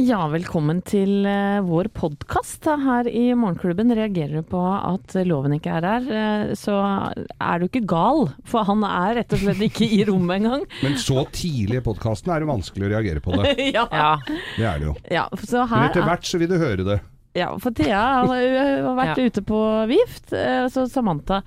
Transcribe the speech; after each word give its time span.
Ja, 0.00 0.22
velkommen 0.32 0.78
til 0.88 1.26
eh, 1.28 1.58
vår 1.66 1.90
podkast 1.92 2.64
her 2.64 3.08
i 3.10 3.34
Morgenklubben. 3.36 3.90
Reagerer 3.94 4.40
du 4.40 4.46
på 4.48 4.60
at 4.64 5.12
loven 5.28 5.52
ikke 5.58 5.74
er 5.76 5.84
her, 5.86 6.06
eh, 6.16 6.52
så 6.56 6.78
er 6.80 7.60
du 7.60 7.66
ikke 7.66 7.82
gal. 7.90 8.30
For 8.48 8.64
han 8.64 8.80
er 8.86 9.18
rett 9.20 9.34
og 9.36 9.42
slett 9.42 9.60
ikke 9.66 9.84
i 9.84 10.00
rommet 10.08 10.38
engang. 10.40 10.64
Men 10.86 10.96
så 11.00 11.26
tidlig 11.36 11.82
i 11.82 11.84
podkasten 11.84 12.32
er 12.32 12.40
det 12.44 12.48
vanskelig 12.48 12.88
å 12.88 12.92
reagere 12.94 13.22
på 13.24 13.36
det. 13.42 13.52
ja. 13.76 13.84
Ja. 13.92 14.10
Det 14.56 14.66
er 14.72 14.80
det 14.80 14.88
jo. 14.88 14.96
ja, 15.12 15.26
så 15.44 15.66
Men 15.68 15.90
etter 15.90 16.00
er, 16.06 16.08
hvert 16.14 16.30
så 16.32 16.40
vil 16.40 16.52
du 16.54 16.56
høre 16.64 16.88
det. 16.94 16.98
ja, 17.36 17.50
for 17.62 17.76
Thea 17.76 18.00
har 18.24 18.32
har 18.88 18.96
vært 19.02 19.20
Ja. 19.20 19.28
ute 19.28 19.44
på 19.52 19.60
vift, 19.92 20.32
eh, 20.32 20.64
så 20.72 20.88
Samantha 20.90 21.42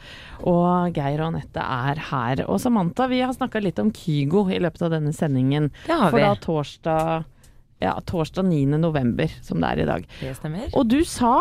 og 0.45 0.93
Geir 0.95 1.25
og 1.25 1.31
Anette 1.33 1.65
er 1.89 2.05
her. 2.13 2.45
Og 2.45 2.61
Samantha, 2.61 3.09
vi 3.09 3.23
har 3.25 3.33
snakka 3.33 3.65
litt 3.65 3.81
om 3.81 3.89
Kygo 3.91 4.45
i 4.53 4.61
løpet 4.61 4.85
av 4.85 4.93
denne 4.99 5.11
sendingen. 5.15 5.71
Det 5.89 5.97
har 5.97 6.11
vi. 6.13 6.19
For 6.21 6.27
da 6.29 6.35
torsdag, 6.47 7.29
ja, 7.81 7.97
torsdag 8.05 8.47
9. 8.49 8.77
november, 8.77 9.31
som 9.41 9.61
det 9.63 9.73
er 9.73 9.83
i 9.83 9.89
dag. 9.89 10.09
Det 10.21 10.33
stemmer. 10.37 10.69
Og 10.77 10.89
du 10.91 11.01
sa 11.07 11.35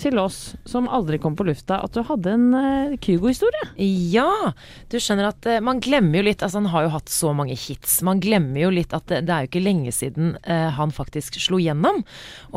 til 0.00 0.18
oss 0.18 0.56
som 0.66 0.88
aldri 0.90 1.20
kom 1.22 1.36
på 1.38 1.46
lufta, 1.46 1.78
at 1.84 1.94
du 1.94 2.02
hadde 2.06 2.32
en 2.34 2.46
uh, 2.54 2.94
Kygo-historie. 3.02 3.68
Ja, 4.10 4.50
du 4.90 4.96
skjønner 4.98 5.30
at 5.30 5.46
eh, 5.46 5.62
man 5.62 5.78
glemmer 5.82 6.18
jo 6.18 6.24
litt 6.26 6.42
Altså 6.42 6.60
han 6.60 6.70
har 6.72 6.86
jo 6.86 6.94
hatt 6.96 7.12
så 7.12 7.30
mange 7.36 7.54
hits. 7.58 8.00
Man 8.06 8.22
glemmer 8.22 8.64
jo 8.64 8.72
litt 8.74 8.94
at 8.96 9.06
det, 9.10 9.22
det 9.28 9.34
er 9.34 9.44
jo 9.44 9.52
ikke 9.52 9.62
lenge 9.62 9.94
siden 9.94 10.34
eh, 10.42 10.68
han 10.74 10.94
faktisk 10.94 11.38
slo 11.42 11.60
gjennom. 11.62 12.02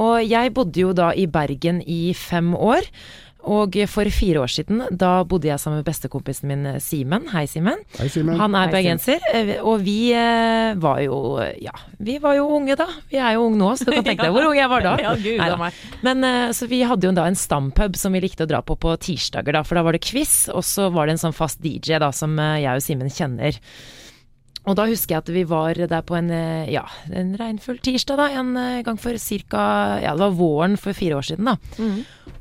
Og 0.02 0.18
jeg 0.26 0.54
bodde 0.58 0.82
jo 0.82 0.96
da 0.98 1.12
i 1.14 1.28
Bergen 1.30 1.84
i 1.86 2.10
fem 2.18 2.56
år. 2.58 2.90
Og 3.48 3.78
for 3.88 4.10
fire 4.12 4.42
år 4.44 4.52
siden, 4.52 4.82
da 4.92 5.22
bodde 5.28 5.48
jeg 5.48 5.62
sammen 5.62 5.80
med 5.80 5.88
bestekompisen 5.88 6.50
min 6.52 6.66
eh, 6.74 6.80
Simen. 6.84 7.28
Hei, 7.32 7.46
Simen. 7.48 7.80
Han 8.40 8.58
er 8.60 8.72
bergenser, 8.74 9.24
eh, 9.32 9.54
og 9.62 9.86
vi 9.86 10.12
eh, 10.16 10.74
var 10.82 11.00
jo 11.06 11.40
Ja, 11.64 11.74
vi 12.04 12.18
var 12.24 12.36
jo 12.38 12.50
unge 12.58 12.76
da. 12.80 12.90
Vi 13.12 13.20
er 13.22 13.38
jo 13.38 13.48
unge 13.48 13.62
nå, 13.62 13.72
så 13.80 13.88
du 13.88 13.94
kan 13.96 14.06
tenke 14.08 14.28
deg 14.28 14.34
hvor 14.36 14.50
ung 14.50 14.60
jeg 14.60 14.72
var 14.72 14.86
da. 14.86 14.96
Ja, 15.08 15.14
gud 15.16 15.40
Neida. 15.40 15.72
Men 16.04 16.28
eh, 16.28 16.50
så 16.58 16.68
vi 16.68 16.82
hadde 16.88 17.08
jo 17.08 17.14
da 17.16 17.28
en 17.30 17.40
stampub 17.40 17.96
som 18.00 18.16
vi 18.16 18.24
likte 18.24 18.48
å 18.48 18.50
dra 18.50 18.64
på 18.66 18.76
på 18.78 18.96
tirsdager, 19.02 19.56
da. 19.56 19.64
For 19.68 19.80
da 19.80 19.86
var 19.88 19.96
det 19.96 20.04
quiz, 20.06 20.48
og 20.54 20.66
så 20.68 20.92
var 20.94 21.08
det 21.08 21.18
en 21.18 21.24
sånn 21.28 21.38
fast 21.38 21.64
DJ 21.64 22.02
da 22.04 22.12
som 22.16 22.36
eh, 22.42 22.60
jeg 22.66 22.82
og 22.82 22.84
Simen 22.84 23.14
kjenner. 23.14 23.62
Og 24.68 24.76
da 24.76 24.88
husker 24.90 25.16
jeg 25.16 25.24
at 25.24 25.32
vi 25.32 25.46
var 25.48 25.80
der 25.80 26.04
på 26.04 26.18
en, 26.18 26.30
eh, 26.34 26.70
ja, 26.74 26.84
en 27.16 27.36
regnfull 27.40 27.80
tirsdag, 27.80 28.20
da. 28.20 28.28
En 28.42 28.56
eh, 28.60 28.84
gang 28.84 29.00
for 29.00 29.16
cirka 29.18 29.64
Ja, 30.04 30.14
det 30.14 30.26
var 30.26 30.36
våren 30.38 30.78
for 30.78 30.94
fire 30.94 31.20
år 31.20 31.28
siden, 31.30 31.48
da. 31.48 31.56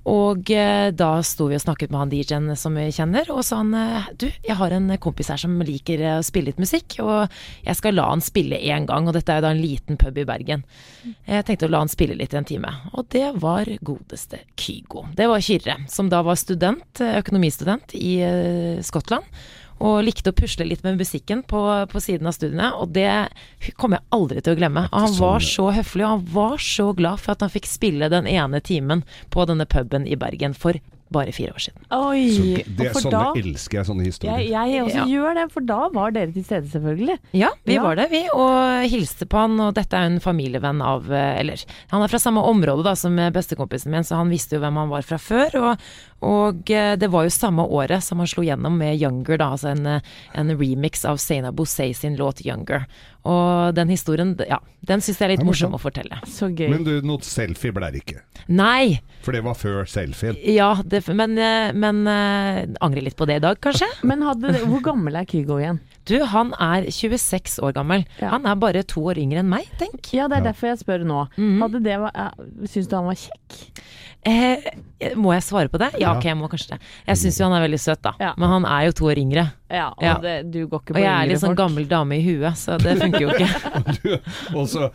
Og 0.07 0.51
eh, 0.55 0.93
da 0.95 1.09
sto 1.27 1.49
vi 1.51 1.57
og 1.59 1.63
snakket 1.65 1.91
med 1.91 1.99
han 1.99 2.13
DJ-en 2.13 2.57
som 2.59 2.77
vi 2.79 2.87
kjenner, 2.95 3.27
og 3.35 3.43
sa 3.47 3.59
han 3.59 3.73
eh, 3.75 4.07
du, 4.15 4.29
jeg 4.47 4.55
har 4.59 4.75
en 4.75 4.93
kompis 5.03 5.33
her 5.33 5.41
som 5.43 5.57
liker 5.67 6.03
å 6.13 6.23
spille 6.27 6.53
litt 6.53 6.63
musikk, 6.63 6.99
og 7.03 7.27
jeg 7.67 7.79
skal 7.79 7.99
la 7.99 8.07
han 8.13 8.23
spille 8.23 8.61
én 8.61 8.87
gang, 8.87 9.09
og 9.09 9.17
dette 9.17 9.35
er 9.35 9.41
jo 9.41 9.47
da 9.49 9.53
en 9.55 9.63
liten 9.63 9.99
pub 9.99 10.19
i 10.23 10.27
Bergen. 10.29 10.63
Jeg 11.27 11.47
tenkte 11.49 11.67
å 11.67 11.75
la 11.75 11.83
han 11.83 11.91
spille 11.91 12.15
litt 12.19 12.35
i 12.35 12.39
en 12.39 12.47
time, 12.47 12.71
og 12.95 13.11
det 13.15 13.33
var 13.43 13.71
godeste 13.83 14.45
Kygo. 14.55 15.09
Det 15.19 15.27
var 15.31 15.43
Kyrre, 15.43 15.81
som 15.91 16.11
da 16.13 16.23
var 16.27 16.39
student, 16.39 17.03
økonomistudent 17.03 17.99
i 17.99 18.19
eh, 18.23 18.83
Skottland. 18.87 19.27
Og 19.85 20.01
likte 20.07 20.33
å 20.33 20.37
pusle 20.37 20.65
litt 20.65 20.85
med 20.87 20.97
musikken 21.01 21.43
på, 21.45 21.61
på 21.91 22.01
siden 22.01 22.31
av 22.31 22.37
studiene, 22.37 22.71
og 22.81 22.95
det 22.97 23.11
kommer 23.77 24.01
jeg 24.01 24.09
aldri 24.17 24.41
til 24.41 24.57
å 24.57 24.61
glemme. 24.61 24.87
Og 24.89 25.05
han 25.05 25.17
var 25.19 25.45
så 25.45 25.69
høflig, 25.77 26.07
og 26.07 26.15
han 26.15 26.29
var 26.33 26.63
så 26.65 26.91
glad 26.97 27.21
for 27.21 27.37
at 27.37 27.45
han 27.45 27.53
fikk 27.53 27.69
spille 27.69 28.09
den 28.13 28.29
ene 28.31 28.63
timen 28.65 29.05
på 29.35 29.45
denne 29.49 29.69
puben 29.69 30.09
i 30.09 30.17
Bergen 30.17 30.57
for 30.57 30.81
bare 31.12 31.31
fire 31.33 31.53
år 31.55 31.62
siden. 31.62 31.83
Oi, 31.95 32.23
Så 32.35 32.43
det, 32.43 32.62
det, 32.77 32.87
sånne 32.97 33.11
da 33.15 33.27
elsker 33.39 33.79
jeg, 33.79 33.87
sånne 33.87 34.05
historier. 34.09 34.39
jeg, 34.43 34.71
jeg 34.73 34.83
også 34.83 34.97
Ja. 34.97 35.05
gjør 35.07 35.35
det, 35.39 35.45
for 35.53 35.61
da 35.69 35.89
var 35.95 36.11
dere 36.11 36.33
til 36.35 36.45
stede, 36.45 36.67
selvfølgelig. 36.73 37.19
Ja, 37.33 37.51
vi 37.65 37.75
Ja. 37.77 37.83
var 37.83 37.95
det, 37.97 38.09
vi, 38.11 38.25
og 38.35 38.91
hilste 38.91 39.27
på 39.31 39.39
han, 39.39 39.55
og 39.61 39.75
dette 39.75 39.95
er 39.95 40.09
jo 40.09 40.15
en 40.17 40.21
familievenn 40.21 40.83
av 40.83 41.07
eh, 41.12 41.39
Eller, 41.41 41.62
han 41.93 42.03
er 42.03 42.09
fra 42.09 42.19
samme 42.19 42.43
område 42.43 42.83
da 42.83 42.95
som 42.99 43.15
bestekompisen 43.17 43.91
min, 43.95 44.03
så 44.03 44.17
han 44.17 44.31
visste 44.31 44.57
jo 44.57 44.61
hvem 44.65 44.77
han 44.83 44.89
var 44.91 45.03
fra 45.03 45.17
før. 45.19 45.55
Og, 45.62 45.79
og 46.27 46.71
eh, 46.71 46.97
det 46.97 47.09
var 47.12 47.23
jo 47.25 47.31
samme 47.31 47.62
året 47.62 48.03
som 48.03 48.19
han 48.19 48.27
slo 48.27 48.43
gjennom 48.43 48.77
med 48.77 48.99
Younger, 49.01 49.37
da, 49.39 49.53
altså 49.55 49.71
en, 49.77 49.87
eh, 49.87 50.00
en 50.34 50.50
remix 50.59 51.05
av 51.05 51.19
Seina 51.23 51.53
Bosei 51.53 51.93
sin 51.94 52.17
låt 52.17 52.43
Younger. 52.44 52.87
Og 53.26 53.75
den 53.76 53.91
historien, 53.91 54.34
ja, 54.47 54.60
den 54.87 55.03
syns 55.03 55.19
jeg 55.19 55.26
er 55.26 55.32
litt 55.34 55.42
er 55.42 55.48
morsom 55.48 55.75
å 55.76 55.81
fortelle. 55.82 56.20
Så 56.31 56.48
gøy. 56.53 56.69
Men 56.72 56.87
du, 56.87 56.94
noe 57.06 57.26
selfie 57.26 57.75
ble 57.75 57.91
det 57.94 58.04
ikke. 58.04 58.22
Nei! 58.47 59.00
For 59.26 59.34
det 59.34 59.42
var 59.47 59.59
før 59.59 59.88
selfien. 59.91 60.38
Ja, 60.47 60.76
det, 60.87 61.03
men, 61.10 61.34
eh, 61.41 61.72
men 61.75 62.04
eh, 62.10 62.62
angrer 62.84 63.09
litt 63.09 63.19
på 63.19 63.26
det 63.28 63.41
i 63.41 63.44
dag, 63.48 63.59
kanskje? 63.62 63.88
Men 64.06 64.22
hadde, 64.26 64.54
hvor 64.69 64.84
gammel 64.92 65.19
er 65.19 65.26
Kygo 65.28 65.59
igjen? 65.62 65.82
Du, 66.06 66.17
han 66.25 66.53
er 66.62 66.87
26 66.91 67.59
år 67.67 67.72
gammel. 67.75 68.05
Ja. 68.21 68.31
Han 68.31 68.47
er 68.47 68.55
bare 68.55 68.83
to 68.87 69.00
år 69.11 69.19
yngre 69.19 69.41
enn 69.43 69.49
meg, 69.50 69.67
tenk. 69.81 70.12
Ja, 70.15 70.28
det 70.28 70.39
er 70.39 70.44
Ja. 70.44 70.53
derfor 70.53 70.69
jeg 70.71 70.78
spør 70.84 71.05
nå. 71.05 71.28
Mm. 71.37 71.61
Hadde 71.62 71.83
det, 71.83 71.99
var- 71.99 72.12
eh, 72.15 72.67
Syns 72.67 72.87
du 72.89 72.94
han 72.97 73.06
var 73.06 73.15
kjekk? 73.15 73.83
Eh, 74.27 74.56
må 75.15 75.31
jeg 75.34 75.43
svare 75.47 75.69
på 75.71 75.78
det? 75.78 75.93
Ja, 76.00 76.12
Ja. 76.12 76.17
ok, 76.19 76.25
jeg 76.25 76.37
må 76.37 76.49
kanskje 76.50 76.71
det. 76.71 76.78
Jeg 77.06 77.17
syns 77.17 77.39
jo 77.39 77.44
han 77.49 77.53
er 77.62 77.69
veldig 77.69 77.78
søt, 77.78 78.03
da. 78.03 78.12
Ja. 78.19 78.33
Men 78.37 78.49
han 78.49 78.65
er 78.65 78.87
jo 78.87 78.93
to 78.93 79.05
år 79.06 79.19
yngre. 79.22 79.53
Ja, 79.71 79.89
og 79.91 80.03
Ja. 80.03 80.15
Det, 80.19 80.50
du 80.50 80.67
går 80.67 80.81
ikke 80.83 80.94
på 80.94 80.97
Og 80.97 81.03
jeg 81.03 81.12
er 81.22 81.27
litt 81.28 81.39
sånn 81.39 81.55
folk. 81.55 81.59
gammel 81.59 81.87
dame 81.89 82.12
i 82.19 82.23
huet, 82.23 82.55
så 82.56 82.78
det 82.78 82.99
funker 82.99 83.21
jo 83.21 83.28
ikke. 83.31 84.21
Og 84.56 84.67
så 84.67 84.91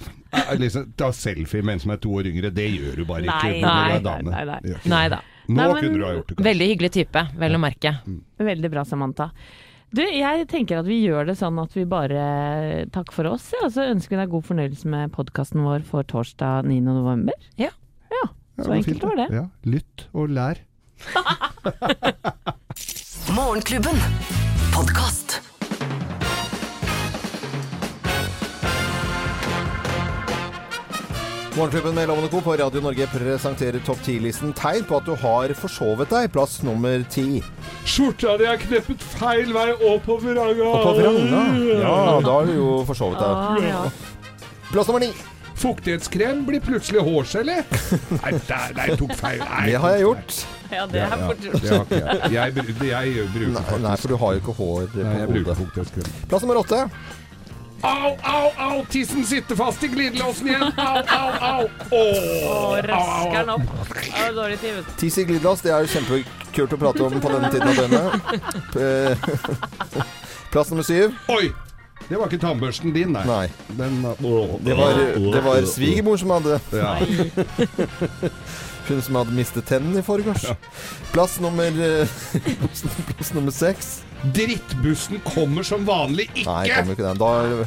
liksom, 0.59 0.93
ta 0.97 1.11
selfie 1.11 1.61
med 1.63 1.73
en 1.73 1.79
som 1.79 1.91
er 1.91 1.97
to 1.97 2.09
år 2.09 2.23
yngre. 2.27 2.53
Det 2.53 2.67
gjør 2.71 2.95
du 2.95 3.05
bare 3.05 3.23
ikke 3.23 3.41
Nei, 3.43 3.61
når 3.61 3.87
du 3.87 3.95
er 3.95 3.99
dame. 3.99 4.31
nei, 4.31 4.43
nei. 4.45 4.59
Nei 4.85 5.09
da. 5.09 5.19
Nå 5.49 5.55
Nei, 5.55 5.67
men- 5.67 5.83
kunne 5.83 5.97
du 5.97 6.05
ha 6.05 6.11
gjort 6.13 6.27
det. 6.27 6.35
kanskje. 6.37 6.45
Veldig 6.51 6.67
hyggelig 6.71 6.91
type, 6.91 7.27
vel 7.37 7.51
å 7.51 7.59
merke. 7.59 7.99
Veldig 8.39 8.71
bra, 8.71 8.83
Samantha. 8.83 9.31
Du, 9.91 9.99
jeg 10.07 10.45
tenker 10.47 10.79
at 10.79 10.87
vi 10.87 11.01
gjør 11.03 11.25
det 11.27 11.33
sånn 11.39 11.57
at 11.59 11.73
vi 11.75 11.83
bare 11.89 12.21
takker 12.95 13.15
for 13.17 13.27
oss, 13.33 13.49
ja, 13.51 13.65
og 13.67 13.73
så 13.75 13.83
ønsker 13.91 14.15
vi 14.15 14.21
deg 14.21 14.31
god 14.31 14.45
fornøyelse 14.47 14.87
med 14.91 15.11
podkasten 15.15 15.65
vår 15.65 15.83
for 15.87 16.07
torsdag 16.07 16.63
9. 16.69 16.77
november. 16.87 17.35
Ja. 17.59 17.73
Ja, 18.11 18.23
Ja, 18.23 18.63
så 18.63 18.69
var 18.69 18.77
enkelt 18.77 19.01
fint, 19.01 19.09
var 19.09 19.19
det. 19.19 19.27
Ja, 19.35 19.43
lytt 19.67 20.05
og 20.13 20.31
lær. 20.31 20.61
Morgenklubben. 23.35 23.99
Podkast. 24.71 25.41
Morgenklubben 31.55 31.95
med 31.95 32.07
Lovende 32.07 32.29
Co. 32.29 32.39
på 32.41 32.53
Radio 32.55 32.81
Norge 32.81 33.07
presenterer 33.11 33.81
topp 33.83 33.99
10-listen 34.05 34.53
tegn 34.55 34.85
på 34.87 34.95
at 35.01 35.07
du 35.09 35.11
har 35.19 35.51
forsovet 35.59 36.07
deg. 36.13 36.29
Plass 36.31 36.61
nummer 36.63 37.03
ti. 37.11 37.41
Skjorta 37.83 38.37
di 38.39 38.47
er 38.47 38.61
kneppet 38.61 39.03
feil 39.17 39.51
vei 39.55 39.67
oppover 39.75 40.39
på 40.39 40.69
Oppover 40.69 41.09
vranga. 41.09 41.41
Ja, 41.81 41.97
da 42.23 42.37
har 42.37 42.47
du 42.47 42.53
jo 42.55 42.69
forsovet 42.87 43.19
deg. 43.19 43.67
ja. 43.67 43.83
Plass 44.71 44.87
nummer 44.87 45.03
ni. 45.03 45.11
Fuktighetskrem 45.61 46.39
blir 46.47 46.63
plutselig 46.63 47.03
hårgelé. 47.05 47.59
Nei, 48.21 48.31
der, 48.47 48.71
der 48.79 48.95
tok 48.97 49.11
feil. 49.19 49.43
Nei, 49.43 49.65
Det 49.67 49.81
har 49.83 49.91
jeg 49.97 50.05
gjort. 50.07 50.37
ja, 50.71 50.85
det 50.89 51.01
er 51.03 51.17
fort 51.27 51.43
gjort. 51.45 51.91
jeg. 51.91 52.31
Jeg, 52.33 52.55
bru- 52.55 52.87
jeg 52.87 53.27
bruker 53.35 53.57
faktisk 53.59 53.83
nei, 53.83 53.97
for 54.01 54.07
du 54.15 54.15
har 54.23 54.37
jo 54.37 54.41
ikke 54.45 54.55
hår 54.57 54.87
på 54.95 55.03
hodet. 55.51 56.23
Plass 56.31 56.47
nummer 56.47 56.63
åtte. 56.63 56.85
Au, 57.81 58.11
au, 58.33 58.51
au! 58.57 58.85
Tissen 58.89 59.23
sitter 59.25 59.55
fast 59.57 59.83
i 59.83 59.87
glidelåsen 59.89 60.47
igjen. 60.51 60.63
Au, 60.77 61.01
au, 61.17 61.31
au! 61.49 61.69
Åh, 61.91 62.77
røsker 62.85 63.39
den 63.39 63.49
opp. 63.55 63.65
Det 63.95 64.11
var 64.21 64.37
dårlig 64.43 64.59
tid, 64.61 64.83
Tiss 65.01 65.17
i 65.17 65.25
glidelås, 65.25 65.63
det 65.65 65.73
er 65.73 65.85
jo 65.85 65.91
kjempekult 65.95 66.77
å 66.77 66.79
prate 66.85 67.07
om 67.07 67.17
på 67.23 67.33
denne 67.33 67.49
tiden 67.53 67.67
av 67.67 67.75
døgnet. 67.81 68.07
Plass 70.53 70.69
nummer 70.73 70.85
syv. 70.85 71.15
Oi! 71.31 71.51
Det 72.09 72.17
var 72.19 72.27
ikke 72.27 72.41
tannbørsten 72.43 72.91
din, 72.91 73.13
nei. 73.15 73.23
Nei. 73.23 73.45
Den, 73.77 74.01
Det 74.65 74.75
var, 74.75 74.97
det 75.15 75.43
var 75.45 75.65
svigermor 75.69 76.17
som 76.19 76.33
hadde 76.35 76.57
Ja. 76.75 76.97
Hun 78.89 78.99
som 79.05 79.15
hadde 79.15 79.31
mistet 79.37 79.67
tennene 79.69 80.01
i 80.01 80.03
forgårs. 80.03 80.43
Plass 81.13 81.37
nummer 81.39 81.69
eh, 81.71 82.09
Plass 83.13 83.31
nummer 83.37 83.53
seks. 83.55 84.01
Drittbussen 84.21 85.19
kommer 85.25 85.63
som 85.65 85.85
vanlig 85.87 86.29
ikke! 86.35 86.45
Nei, 86.49 86.69
kommer 86.69 86.93
ikke 86.97 87.07
den. 87.09 87.17
Da 87.21 87.29
er, 87.41 87.65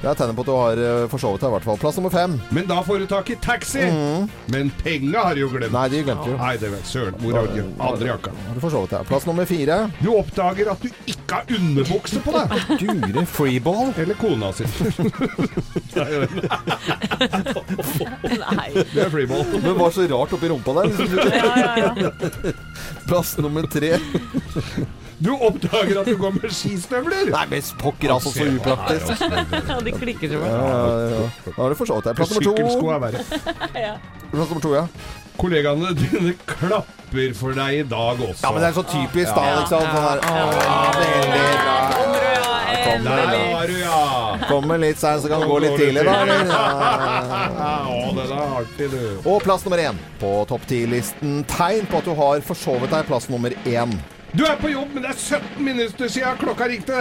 det 0.00 0.08
er 0.08 0.16
tegnet 0.16 0.36
på 0.38 0.44
at 0.46 0.48
du 0.48 0.54
har 0.56 0.80
eh, 0.80 1.02
forsovet 1.12 1.42
deg, 1.42 1.50
i 1.50 1.54
hvert 1.58 1.66
fall. 1.68 1.78
Plass 1.82 1.98
nummer 2.00 2.12
fem. 2.14 2.38
Men 2.56 2.64
da 2.70 2.78
får 2.86 3.02
du 3.02 3.06
tak 3.10 3.28
i 3.34 3.36
taxi! 3.44 3.84
Men 4.52 4.70
penga 4.80 5.26
har 5.26 5.36
du 5.36 5.42
jo 5.42 5.50
glemt. 5.52 5.74
Nei, 5.76 5.86
de 5.92 6.00
glemte 6.06 6.30
jo. 6.32 6.38
Nei, 6.40 6.54
det 6.62 6.70
vet 6.72 6.86
søren. 6.88 7.18
Hvor 7.20 7.36
har 7.36 7.50
du 7.52 7.60
Aldri 7.84 8.08
jakka. 8.08 8.32
Har 8.46 8.56
du 8.56 8.62
forsovet 8.64 8.94
deg. 8.96 9.04
Plass 9.10 9.28
nummer 9.28 9.44
fire. 9.50 9.76
Du 10.00 10.08
oppdager 10.16 10.72
at 10.72 10.80
du 10.80 10.88
ikke 11.04 11.42
har 11.42 11.44
underbukse 11.58 12.22
på 12.24 12.32
deg! 12.38 12.46
Gure 12.80 13.26
freeball. 13.28 13.92
Eller 14.00 14.16
kona 14.20 14.48
si. 14.56 14.64
Nei. 18.40 18.70
Det 18.72 19.04
er 19.04 19.12
freeball. 19.12 19.44
Det 19.52 19.74
var 19.82 19.92
så 19.94 20.08
rart 20.16 20.32
oppi 20.38 20.48
rumpa 20.48 20.78
der. 20.80 20.86
Ja, 21.36 21.52
ja, 21.76 21.92
ja. 22.06 22.10
Plass 23.10 23.36
nummer 23.38 23.68
tre. 23.68 23.98
Du 25.20 25.34
oppdager 25.36 25.89
at 25.98 26.06
du 26.06 26.16
går 26.20 26.30
med 26.36 26.52
skistøvler! 26.54 27.30
Nei, 27.34 27.44
men 27.50 27.62
pokker, 27.80 28.12
altså, 28.14 28.30
så 28.34 28.46
upraktisk. 28.46 29.24
Ja, 29.70 29.80
de 29.86 29.92
klikker 29.96 30.28
som 30.34 30.44
Ja, 30.46 30.52
ja, 30.54 31.08
ja. 31.10 31.24
Da 31.48 31.56
har 31.62 31.68
du 31.74 31.78
forsovet 31.80 32.04
deg. 32.10 32.16
Plass 32.20 32.30
nummer 32.34 32.46
Sykkelsko 32.50 32.80
to. 32.80 32.90
er 32.90 32.98
verre. 33.06 33.18
Plass 34.30 34.48
nummer 34.52 34.64
to, 34.66 34.74
ja. 34.76 34.84
Kollegaene 35.40 35.94
dine 35.96 36.34
klapper 36.46 37.34
for 37.38 37.56
deg 37.56 37.70
i 37.80 37.84
dag 37.88 38.20
også. 38.20 38.42
Ja, 38.44 38.50
men 38.52 38.60
det 38.62 38.68
er 38.70 38.76
så 38.76 38.84
typisk, 38.86 39.32
da. 39.34 39.42
liksom. 39.60 39.80
Sånn 39.80 40.04
her. 40.04 40.18
Ja, 40.26 40.30
veldig 41.00 41.44
bra. 41.64 41.78
Kommer, 42.80 43.16
Der 43.30 43.68
du, 43.68 43.74
ja! 43.78 44.38
kommer 44.48 44.78
litt 44.80 44.98
seint, 45.00 45.20
så 45.22 45.28
kan 45.30 45.42
det 45.42 45.48
gå 45.50 45.58
litt 45.62 45.76
tidlig, 45.78 46.04
da. 46.06 46.14
Ja. 46.26 47.76
Du. 48.80 48.96
Og 49.28 49.42
plass 49.44 49.64
nummer 49.64 49.80
én 49.80 49.96
på 50.20 50.28
topp 50.48 50.64
ti-listen. 50.68 51.40
Tegn 51.48 51.86
på 51.90 52.00
at 52.00 52.06
du 52.08 52.12
har 52.16 52.42
forsovet 52.44 52.92
deg. 52.92 53.06
Plass 53.08 53.28
nummer 53.32 53.52
én. 53.68 53.92
Du 54.30 54.44
er 54.46 54.56
på 54.60 54.68
jobb, 54.70 54.92
men 54.94 55.02
det 55.02 55.10
er 55.10 55.18
17 55.18 55.64
minutter 55.66 56.10
siden 56.10 56.36
klokka 56.38 56.68
ringte. 56.70 57.00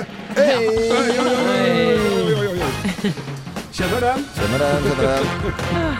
Kjenner 3.70 4.02
den? 4.02 4.24
Kjenner 4.36 4.64
den, 4.64 4.88
kjenner 4.88 5.04
den. 5.06 5.28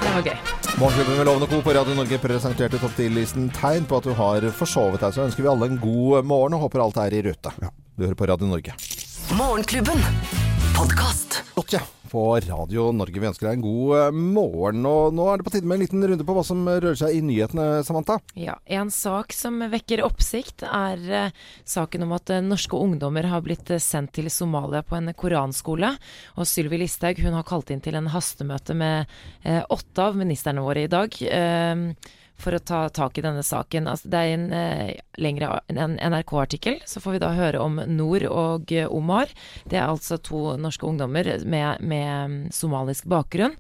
Det 0.02 0.14
var 0.16 0.26
gøy. 0.26 0.40
Morgenklubben 0.80 1.20
med 1.20 1.28
Lovende 1.28 1.48
Co. 1.52 1.60
på 1.66 1.76
Radio 1.76 1.96
Norge 1.98 2.20
presenterte 2.24 2.80
topp 2.82 2.98
10-listen 2.98 3.50
tegn 3.56 3.86
på 3.90 4.00
at 4.00 4.08
du 4.10 4.14
har 4.18 4.50
forsovet 4.56 5.04
deg. 5.04 5.14
Så 5.16 5.26
ønsker 5.28 5.46
vi 5.46 5.52
alle 5.52 5.70
en 5.70 5.80
god 5.82 6.26
morgen 6.28 6.58
og 6.58 6.66
håper 6.66 6.84
alt 6.88 7.00
er 7.06 7.20
i 7.20 7.22
rute. 7.30 7.54
Du 8.00 8.08
hører 8.08 8.18
på 8.20 8.30
Radio 8.32 8.50
Norge. 8.50 8.76
Morgenklubben. 9.38 10.02
Podkast. 10.74 11.44
Godt, 11.56 11.78
ja. 11.78 11.84
På 12.10 12.24
Radio 12.42 12.88
Norge. 12.96 13.20
Vi 13.22 13.28
ønsker 13.30 13.48
deg 13.50 13.60
en 13.60 13.64
god 13.64 13.92
eh, 14.00 14.16
morgen. 14.16 14.86
Og 14.90 15.14
nå 15.14 15.28
er 15.30 15.38
det 15.40 15.46
på 15.46 15.54
tide 15.54 15.70
med 15.70 15.78
en 15.78 15.84
liten 15.84 16.06
runde 16.10 16.26
på 16.26 16.36
hva 16.38 16.44
som 16.48 16.64
rører 16.66 16.98
seg 16.98 17.18
i 17.18 17.22
nyhetene, 17.26 17.68
Samantha. 17.86 18.18
Ja, 18.40 18.56
En 18.66 18.90
sak 18.94 19.34
som 19.38 19.60
vekker 19.72 20.02
oppsikt, 20.08 20.66
er 20.66 21.04
eh, 21.22 21.36
saken 21.70 22.08
om 22.08 22.16
at 22.18 22.34
eh, 22.34 22.42
norske 22.46 22.78
ungdommer 22.78 23.30
har 23.30 23.44
blitt 23.46 23.70
sendt 23.84 24.16
til 24.18 24.30
Somalia 24.34 24.82
på 24.82 24.98
en 24.98 25.14
koranskole. 25.14 25.94
Og 26.38 26.50
Sylvi 26.50 26.82
Listhaug 26.82 27.22
hun 27.22 27.38
har 27.38 27.46
kalt 27.48 27.70
inn 27.74 27.84
til 27.86 28.00
en 28.00 28.10
hastemøte 28.14 28.74
med 28.78 29.06
åtte 29.70 30.04
av 30.10 30.18
ministrene 30.18 30.64
våre 30.66 30.88
i 30.88 30.92
dag. 30.92 31.14
eh, 31.22 31.86
for 32.40 32.56
å 32.56 32.62
ta 32.64 32.82
tak 32.94 33.20
i 33.20 33.24
denne 33.26 33.44
saken. 33.46 33.90
Altså, 33.92 34.10
det 34.12 34.22
er 34.22 34.34
en 34.36 34.48
eh, 34.56 34.92
lengre 35.22 35.60
NRK-artikkel. 35.70 36.82
Så 36.90 37.04
får 37.04 37.18
vi 37.18 37.22
da 37.26 37.34
høre 37.38 37.62
om 37.64 37.80
Nor 37.92 38.26
og 38.30 38.74
eh, 38.76 38.90
Omar. 38.90 39.32
Det 39.70 39.80
er 39.80 39.88
altså 39.90 40.20
to 40.24 40.56
norske 40.60 40.88
ungdommer 40.88 41.36
med, 41.46 41.84
med 41.84 42.12
mm, 42.34 42.42
somalisk 42.56 43.10
bakgrunn. 43.12 43.58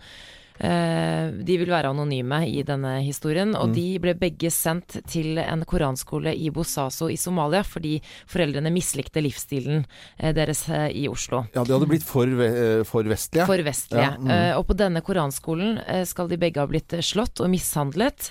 Eh, 0.59 1.29
de 1.31 1.55
vil 1.61 1.69
være 1.71 1.91
anonyme 1.93 2.41
i 2.49 2.63
denne 2.67 2.97
historien, 3.05 3.53
og 3.55 3.71
de 3.75 3.85
ble 4.01 4.11
begge 4.19 4.51
sendt 4.51 4.97
til 5.07 5.39
en 5.39 5.63
koranskole 5.67 6.33
i 6.35 6.49
Bosaso 6.51 7.07
i 7.07 7.15
Somalia 7.19 7.63
fordi 7.63 7.95
foreldrene 8.29 8.71
mislikte 8.73 9.23
livsstilen 9.23 9.85
eh, 10.17 10.33
deres 10.35 10.65
eh, 10.67 10.89
i 10.99 11.07
Oslo. 11.11 11.45
Ja, 11.55 11.63
de 11.63 11.75
hadde 11.77 11.89
blitt 11.89 12.07
for, 12.07 12.27
for 12.89 13.07
vestlige. 13.07 13.47
For 13.47 13.63
vestlige. 13.65 14.03
Ja, 14.03 14.11
mm. 14.19 14.33
Eh, 14.35 14.51
og 14.59 14.67
på 14.67 14.77
denne 14.79 15.03
koranskolen 15.05 15.79
skal 16.07 16.29
de 16.29 16.39
begge 16.41 16.61
ha 16.61 16.67
blitt 16.69 16.93
slått 17.05 17.39
og 17.39 17.49
mishandlet. 17.51 18.29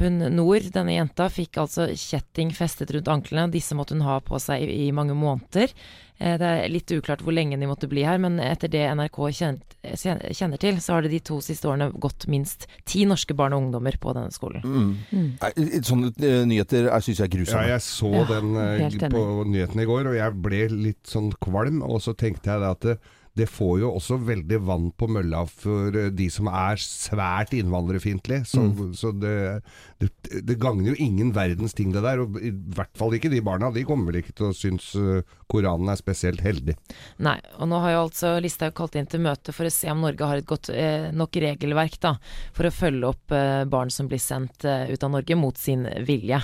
Hun 0.00 0.18
Nor, 0.36 0.70
denne 0.72 0.94
jenta, 0.94 1.26
fikk 1.32 1.58
altså 1.64 1.88
kjetting 1.90 2.52
festet 2.54 2.92
rundt 2.94 3.10
anklene. 3.10 3.50
Disse 3.52 3.76
måtte 3.78 3.96
hun 3.96 4.06
ha 4.06 4.20
på 4.24 4.38
seg 4.42 4.62
i, 4.62 4.86
i 4.86 4.94
mange 4.94 5.16
måneder. 5.18 5.74
Eh, 6.18 6.36
det 6.40 6.48
er 6.48 6.70
litt 6.72 6.92
uklart 6.96 7.20
hvor 7.24 7.34
lenge 7.36 7.58
de 7.60 7.68
måtte 7.68 7.88
bli 7.90 8.04
her, 8.06 8.18
men 8.22 8.38
etter 8.40 8.70
det 8.72 8.84
NRK 8.96 9.18
kjent, 9.36 9.76
kjenner 9.84 10.60
til, 10.62 10.78
så 10.80 10.96
har 10.96 11.04
det 11.04 11.12
de 11.12 11.20
to 11.28 11.40
siste 11.44 11.68
årene 11.68 11.90
gått 12.00 12.24
minst 12.32 12.64
ti 12.88 13.04
norske 13.08 13.36
barn 13.36 13.52
og 13.56 13.66
ungdommer 13.66 13.98
på 14.00 14.14
denne 14.16 14.32
skolen. 14.34 14.96
Nei, 15.12 15.52
Sånne 15.86 16.12
eh, 16.16 16.40
nyheter 16.48 16.88
syns 17.04 17.20
jeg 17.20 17.26
er 17.26 17.28
Ja, 17.28 17.34
grusomme. 17.36 17.68
jeg 17.68 17.84
så 17.84 18.12
Ja, 18.14 18.24
den 18.32 18.56
eh, 18.56 19.10
på 19.12 19.26
nyhetene 19.44 19.84
i 19.84 19.90
går, 19.92 20.10
og 20.12 20.18
jeg 20.18 20.40
ble 20.42 20.62
litt 20.72 21.04
sånn 21.10 21.30
kvalm. 21.42 21.82
Og 21.84 22.00
så 22.04 22.16
tenkte 22.16 22.54
jeg 22.54 22.64
det 22.64 22.72
at 22.72 23.12
det, 23.36 23.46
får 23.52 23.80
jo 23.82 23.90
også 23.98 24.18
veldig 24.26 24.58
vann 24.66 24.88
på 24.96 25.08
mølla 25.12 25.44
for 25.50 25.94
eh, 25.96 26.08
de 26.14 26.28
som 26.32 26.48
er 26.50 26.80
svært 26.82 27.52
innvandrerfiendtlige. 27.56 28.46
Så, 28.48 28.64
så 28.96 29.12
det, 29.12 29.62
det, 30.02 30.10
det 30.48 30.58
gagner 30.62 30.92
jo 30.92 30.96
ingen 31.02 31.32
verdens 31.36 31.76
ting 31.76 31.92
det 31.94 32.02
der. 32.06 32.22
Og 32.24 32.38
i 32.40 32.50
hvert 32.50 32.92
fall 32.98 33.16
ikke 33.16 33.30
de 33.32 33.42
barna. 33.44 33.70
De 33.74 33.84
kommer 33.88 34.10
vel 34.12 34.22
ikke 34.22 34.34
til 34.36 34.50
å 34.50 34.56
synes 34.56 34.88
eh, 34.98 35.22
Koranen 35.50 35.92
er 35.92 35.98
spesielt 36.00 36.40
heldig. 36.42 36.74
Nei, 37.22 37.36
og 37.60 37.68
nå 37.70 37.78
har 37.84 37.94
jo 37.94 38.04
altså 38.08 38.32
Listhaug 38.42 38.74
kalt 38.76 38.96
inn 38.98 39.06
til 39.10 39.22
møte 39.22 39.54
for 39.54 39.68
å 39.68 39.72
se 39.72 39.90
om 39.92 40.02
Norge 40.02 40.26
har 40.26 40.40
et 40.40 40.48
godt 40.48 40.72
eh, 40.74 41.08
nok 41.14 41.38
regelverk 41.44 42.00
da, 42.02 42.16
for 42.56 42.66
å 42.68 42.74
følge 42.74 43.12
opp 43.12 43.34
eh, 43.36 43.62
barn 43.70 43.92
som 43.94 44.08
blir 44.10 44.20
sendt 44.22 44.66
eh, 44.66 44.88
ut 44.90 45.06
av 45.06 45.12
Norge 45.14 45.38
mot 45.38 45.56
sin 45.60 45.86
vilje. 46.08 46.40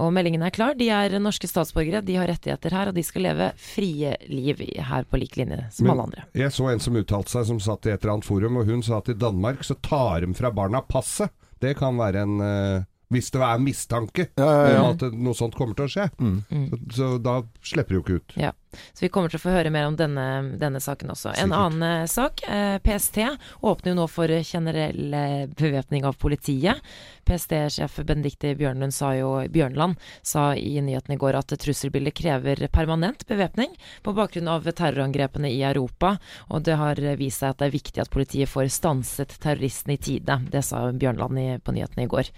Og 0.00 0.10
meldingen 0.14 0.42
er 0.46 0.52
klar. 0.54 0.74
De 0.78 0.88
er 0.92 1.14
norske 1.22 1.48
statsborgere, 1.50 2.02
de 2.04 2.16
har 2.18 2.28
rettigheter 2.30 2.74
her, 2.74 2.90
og 2.90 2.96
de 2.96 3.04
skal 3.06 3.24
leve 3.28 3.50
frie 3.60 4.16
liv 4.30 4.60
her 4.90 5.06
på 5.08 5.20
lik 5.20 5.38
linje 5.40 5.62
som 5.74 5.86
Men- 5.86 5.94
alle 5.94 6.08
andre. 6.08 6.26
Jeg 6.36 6.52
så 6.54 6.68
en 6.70 6.80
som 6.82 6.96
uttalte 7.00 7.32
seg, 7.32 7.46
som 7.48 7.60
satt 7.62 7.88
i 7.88 7.92
et 7.94 8.02
eller 8.04 8.18
annet 8.18 8.28
forum, 8.28 8.60
og 8.60 8.70
hun 8.70 8.84
sa 8.86 9.00
at 9.00 9.10
i 9.10 9.16
Danmark 9.18 9.64
så 9.66 9.74
tar 9.82 10.22
de 10.22 10.34
fra 10.38 10.52
barna 10.54 10.82
passet. 10.86 11.32
Det 11.60 11.74
kan 11.76 11.98
være 12.00 12.22
en 12.24 12.38
uh, 12.40 12.84
Hvis 13.12 13.32
det 13.34 13.42
er 13.42 13.58
mistanke 13.60 14.28
Ja, 14.38 14.46
ja, 14.46 14.68
ja. 14.76 14.84
at 14.94 15.02
noe 15.12 15.34
sånt 15.36 15.56
kommer 15.58 15.74
til 15.76 15.88
å 15.88 15.92
skje. 15.92 16.06
Så, 16.14 16.78
så 16.96 17.08
da 17.20 17.40
slipper 17.66 17.92
de 17.92 17.98
jo 17.98 18.04
ikke 18.04 18.20
ut. 18.20 18.36
Ja, 18.40 18.52
så 18.70 19.04
vi 19.04 19.10
kommer 19.12 19.32
til 19.32 19.40
å 19.40 19.42
få 19.42 19.54
høre 19.54 19.72
mer 19.74 19.88
om 19.88 19.96
denne, 19.98 20.26
denne 20.60 20.80
saken 20.82 21.12
også. 21.14 21.34
En 21.42 21.54
annen 21.56 21.82
eh, 21.86 22.08
sak. 22.10 22.42
Eh, 22.46 22.76
PST 22.84 23.18
åpner 23.66 23.92
jo 23.92 23.98
nå 23.98 24.06
for 24.10 24.30
generell 24.46 25.16
eh, 25.16 25.46
bevæpning 25.50 26.06
av 26.06 26.18
politiet. 26.20 26.78
PST-sjef 27.26 28.00
Benedicte 28.06 28.52
Bjørnlund 28.58 28.94
sa 28.94 29.12
jo, 29.14 29.32
Bjørnland 29.52 29.98
sa 30.26 30.50
i 30.58 30.78
nyhetene 30.82 31.18
i 31.18 31.20
går 31.20 31.38
at 31.38 31.54
trusselbildet 31.62 32.16
krever 32.18 32.64
permanent 32.72 33.26
bevæpning 33.28 33.74
på 34.02 34.14
bakgrunn 34.16 34.50
av 34.50 34.66
terrorangrepene 34.66 35.50
i 35.52 35.60
Europa, 35.66 36.16
og 36.48 36.64
det 36.66 36.78
har 36.80 36.98
vist 37.20 37.44
seg 37.44 37.54
at 37.54 37.60
det 37.60 37.68
er 37.68 37.76
viktig 37.76 38.02
at 38.02 38.10
politiet 38.12 38.50
får 38.50 38.70
stanset 38.74 39.36
terroristene 39.42 39.94
i 39.94 40.02
tide. 40.02 40.40
Det 40.50 40.64
sa 40.66 40.88
Bjørnland 40.90 41.38
i, 41.38 41.48
på 41.62 41.74
nyhetene 41.76 42.06
i 42.06 42.10
går. 42.10 42.32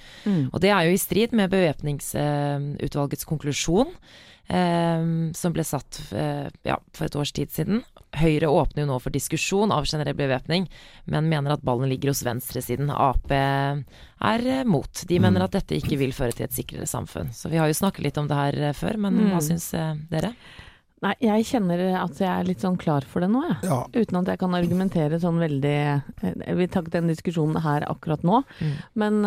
Og 0.51 0.61
det 0.63 0.75
er 0.75 0.89
jo 0.89 0.97
i 0.97 1.01
strid 1.01 1.33
med 1.37 1.53
bevæpningsutvalgets 1.53 3.29
konklusjon 3.29 3.97
som 4.49 5.53
ble 5.55 5.65
satt 5.65 6.01
eh, 6.13 6.49
ja, 6.67 6.77
for 6.93 7.07
et 7.07 7.15
års 7.17 7.33
tid 7.33 7.51
siden. 7.55 7.83
Høyre 8.19 8.51
åpner 8.53 8.83
jo 8.85 8.89
nå 8.91 8.99
for 9.01 9.15
diskusjon 9.15 9.73
av 9.73 9.87
generell 9.89 10.17
bevæpning, 10.19 10.67
men 11.09 11.29
mener 11.31 11.55
at 11.55 11.63
ballen 11.65 11.89
ligger 11.89 12.11
hos 12.13 12.21
venstresiden. 12.27 12.91
Ap 12.93 13.31
er 13.33 13.85
eh, 14.21 14.65
mot. 14.69 15.05
De 15.09 15.21
mener 15.23 15.47
at 15.47 15.55
dette 15.57 15.79
ikke 15.79 15.97
vil 16.03 16.13
føre 16.13 16.35
til 16.37 16.45
et 16.49 16.53
sikrere 16.53 16.87
samfunn. 16.91 17.31
Så 17.33 17.49
vi 17.49 17.57
har 17.63 17.71
jo 17.71 17.79
snakket 17.79 18.05
litt 18.05 18.19
om 18.21 18.29
det 18.29 18.37
her 18.37 18.59
eh, 18.71 18.77
før, 18.77 18.99
men 19.07 19.17
hva 19.31 19.39
Mm. 19.41 19.47
syns 19.47 19.71
dere? 20.11 20.35
Nei, 21.03 21.15
jeg 21.25 21.47
kjenner 21.49 21.81
at 21.99 22.21
jeg 22.21 22.29
er 22.31 22.45
litt 22.47 22.61
sånn 22.63 22.77
klar 22.79 23.03
for 23.09 23.25
det 23.25 23.31
nå, 23.33 23.41
jeg. 23.49 23.57
Ja. 23.67 23.81
Uten 23.91 24.21
at 24.21 24.29
jeg 24.31 24.39
kan 24.39 24.55
argumentere 24.55 25.19
sånn 25.19 25.41
veldig 25.43 25.73
Jeg 26.47 26.55
vil 26.61 26.69
takke 26.71 26.93
den 26.95 27.09
diskusjonen 27.11 27.59
her 27.65 27.83
akkurat 27.91 28.23
nå. 28.23 28.43
Mm. 28.61 28.77
Men 29.03 29.19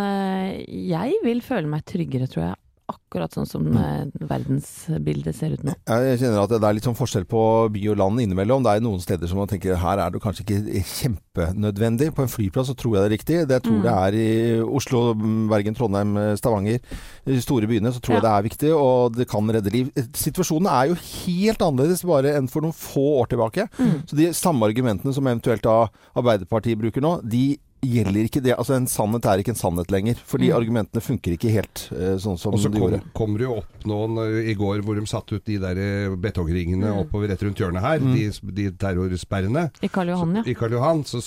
jeg 0.70 1.18
vil 1.26 1.42
føle 1.44 1.68
meg 1.68 1.84
tryggere, 1.90 2.30
tror 2.32 2.46
jeg. 2.46 2.56
Akkurat 2.86 3.34
sånn 3.34 3.48
som 3.50 3.66
eh, 3.82 4.04
verdensbildet 4.30 5.34
ser 5.34 5.56
ut 5.56 5.64
nå. 5.66 5.74
Jeg 5.90 6.20
kjenner 6.22 6.44
at 6.44 6.52
det 6.54 6.68
er 6.68 6.76
litt 6.78 6.86
sånn 6.86 6.98
forskjell 6.98 7.24
på 7.26 7.40
by 7.74 7.82
og 7.94 7.98
land 7.98 8.22
innimellom. 8.22 8.62
Det 8.66 8.76
er 8.78 8.84
noen 8.86 9.02
steder 9.02 9.26
som 9.32 9.40
man 9.42 9.50
tenker 9.50 9.74
her 9.82 10.02
er 10.04 10.14
det 10.14 10.22
kanskje 10.22 10.44
ikke 10.46 10.84
kjempenødvendig. 10.92 12.12
På 12.16 12.22
en 12.26 12.30
flyplass 12.32 12.70
så 12.70 12.76
tror 12.78 12.96
jeg 12.98 13.02
det 13.02 13.08
er 13.10 13.16
riktig. 13.16 13.40
Det 13.50 13.58
jeg 13.58 13.64
tror 13.66 13.80
Mm. 13.80 13.82
det 13.88 13.96
er 13.96 14.20
i 14.22 14.62
Oslo, 14.62 15.02
Bergen, 15.50 15.74
Trondheim, 15.76 16.14
Stavanger. 16.38 16.80
De 17.26 17.42
store 17.42 17.68
byene 17.68 17.92
så 17.92 18.00
tror 18.00 18.16
jeg 18.20 18.22
det 18.28 18.34
er 18.36 18.48
viktig, 18.50 18.72
og 18.78 19.16
det 19.18 19.28
kan 19.28 19.50
redde 19.50 19.72
liv. 19.74 19.90
Situasjonen 20.14 20.68
er 20.70 20.88
jo 20.94 20.96
helt 21.26 21.60
annerledes 21.66 22.06
bare 22.06 22.36
enn 22.38 22.48
for 22.48 22.62
noen 22.62 22.74
få 22.74 23.22
år 23.24 23.28
tilbake. 23.34 23.68
Mm. 23.80 24.06
Så 24.06 24.16
de 24.16 24.30
samme 24.34 24.62
argumentene 24.70 25.14
som 25.14 25.26
eventuelt 25.26 25.64
da 25.66 25.88
Arbeiderpartiet 26.16 26.78
bruker 26.78 27.02
nå, 27.02 27.22
de 27.26 27.58
gjelder 27.88 28.28
ikke 28.30 28.42
det. 28.44 28.54
Altså 28.58 28.76
En 28.76 28.88
sannhet 28.88 29.26
er 29.26 29.42
ikke 29.44 29.54
en 29.54 29.60
sannhet 29.60 29.92
lenger. 29.94 30.16
Fordi 30.26 30.50
Mm. 30.52 30.56
argumentene 30.58 31.02
funker 31.02 31.36
ikke 31.38 31.52
helt 31.54 31.90
uh, 31.92 32.16
sånn 32.18 32.38
som 32.38 32.54
Og 32.54 32.60
så 32.60 32.72
de 32.72 32.80
kom, 32.80 32.92
gjorde. 32.92 33.02
kommer 33.14 33.38
det 33.40 33.46
jo 33.48 33.56
opp 33.62 33.86
noen 33.86 34.18
uh, 34.18 34.42
i 34.50 34.54
går 34.56 34.82
hvor 34.86 34.96
de 35.00 35.06
satte 35.06 35.36
ut 35.36 35.46
de 35.46 35.58
der 35.58 35.78
eh, 35.78 36.16
betongringene 36.16 36.90
Mm. 36.92 37.00
oppover 37.06 37.28
rett 37.30 37.44
rundt 37.44 37.58
hjørnet 37.60 37.82
her, 37.82 38.00
de, 38.00 38.30
de 38.54 38.72
terrorsperrene. 38.72 39.70
I 39.84 39.88
Karl 39.90 40.10
Johan, 40.10 40.36
ja. 40.36 40.44
I 40.46 40.54
Karl 40.54 40.72
Johan, 40.78 41.04
så, 41.04 41.22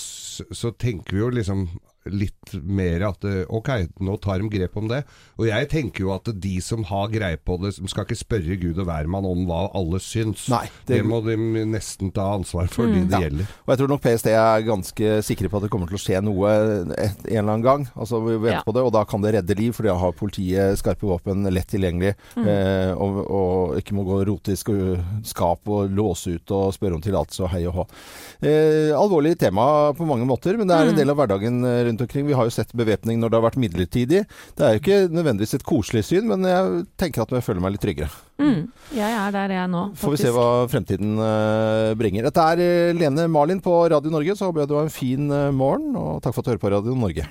så 0.53 0.71
tenker 0.77 1.13
vi 1.13 1.21
jo 1.23 1.31
liksom 1.31 1.69
litt 2.11 2.55
mer 2.65 3.05
at 3.11 3.25
eh, 3.29 3.43
ok, 3.49 3.69
nå 4.05 4.17
tar 4.25 4.39
de 4.43 4.49
grep 4.53 4.77
om 4.81 4.89
det. 4.91 5.03
Og 5.39 5.47
jeg 5.49 5.69
tenker 5.73 6.05
jo 6.07 6.13
at 6.15 6.29
de 6.41 6.55
som 6.65 6.85
har 6.89 7.09
greie 7.13 7.37
på 7.39 7.59
det, 7.63 7.75
de 7.79 7.89
skal 7.91 8.07
ikke 8.07 8.19
spørre 8.19 8.57
Gud 8.61 8.79
og 8.83 8.89
hvermann 8.89 9.27
om 9.29 9.45
hva 9.49 9.65
alle 9.77 10.01
syns. 10.03 10.47
Nei, 10.53 10.65
det... 10.87 10.99
det- 10.99 11.05
må 11.09 11.21
de 11.25 11.37
nesten 11.69 12.11
ta 12.13 12.27
ansvar 12.37 12.69
for, 12.73 12.87
de 12.91 13.05
det 13.09 13.17
Ja. 13.17 13.21
gjelder. 13.27 13.47
Og 13.67 13.73
jeg 13.73 13.79
tror 13.83 13.89
nok 13.95 14.03
PST 14.05 14.27
er 14.33 14.65
ganske 14.67 15.13
sikre 15.25 15.49
på 15.49 15.57
at 15.61 15.67
det 15.67 15.71
kommer 15.73 15.89
til 15.91 15.97
å 15.99 16.03
skje 16.03 16.21
noe 16.25 16.51
et, 16.99 17.23
en 17.29 17.39
eller 17.39 17.53
annen 17.53 17.65
gang. 17.65 17.87
Altså 17.97 18.21
Vi 18.25 18.35
venter 18.37 18.59
Ja. 18.59 18.63
på 18.67 18.75
det, 18.77 18.83
og 18.85 18.93
da 18.93 19.05
kan 19.09 19.23
det 19.25 19.35
redde 19.39 19.57
liv, 19.59 19.73
for 19.77 19.83
da 19.89 19.95
har 19.99 20.13
politiet 20.13 20.79
skarpe 20.81 21.07
våpen 21.09 21.47
lett 21.53 21.69
tilgjengelig. 21.73 22.15
Eh, 22.37 22.93
og, 22.97 23.19
og 23.29 23.77
ikke 23.81 23.95
må 23.97 24.05
gå 24.09 24.19
og 24.21 24.27
rote 24.29 24.53
i 24.53 24.59
skap 25.25 25.69
og 25.69 25.91
låse 25.95 26.35
ut 26.39 26.51
og 26.57 26.73
spørre 26.77 26.99
om 26.99 27.03
tillatelse 27.05 27.45
og 27.47 27.51
hei 27.55 27.63
og 27.69 27.75
hå. 27.81 27.85
Eh, 28.43 28.93
alvorlig 28.97 29.37
tema 29.41 29.93
på 29.97 30.07
mange 30.09 30.27
måter, 30.29 30.57
men 30.59 30.69
det 30.69 30.77
er 30.77 30.91
en 30.93 30.99
del 30.99 31.11
av 31.13 31.19
hverdagen 31.21 31.59
eh, 31.65 31.83
rundt 31.99 32.07
omkring. 32.07 32.27
Vi 32.27 32.37
har 32.37 32.45
jo 32.47 32.55
sett 32.55 32.73
bevæpning 32.77 33.19
når 33.21 33.31
det 33.31 33.39
har 33.39 33.47
vært 33.49 33.61
midlertidig. 33.61 34.25
Det 34.57 34.65
er 34.65 34.75
jo 34.75 34.83
ikke 34.83 34.99
nødvendigvis 35.13 35.55
et 35.59 35.67
koselig 35.67 36.05
syn, 36.09 36.29
men 36.29 36.47
jeg 36.47 36.85
tenker 37.01 37.25
at 37.25 37.35
jeg 37.35 37.47
føler 37.47 37.65
meg 37.65 37.75
litt 37.75 37.85
tryggere. 37.85 38.11
Mm. 38.39 38.69
Jeg 38.95 39.17
er 39.19 39.35
der 39.35 39.55
jeg 39.55 39.63
er 39.65 39.71
nå, 39.73 39.83
Får 39.99 40.15
vi 40.15 40.21
se 40.21 40.35
hva 40.35 40.49
fremtiden 40.71 41.19
eh, 41.19 41.95
bringer. 41.99 42.29
Dette 42.29 42.47
er 42.53 42.63
eh, 42.63 42.95
Lene 42.97 43.27
Marlin 43.31 43.63
på 43.65 43.75
Radio 43.91 44.13
Norge. 44.15 44.39
Så 44.39 44.49
håper 44.49 44.65
jeg 44.65 44.71
du 44.71 44.79
har 44.79 44.89
en 44.89 44.95
fin 44.95 45.31
eh, 45.31 45.51
morgen, 45.55 45.91
og 45.99 46.23
takk 46.23 46.37
for 46.37 46.45
at 46.45 46.49
du 46.49 46.55
hører 46.55 46.65
på 46.65 46.75
Radio 46.77 46.97
Norge. 46.99 47.29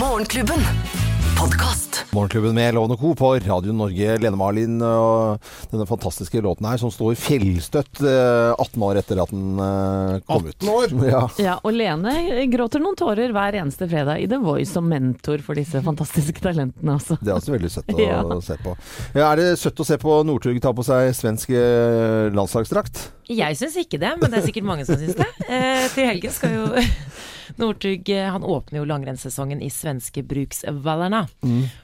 Morgenklubben. 0.00 0.68
Podkast. 1.38 1.83
Morgenklubben 2.14 2.54
med 2.54 2.74
Lovende 2.74 2.96
Co. 2.96 3.14
på 3.18 3.32
Radio 3.42 3.72
Norge. 3.74 4.18
Lene 4.22 4.36
Marlin 4.38 4.76
og 4.86 5.40
denne 5.72 5.86
fantastiske 5.88 6.38
låten 6.44 6.66
her 6.68 6.78
som 6.78 6.92
står 6.94 7.16
fjellstøtt 7.18 7.98
eh, 8.06 8.52
18 8.62 8.84
år 8.86 9.00
etter 9.00 9.18
at 9.24 9.32
den 9.34 9.58
eh, 9.58 10.20
kom 10.28 10.46
ut. 10.46 10.54
18 10.62 10.70
år? 10.70 10.94
Ja. 11.10 11.22
Ja, 11.42 11.56
og 11.66 11.74
Lene 11.74 12.14
gråter 12.52 12.82
noen 12.84 12.94
tårer 13.00 13.34
hver 13.34 13.58
eneste 13.58 13.88
fredag 13.90 14.22
i 14.22 14.28
The 14.30 14.38
Voice 14.42 14.70
som 14.76 14.86
mentor 14.90 15.42
for 15.42 15.58
disse 15.58 15.82
fantastiske 15.82 16.38
talentene 16.44 16.94
også. 17.00 17.18
Det 17.20 17.32
er 17.34 17.40
også 17.40 17.56
veldig 17.56 17.72
søtt 17.74 17.90
å 17.90 17.98
Ja. 18.04 18.20
se 18.46 18.58
på. 18.62 18.76
Ja, 19.18 19.32
er 19.32 19.42
det 19.42 19.48
søtt 19.58 19.82
å 19.82 19.88
se 19.88 19.98
på 20.02 20.20
Northug 20.28 20.62
ta 20.62 20.70
på 20.76 20.86
seg 20.86 21.10
svensk 21.18 21.50
eh, 21.56 22.30
landslagsdrakt? 22.34 23.08
Jeg 23.32 23.56
syns 23.56 23.78
ikke 23.80 23.98
det, 24.02 24.14
men 24.20 24.30
det 24.30 24.38
er 24.42 24.46
sikkert 24.46 24.66
mange 24.68 24.84
som 24.86 25.00
syns 25.00 25.16
det. 25.18 25.26
Eh, 25.48 25.86
til 25.96 26.06
helgen 26.12 26.34
skal 26.34 26.58
jo 26.60 26.66
Northug 27.60 28.08
eh, 28.08 28.30
Han 28.30 28.44
åpner 28.44 28.80
jo 28.80 28.84
langrennssesongen 28.88 29.62
i 29.62 29.70
svenske 29.70 30.22
Bruksvallarna. 30.26 31.26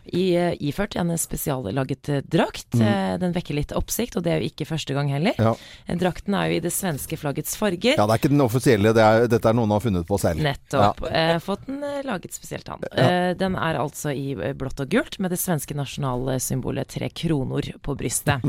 I, 0.05 0.25
eh, 0.37 0.55
iført 0.61 0.97
en 0.97 1.13
spesiallaget 1.19 2.09
eh, 2.09 2.23
drakt. 2.25 2.75
Mm. 2.75 3.21
Den 3.21 3.35
vekker 3.37 3.55
litt 3.57 3.73
oppsikt, 3.77 4.17
og 4.17 4.25
det 4.25 4.33
er 4.33 4.43
jo 4.43 4.51
ikke 4.51 4.67
første 4.69 4.95
gang 4.97 5.11
heller. 5.13 5.37
Ja. 5.39 5.55
Drakten 6.01 6.35
er 6.35 6.51
jo 6.51 6.59
i 6.59 6.65
det 6.65 6.73
svenske 6.75 7.19
flaggets 7.21 7.57
farger. 7.59 7.97
Ja, 7.99 8.07
det 8.07 8.15
er 8.17 8.23
ikke 8.23 8.33
den 8.33 8.45
offisielle, 8.45 8.93
det 8.97 9.05
er, 9.05 9.27
dette 9.31 9.51
er 9.51 9.57
noen 9.57 9.75
har 9.75 9.83
funnet 9.85 10.07
på 10.09 10.19
selv. 10.21 10.43
Nettopp. 10.45 11.05
Ja. 11.11 11.39
fått 11.43 11.67
den 11.69 11.83
laget 12.07 12.35
spesielt 12.35 12.69
han. 12.71 12.83
Ja. 12.97 13.35
den 13.39 13.57
er 13.59 13.79
altså 13.81 14.13
i 14.15 14.35
blått 14.57 14.81
og 14.83 14.91
gult 14.93 15.19
med 15.23 15.33
det 15.35 15.39
svenske 15.41 15.75
nasjonalsymbolet 15.79 16.89
tre 16.97 17.11
kroner 17.15 17.73
på 17.83 17.95
brystet. 17.99 18.45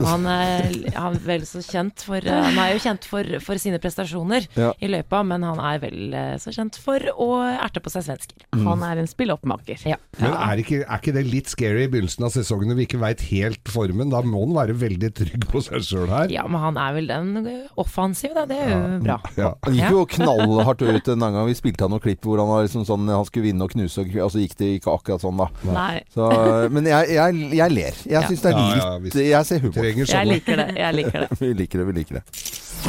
Og 0.00 0.06
han, 0.06 0.26
er, 0.30 0.70
han 0.96 1.18
er 1.18 1.24
vel 1.26 1.46
så 1.48 1.62
kjent 1.64 2.04
for 2.06 2.24
Han 2.24 2.58
er 2.60 2.74
jo 2.74 2.82
kjent 2.84 3.06
for, 3.08 3.28
for 3.44 3.60
sine 3.60 3.80
prestasjoner 3.82 4.48
Ja. 4.58 4.72
i 4.80 4.88
løypa, 4.90 5.22
men 5.26 5.42
han 5.46 5.60
er 5.62 5.80
vel 5.82 6.14
eh, 6.14 6.34
så 6.54 6.60
kjent 6.62 6.78
for 6.80 7.08
å 7.18 7.28
erte 7.52 7.82
på 7.84 7.90
seg 7.92 8.06
svensker. 8.06 8.46
Han 8.64 8.84
er 8.86 9.02
en 9.02 9.08
spilloppmaker. 9.10 9.82
Ja. 9.90 9.98
Men 10.20 10.36
er 10.38 10.62
ikke, 10.62 10.82
er 10.84 11.00
ikke 11.02 11.14
det 11.16 11.24
litt 11.26 11.50
scary 11.50 11.84
i 11.86 11.90
begynnelsen 11.90 12.28
av 12.28 12.34
sesongen 12.36 12.70
når 12.70 12.78
vi 12.82 12.86
ikke 12.88 13.00
veit 13.02 13.24
helt 13.32 13.72
formen? 13.72 14.12
Da 14.14 14.22
må 14.22 14.44
han 14.44 14.54
være 14.56 14.76
veldig 14.84 15.10
trygg 15.18 15.48
på 15.50 15.62
seg 15.66 15.82
sjøl 15.86 16.06
her. 16.12 16.30
ja, 16.32 16.46
men 16.46 16.62
han 16.62 16.78
er 16.80 16.94
vel 17.00 17.10
den 17.10 17.50
offensiv, 17.80 18.34
da. 18.38 18.46
Det 18.50 18.60
er 18.62 18.70
jo 18.74 19.00
bra. 19.04 19.18
Ja. 19.40 19.52
Han 19.66 19.78
gikk 19.78 19.96
jo 19.96 20.04
knallhardt 20.16 20.84
ut 20.86 21.12
en 21.14 21.26
gang. 21.26 21.40
Vi 21.50 21.58
spilte 21.58 21.86
han 21.88 21.94
noen 21.96 22.04
klipp 22.04 22.22
hvor 22.28 22.38
han 22.42 22.50
var 22.50 22.64
liksom 22.68 22.86
sånn 22.88 23.08
Han 23.10 23.26
skulle 23.28 23.48
vinne 23.50 23.66
og 23.66 23.72
knuse, 23.74 24.04
og, 24.04 24.14
så 24.14 24.30
så 24.34 24.42
gikk 24.42 24.56
det 24.58 24.70
ikke 24.80 24.90
akkurat 24.94 25.22
sånn, 25.22 25.38
da. 25.38 25.46
Nei, 25.74 26.02
Så, 26.14 26.28
men 26.74 26.88
jeg, 26.90 27.12
jeg, 27.14 27.50
jeg 27.60 27.74
ler. 27.76 28.00
Jeg 28.04 28.12
Ja. 28.18 28.24
syns 28.28 28.42
det 28.44 28.54
er 28.54 29.00
litt. 29.04 29.20
Jeg 29.24 29.46
ser 29.50 29.62
humor. 29.62 29.84
Jeg 29.84 30.26
liker 30.30 30.56
det. 30.64 30.68
Jeg 30.78 30.98
liker 31.00 31.26
det. 31.26 31.30
Vi 31.44 31.52
liker 31.54 31.78
det, 31.82 31.86
vi 31.86 31.98
liker 32.00 32.20
det. 32.20 32.24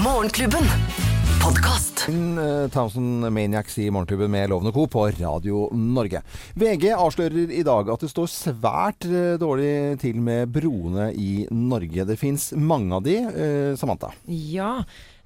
Morgenklubben. 0.03 1.14
Podkast. 1.45 2.07
Uh, 2.09 2.65
Thousand 2.73 3.29
Maniacs 3.29 3.77
i 3.77 3.91
Morgenklubben 3.91 4.31
med 4.31 4.49
Lovende 4.49 4.71
Co. 4.71 4.87
på 4.87 5.03
Radio 5.19 5.67
Norge. 5.77 6.21
VG 6.57 6.87
avslører 6.95 7.51
i 7.53 7.61
dag 7.65 7.91
at 7.93 8.01
det 8.01 8.09
står 8.09 8.31
svært 8.31 9.05
eh, 9.05 9.35
dårlig 9.37 9.99
til 10.01 10.17
med 10.25 10.49
broene 10.55 11.11
i 11.13 11.45
Norge. 11.53 12.07
Det 12.09 12.17
fins 12.17 12.47
mange 12.57 12.97
av 12.97 13.05
de, 13.05 13.19
eh, 13.29 13.75
Samantha. 13.77 14.09
Ja. 14.25 14.71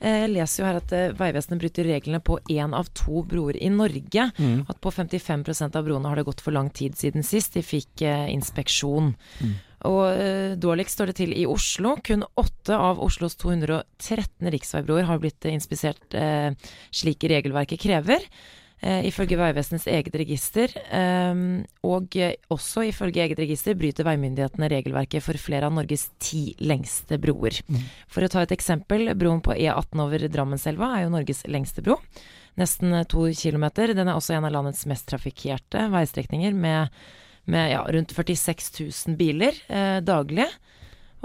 eh, 0.02 0.26
Jeg 0.26 0.34
leser 0.34 0.64
jo 0.64 0.68
her 0.68 0.82
at 0.82 0.92
eh, 0.98 1.16
Vegvesenet 1.16 1.64
bryter 1.64 1.88
reglene 1.88 2.20
på 2.20 2.36
én 2.52 2.76
av 2.76 2.92
to 2.92 3.24
broer 3.24 3.56
i 3.56 3.72
Norge. 3.72 4.28
At 4.68 4.84
på 4.84 4.92
55% 4.92 5.80
av 5.80 5.88
broene 5.88 6.12
har 6.12 6.20
det 6.20 6.28
gått 6.28 6.44
for 6.44 6.52
lang 6.52 6.68
tid 6.70 7.00
siden 7.00 7.24
sist 7.24 7.56
de 7.56 7.64
fikk 7.64 8.04
inspeksjon. 8.04 9.14
inspeksjon. 9.16 9.56
Og 9.88 10.04
eh, 10.12 10.56
dårligst 10.60 10.98
står 10.98 11.12
det 11.12 11.20
til 11.22 11.34
i 11.38 11.46
Oslo. 11.48 11.96
Kun 12.04 12.26
åtte 12.40 12.76
av 12.76 13.00
Oslos 13.04 13.38
213 13.40 14.50
riksveibroer 14.56 15.08
har 15.08 15.22
blitt 15.24 15.46
eh, 15.48 15.56
inspisert 15.56 16.18
eh, 16.18 16.52
slik 16.92 17.24
regelverket 17.32 17.80
krever. 17.86 18.26
Eh, 18.80 19.06
ifølge 19.10 19.36
Vegvesenets 19.36 19.90
eget 19.92 20.16
register, 20.22 20.72
eh, 20.96 21.40
og 21.84 22.16
også 22.56 22.86
ifølge 22.88 23.26
eget 23.26 23.40
register, 23.44 23.76
bryter 23.76 24.08
veimyndighetene 24.08 24.70
regelverket 24.72 25.24
for 25.24 25.40
flere 25.40 25.68
av 25.68 25.76
Norges 25.76 26.10
ti 26.24 26.54
lengste 26.64 27.20
broer. 27.20 27.60
For 28.08 28.24
å 28.24 28.32
ta 28.32 28.44
et 28.46 28.56
eksempel, 28.56 29.12
broen 29.20 29.44
på 29.44 29.56
E18 29.56 30.04
over 30.06 30.28
Drammenselva 30.32 30.94
er 30.96 31.06
jo 31.06 31.16
Norges 31.16 31.44
lengste 31.52 31.84
bro. 31.84 32.00
Nesten 32.60 32.94
eh, 32.94 33.08
to 33.08 33.28
kilometer. 33.36 33.94
Den 33.96 34.08
er 34.08 34.16
også 34.16 34.36
en 34.38 34.48
av 34.48 34.56
landets 34.56 34.86
mest 34.90 35.08
trafikkerte 35.12 35.90
veistrekninger, 35.92 36.56
med, 36.56 36.96
med 37.50 37.72
ja, 37.74 37.84
rundt 37.86 38.14
46 38.16 38.72
000 38.80 39.20
biler 39.20 39.58
eh, 39.68 40.00
daglig. 40.06 40.48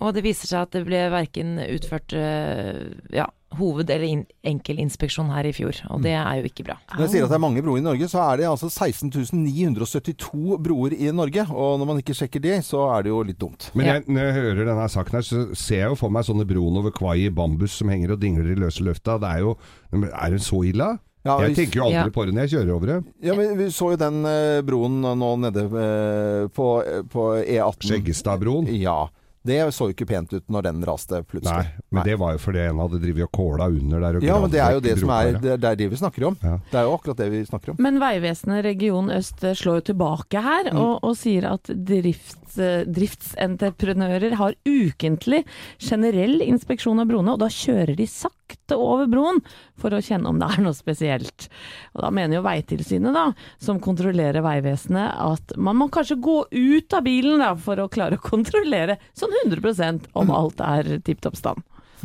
Og 0.02 0.10
det 0.16 0.24
viser 0.26 0.50
seg 0.50 0.64
at 0.64 0.74
det 0.74 0.82
ble 0.88 1.04
verken 1.12 1.54
utført 1.62 2.14
eh, 2.18 2.80
ja, 3.14 3.28
hoved- 3.54 3.90
eller 3.94 4.06
in 4.08 4.24
enkelinspeksjon 4.42 5.30
her 5.30 5.46
i 5.46 5.52
fjor, 5.54 5.78
og 5.94 6.02
det 6.02 6.16
er 6.18 6.40
jo 6.40 6.48
ikke 6.48 6.64
bra. 6.66 6.76
Når 6.96 7.04
jeg 7.04 7.12
sier 7.12 7.26
at 7.26 7.30
det 7.30 7.38
er 7.38 7.44
mange 7.44 7.62
broer 7.62 7.78
i 7.78 7.84
Norge, 7.84 8.08
så 8.10 8.24
er 8.24 8.40
det 8.40 8.48
altså 8.50 8.70
16 8.72 9.12
972 9.44 10.58
broer 10.64 10.96
i 10.98 11.12
Norge. 11.14 11.46
Og 11.52 11.78
når 11.78 11.90
man 11.92 12.02
ikke 12.02 12.16
sjekker 12.18 12.42
det, 12.42 12.58
så 12.66 12.82
er 12.96 13.06
det 13.06 13.14
jo 13.14 13.22
litt 13.26 13.38
dumt. 13.38 13.68
Men 13.78 13.92
jeg, 13.92 14.04
når 14.08 14.28
jeg 14.28 14.36
hører 14.40 14.70
denne 14.72 14.90
saken 14.96 15.20
her, 15.20 15.26
så 15.28 15.46
ser 15.54 15.84
jeg 15.84 15.94
jo 15.94 16.00
for 16.02 16.14
meg 16.14 16.26
sånne 16.26 16.48
broen 16.48 16.82
over 16.82 16.94
Kvai 16.94 17.20
i 17.28 17.32
bambus 17.34 17.78
som 17.78 17.92
henger 17.92 18.16
og 18.16 18.22
dingler 18.24 18.50
i 18.50 18.58
løse 18.58 18.82
lufta. 18.82 19.20
Det 19.22 19.30
er 19.30 19.44
jo 19.46 19.54
Er 19.94 20.34
det 20.34 20.42
så 20.42 20.64
ille? 20.66 20.96
Ja, 21.24 21.38
jeg 21.40 21.50
hvis- 21.54 21.56
tenker 21.62 21.80
jo 21.80 21.84
aldri 21.88 22.04
Ja. 22.04 22.08
på 22.12 22.26
det 22.26 22.34
når 22.36 22.46
jeg 22.46 22.50
kjører 22.58 22.74
over 22.74 22.86
det. 22.86 22.98
Ja, 23.24 23.34
men 23.34 23.56
Vi 23.58 23.64
så 23.72 23.90
jo 23.92 23.96
den 23.96 24.24
eh, 24.28 24.60
broen 24.62 25.00
nå 25.00 25.30
nede 25.40 25.64
eh, 25.64 26.48
på, 26.48 26.70
på 27.08 27.28
E18. 27.44 27.88
Skjeggestadbroen. 27.90 28.68
Ja. 28.80 29.08
Det 29.44 29.58
så 29.76 29.90
jo 29.90 29.92
ikke 29.92 30.06
pent 30.08 30.30
ut 30.32 30.46
når 30.48 30.62
den 30.64 30.78
raste 30.88 31.18
plutselig. 31.28 31.66
Nei, 31.66 31.82
men 31.92 32.04
det 32.06 32.14
var 32.16 32.32
jo 32.32 32.38
fordi 32.40 32.62
en 32.64 32.78
hadde 32.80 32.96
drevet 33.02 33.26
og 33.26 33.32
kåla 33.36 33.66
under 33.68 34.00
der. 34.00 34.16
Og 34.16 34.22
Ja, 34.24 34.38
men 34.40 34.48
det 34.50 34.60
er 34.64 34.72
jo 34.72 34.80
det 34.80 34.94
som 34.98 35.10
er 35.12 35.32
det, 35.36 35.60
det 35.60 35.68
er 35.68 35.76
det 35.76 35.88
vi 35.92 35.96
snakker 36.00 36.24
om. 36.30 36.36
Ja. 36.40 36.54
Det 36.70 36.78
er 36.80 36.84
jo 36.88 36.94
akkurat 36.96 37.16
det 37.20 37.26
vi 37.30 37.42
snakker 37.44 37.70
om. 37.74 37.76
Men 37.78 37.98
Vegvesenet 38.00 38.64
region 38.64 39.10
øst 39.12 39.44
eh, 39.44 39.52
slår 39.52 39.82
jo 39.82 39.84
tilbake 39.92 40.40
her, 40.40 40.70
og, 40.72 41.04
og 41.04 41.12
sier 41.20 41.44
at 41.52 41.68
drifts, 41.68 42.56
eh, 42.56 42.84
driftsentreprenører 42.88 44.34
har 44.40 44.54
ukentlig 44.64 45.44
generell 45.78 46.40
inspeksjon 46.40 47.00
av 47.00 47.06
broene, 47.12 47.32
og 47.36 47.38
da 47.44 47.48
kjører 47.52 47.96
de 47.96 48.06
sakte 48.08 48.32
over 48.74 49.06
broen 49.10 49.40
for 49.80 49.94
å 49.94 50.02
kjenne 50.04 50.28
om 50.30 50.38
det 50.40 50.48
er 50.54 50.64
noe 50.64 50.76
spesielt. 50.76 51.48
Og 51.94 52.04
da 52.04 52.10
mener 52.14 52.38
jo 52.38 52.44
Veitilsynet, 52.46 53.14
da, 53.16 53.26
som 53.62 53.80
kontrollerer 53.82 54.44
Vegvesenet, 54.44 55.14
at 55.16 55.56
man 55.56 55.78
må 55.80 55.88
kanskje 55.94 56.20
gå 56.22 56.38
ut 56.50 56.98
av 56.98 57.06
bilen 57.06 57.42
da, 57.42 57.54
for 57.56 57.80
å 57.80 57.88
klare 57.92 58.18
å 58.18 58.24
kontrollere 58.24 58.98
sånn 59.16 59.34
100% 59.46 60.10
om 60.18 60.34
alt 60.34 60.60
er 60.64 60.96
tipp 61.04 61.22
topp 61.24 61.40
stand. 61.40 61.64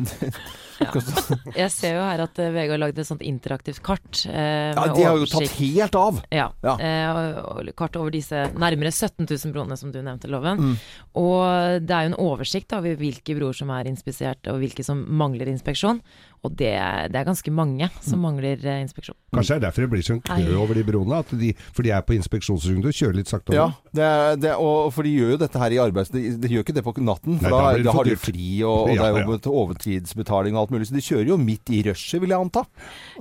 Jeg 1.60 1.68
ser 1.74 1.98
jo 1.98 2.04
her 2.06 2.22
at 2.24 2.38
eh, 2.40 2.50
VG 2.54 2.70
har 2.72 2.80
lagd 2.80 3.00
et 3.00 3.08
sånt 3.08 3.24
interaktivt 3.26 3.82
kart. 3.84 4.22
Eh, 4.30 4.70
Ja, 4.72 4.86
De 4.94 5.04
har 5.04 5.18
jo 5.20 5.26
tatt 5.28 5.52
helt 5.58 5.98
av! 5.98 6.20
Ja. 6.32 6.46
Ja. 6.64 6.76
Eh, 6.80 7.72
kart 7.76 7.98
over 8.00 8.14
disse 8.14 8.46
nærmere 8.56 8.92
17 8.92 9.26
000 9.28 9.52
broene 9.54 9.76
som 9.76 9.92
du 9.92 10.00
nevnte, 10.00 10.30
Loven. 10.32 10.60
Mm. 10.62 10.74
Og 11.20 11.84
det 11.84 11.96
er 11.96 12.06
jo 12.08 12.12
en 12.14 12.18
oversikt 12.30 12.72
over 12.76 12.96
hvilke 13.00 13.36
broer 13.36 13.56
som 13.56 13.72
er 13.76 13.90
inspisert, 13.92 14.40
og 14.48 14.62
hvilke 14.62 14.86
som 14.86 15.02
mangler 15.20 15.52
inspeksjon. 15.52 16.00
Og 16.42 16.54
det, 16.56 16.70
det 17.12 17.18
er 17.20 17.26
ganske 17.28 17.50
mange 17.52 17.90
som 18.00 18.16
Mm. 18.20 18.22
mangler 18.24 18.62
eh, 18.64 18.78
inspeksjon. 18.84 19.16
Kanskje 19.32 19.54
det 19.54 19.56
er 19.60 19.64
derfor 19.66 19.82
det 19.84 19.90
blir 19.92 20.02
sånn 20.06 20.20
kø 20.24 20.56
over 20.60 20.74
de 20.74 20.82
broene. 20.88 21.18
At 21.20 21.30
de, 21.36 21.50
for 21.72 21.82
de 21.84 21.90
er 21.92 22.00
på 22.04 22.14
inspeksjonsrunde 22.16 22.88
og 22.88 22.96
kjører 22.96 23.16
litt 23.20 23.28
sakte 23.28 23.52
Ja, 23.54 23.66
over. 23.68 23.92
det, 23.92 24.02
er- 24.08 24.36
det, 24.40 24.54
og 24.56 24.92
for 24.96 25.04
de 25.04 25.12
gjør 25.14 25.30
jo 25.34 25.40
dette 25.44 25.58
her 25.60 25.70
i 25.76 25.80
arbeids... 25.84 26.10
De, 26.10 26.22
de 26.40 26.48
gjør 26.48 26.64
ikke 26.64 26.74
det 26.78 26.84
på 26.86 26.94
natten, 27.04 27.36
for 27.40 27.48
Nei, 27.52 27.60
da, 27.60 27.76
da 27.76 27.84
da 27.90 27.94
har 27.98 28.08
de 28.08 28.16
fri, 28.16 28.48
og, 28.64 28.88
og 28.88 28.94
Ja, 28.94 29.02
det 29.02 29.20
er 29.20 29.26
jo 29.28 29.36
ja. 29.36 29.52
overtidsbetaling 29.60 30.56
og 30.56 30.62
alt 30.64 30.72
mulig. 30.74 30.88
Så 30.90 30.96
de 30.96 31.04
kjører 31.04 31.28
jo 31.32 31.36
midt 31.40 31.70
i 31.76 31.82
rushet, 31.86 32.20
vil 32.24 32.32
jeg 32.34 32.40
anta. 32.46 32.64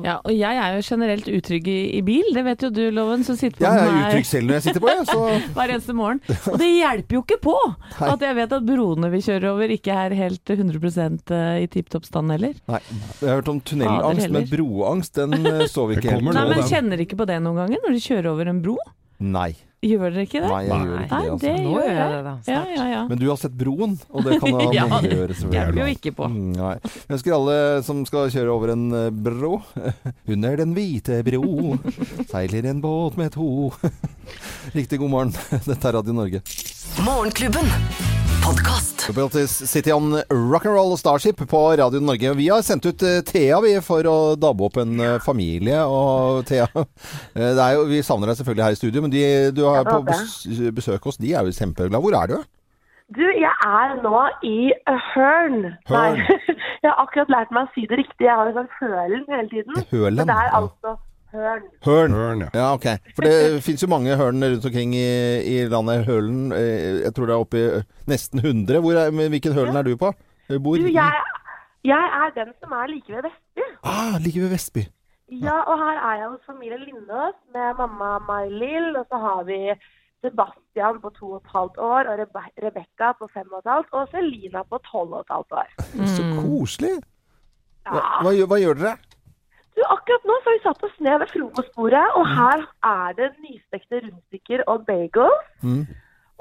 Ja, 0.03 0.15
og 0.23 0.31
jeg 0.35 0.59
er 0.63 0.77
jo 0.79 0.85
generelt 0.89 1.27
utrygg 1.27 1.67
i, 1.71 1.77
i 1.99 2.01
bil, 2.07 2.31
det 2.35 2.45
vet 2.47 2.65
jo 2.67 2.71
du, 2.73 2.81
Loven, 2.95 3.23
som 3.27 3.35
sitter 3.39 3.59
på 3.59 3.67
Jeg 3.67 3.83
er 3.83 3.99
utrygg 4.09 4.29
selv 4.31 4.47
når 4.49 4.59
jeg 4.59 4.65
sitter 4.69 4.83
på, 4.85 4.91
jeg. 4.95 5.07
Så 5.11 5.19
hver 5.59 5.75
eneste 5.75 5.95
morgen. 5.97 6.23
Og 6.53 6.57
det 6.63 6.71
hjelper 6.71 7.19
jo 7.19 7.23
ikke 7.27 7.39
på 7.45 7.55
Nei. 7.67 8.09
at 8.15 8.25
jeg 8.27 8.39
vet 8.39 8.57
at 8.59 8.67
broene 8.71 9.11
vi 9.13 9.21
kjører 9.27 9.49
over 9.53 9.75
ikke 9.75 9.99
er 10.07 10.17
helt 10.23 10.55
100% 10.55 11.35
i 11.63 11.67
tipp 11.71 11.89
topp 11.93 12.07
stand 12.07 12.31
heller. 12.33 12.55
Nei. 12.69 12.81
Jeg 13.19 13.29
har 13.29 13.39
hørt 13.41 13.49
om 13.51 13.61
tunnelangst, 13.61 14.29
men 14.31 14.45
broangst, 14.51 15.17
den 15.19 15.39
eh, 15.45 15.65
så 15.73 15.87
vi 15.89 15.97
ikke 15.99 16.13
helt 16.15 16.29
Nei, 16.33 16.45
men 16.53 16.67
kjenner 16.69 17.01
ikke 17.03 17.19
på 17.19 17.27
det 17.29 17.41
noen 17.43 17.63
ganger 17.63 17.81
når 17.85 17.97
de 17.97 18.05
kjører 18.05 18.31
over 18.33 18.51
en 18.53 18.61
bro? 18.63 18.77
Nei. 19.19 19.51
Gjør 19.79 20.11
dere 20.11 20.23
ikke 20.27 20.41
det? 20.43 20.47
Nei, 20.51 20.63
jeg 20.67 20.71
Nei. 20.71 20.79
gjør 20.83 21.03
ikke 21.03 21.09
det, 21.09 21.29
altså. 21.31 21.39
det 21.39 21.51
Nå 21.63 21.69
gjør 21.71 21.93
jeg 21.95 22.09
det 22.11 22.23
da, 22.25 22.33
Ja, 22.51 22.61
ja, 22.75 22.85
ja. 22.91 23.03
Men 23.07 23.21
du 23.21 23.25
har 23.29 23.37
sett 23.39 23.55
broen, 23.61 23.93
og 24.11 24.25
det 24.27 24.39
kan 24.41 24.57
da 24.57 24.65
Ja, 24.75 24.85
mange 24.91 25.07
det 25.07 25.15
gjøre. 25.15 25.37
selvfølgelig. 25.39 25.55
Hjelper 25.55 25.79
jo 25.79 25.95
ikke 25.95 26.13
på. 26.17 26.29
Mm, 26.33 26.49
Nei. 26.57 26.73
Jeg 26.83 27.15
ønsker 27.15 27.35
alle 27.37 27.55
som 27.87 28.01
skal 28.09 28.33
kjøre 28.35 28.55
over 28.57 28.73
en 28.75 28.85
eh, 28.99 29.09
bro 29.27 29.53
Under 30.35 30.59
den 30.59 30.75
hvite 30.75 31.21
bro 31.31 31.79
seiler 32.27 32.71
en 32.73 32.83
båt 32.83 33.19
med 33.19 33.31
to 33.39 33.49
Riktig 34.75 34.99
god 34.99 35.15
morgen. 35.15 35.35
Dette 35.63 35.79
er 35.79 35.95
Radio 36.01 36.15
Norge. 36.19 36.43
Morgenklubben. 37.07 38.18
Podkast. 38.49 39.09
Royalties 39.15 39.51
City 39.69 39.91
on 39.91 40.13
Rock'n'Roll 40.29 40.97
Starship 40.97 41.49
på 41.49 41.59
Radio 41.77 41.99
Norge. 41.99 42.33
Vi 42.33 42.47
har 42.49 42.63
sendt 42.65 42.85
ut 42.85 43.03
eh, 43.05 43.19
Thea 43.21 43.59
vi 43.61 43.75
for 43.85 44.07
å 44.09 44.15
dabbe 44.41 44.65
opp 44.65 44.79
en 44.81 44.95
eh, 45.05 45.17
familie. 45.21 45.83
Og 45.85 46.39
Thea, 46.49 46.65
eh, 46.73 47.51
det 47.53 47.61
er 47.61 47.75
jo, 47.77 47.83
vi 47.91 47.99
savner 48.01 48.31
deg 48.31 48.39
selvfølgelig 48.39 48.65
her 48.65 48.77
i 48.77 48.79
studio, 48.79 49.03
men 49.05 49.13
de 49.13 49.21
du 49.53 49.61
har 49.67 49.85
på 49.85 49.99
besøk 50.79 51.05
hos 51.11 51.21
de 51.21 51.35
er 51.35 51.45
jo 51.45 51.53
kjempeglade. 51.59 52.01
Hvor 52.01 52.17
er 52.23 52.33
du? 52.33 52.39
Du, 53.19 53.21
jeg 53.27 53.53
er 53.67 53.93
nå 54.01 54.23
i 54.49 54.57
Hørn. 55.11 55.59
Hørn. 55.91 56.17
Nei, 56.17 56.41
jeg 56.81 56.89
har 56.89 56.97
akkurat 57.05 57.29
lært 57.35 57.53
meg 57.53 57.69
å 57.69 57.73
si 57.77 57.85
det 57.85 58.01
riktig. 58.01 58.25
Jeg 58.25 58.33
har 58.33 58.49
jo 58.49 58.57
sånn 58.57 58.73
Hølen 58.79 59.29
hele 59.29 59.45
tiden. 59.53 59.77
Hølen, 59.93 60.23
Men 60.23 60.33
det 60.33 60.41
er 60.41 60.57
altså 60.63 60.97
Hørn. 61.31 61.63
Hørn. 61.85 62.11
Hørn, 62.17 62.39
ja. 62.41 62.49
Ja, 62.53 62.67
ok. 62.73 62.87
For 63.15 63.21
det 63.27 63.33
fins 63.67 63.83
jo 63.83 63.89
mange 63.91 64.15
hørn 64.17 64.41
rundt 64.43 64.65
omkring 64.65 64.95
i, 64.97 65.07
i 65.45 65.57
landet. 65.69 66.05
Hølen 66.07 66.51
eh, 66.51 67.03
Jeg 67.05 67.13
tror 67.13 67.25
det 67.29 67.35
er 67.35 67.43
oppe 67.43 67.57
i 67.65 67.81
nesten 68.09 68.39
100. 68.41 68.79
Hvor 68.81 68.97
er, 68.97 69.11
hvilken 69.29 69.53
hølen 69.53 69.75
er 69.77 69.83
du 69.85 69.93
på? 69.97 70.09
Eh, 70.49 70.57
Bor 70.57 70.75
Du, 70.81 70.87
jeg, 70.89 71.21
jeg 71.85 72.09
er 72.23 72.33
den 72.39 72.53
som 72.63 72.73
er 72.79 72.87
like 72.89 73.13
ved 73.13 73.27
Vestby. 73.29 73.67
Ah, 73.83 74.17
like 74.25 74.41
ved 74.41 74.49
Vestby. 74.55 74.83
Ja, 75.29 75.59
og 75.69 75.77
her 75.77 75.97
er 76.09 76.15
jeg 76.23 76.29
hos 76.33 76.45
familien 76.49 76.81
Lindås 76.87 77.35
med 77.53 77.77
mamma 77.77 78.15
May-Lill, 78.25 78.95
og 78.97 79.05
så 79.11 79.19
har 79.21 79.43
vi 79.45 79.59
Sebastian 80.25 80.97
på 81.03 81.11
to 81.19 81.27
og 81.35 81.43
et 81.43 81.51
halvt 81.53 81.77
år, 81.77 82.09
og 82.09 82.17
Rebe 82.19 82.41
Rebekka 82.65 83.11
på 83.19 83.27
fem 83.33 83.45
og 83.53 83.61
et 83.61 83.69
halvt, 83.71 83.93
og 83.93 84.09
Selina 84.11 84.63
på 84.67 84.79
tolv 84.89 85.13
og 85.13 85.21
et 85.21 85.31
halvt 85.35 85.53
år. 85.61 85.69
Så 86.15 86.25
koselig. 86.41 86.95
Hva, 87.85 88.01
Ja. 88.01 88.09
hva, 88.25 88.33
gjør- 88.35 88.49
hva 88.51 88.57
gjør 88.63 88.75
dere? 88.81 88.95
Du, 89.79 89.85
akkurat 89.87 90.25
nå 90.27 90.35
så 90.41 90.49
har 90.49 90.57
vi 90.57 90.63
satt 90.65 90.81
oss 90.83 90.95
ned 90.99 91.21
ved 91.21 91.29
frokostbordet, 91.31 92.03
og 92.19 92.25
her 92.27 92.63
er 92.83 93.13
det 93.15 93.29
nystekte 93.39 94.01
rundstykker 94.03 94.63
og 94.67 94.81
bagels. 94.89 95.45
Mm. 95.63 95.85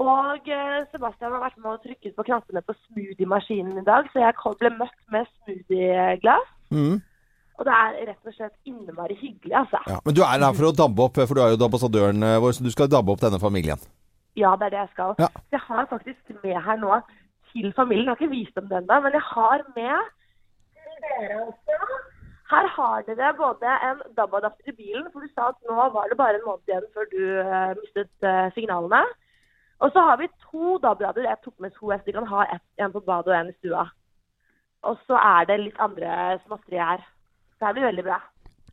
Og 0.02 0.48
eh, 0.54 0.80
Sebastian 0.90 1.36
har 1.36 1.44
vært 1.44 1.60
med 1.62 1.70
og 1.76 1.84
trykket 1.84 2.16
på 2.16 2.24
knappene 2.26 2.62
på 2.66 2.74
smoothie-maskinen 2.80 3.78
i 3.78 3.84
dag, 3.86 4.10
så 4.10 4.24
jeg 4.24 4.34
ble 4.58 4.72
møtt 4.80 4.98
med 5.14 5.30
smoothie-glass. 5.30 6.50
Mm. 6.74 6.98
Og 7.58 7.66
det 7.66 7.76
er 7.76 7.94
rett 8.10 8.30
og 8.30 8.34
slett 8.34 8.70
innmari 8.70 9.14
hyggelig, 9.22 9.54
altså. 9.62 9.84
Ja, 9.86 10.00
men 10.02 10.18
du 10.18 10.24
er 10.26 10.42
her 10.48 10.58
for 10.58 10.70
å 10.72 10.74
dabbe 10.82 11.06
opp, 11.06 11.22
for 11.22 11.38
du 11.38 11.44
er 11.44 11.54
jo 11.54 11.62
ambassadøren 11.70 12.26
eh, 12.26 12.40
vår, 12.42 12.58
så 12.58 12.66
du 12.66 12.74
skal 12.74 12.90
dabbe 12.90 13.14
opp 13.14 13.22
denne 13.22 13.38
familien. 13.42 13.86
Ja, 14.38 14.56
det 14.58 14.68
er 14.68 14.74
det 14.74 14.82
jeg 14.82 14.94
skal. 14.96 15.14
Ja. 15.22 15.30
Så 15.46 15.58
jeg 15.60 15.64
har 15.70 15.90
faktisk 15.94 16.36
med 16.42 16.58
her 16.66 16.82
nå 16.82 17.00
til 17.54 17.70
familien. 17.78 18.10
Jeg 18.10 18.14
har 18.16 18.22
ikke 18.22 18.34
vist 18.34 18.58
dem 18.58 18.70
den 18.70 18.82
ennå, 18.82 19.00
men 19.06 19.18
jeg 19.18 19.26
har 19.30 19.66
med 19.78 20.14
til 20.74 21.02
dere 21.06 21.42
også. 21.46 21.98
Her 22.48 22.66
har 22.76 23.02
dere 23.04 23.34
både 23.36 23.72
en 23.84 23.98
DAB-adapter 24.16 24.70
i 24.72 24.76
bilen, 24.76 25.08
for 25.12 25.20
du 25.20 25.28
sa 25.34 25.50
at 25.52 25.58
nå 25.68 25.88
var 25.92 26.08
det 26.08 26.16
bare 26.16 26.38
en 26.38 26.46
måned 26.46 26.70
igjen 26.70 26.86
før 26.94 27.08
du 27.12 27.20
uh, 27.44 27.74
mistet 27.80 28.24
uh, 28.24 28.48
signalene. 28.56 29.02
Og 29.84 29.92
så 29.92 30.02
har 30.06 30.16
vi 30.20 30.30
to 30.46 30.78
DAB-radioer 30.82 31.28
jeg 31.28 31.42
tok 31.44 31.60
med 31.60 31.76
to, 31.76 31.92
så 31.92 32.00
de 32.06 32.16
kan 32.16 32.30
ha 32.32 32.46
et, 32.54 32.64
en 32.80 32.94
på 32.94 33.04
badet 33.04 33.34
og 33.34 33.36
en 33.40 33.52
i 33.52 33.58
stua. 33.58 33.84
Og 34.88 34.96
så 35.06 35.20
er 35.20 35.44
det 35.50 35.60
litt 35.60 35.82
andre 35.82 36.38
småtteri 36.46 36.80
her. 36.80 37.04
Så 37.58 37.68
her 37.68 37.76
blir 37.76 37.88
veldig 37.90 38.06
bra. 38.06 38.18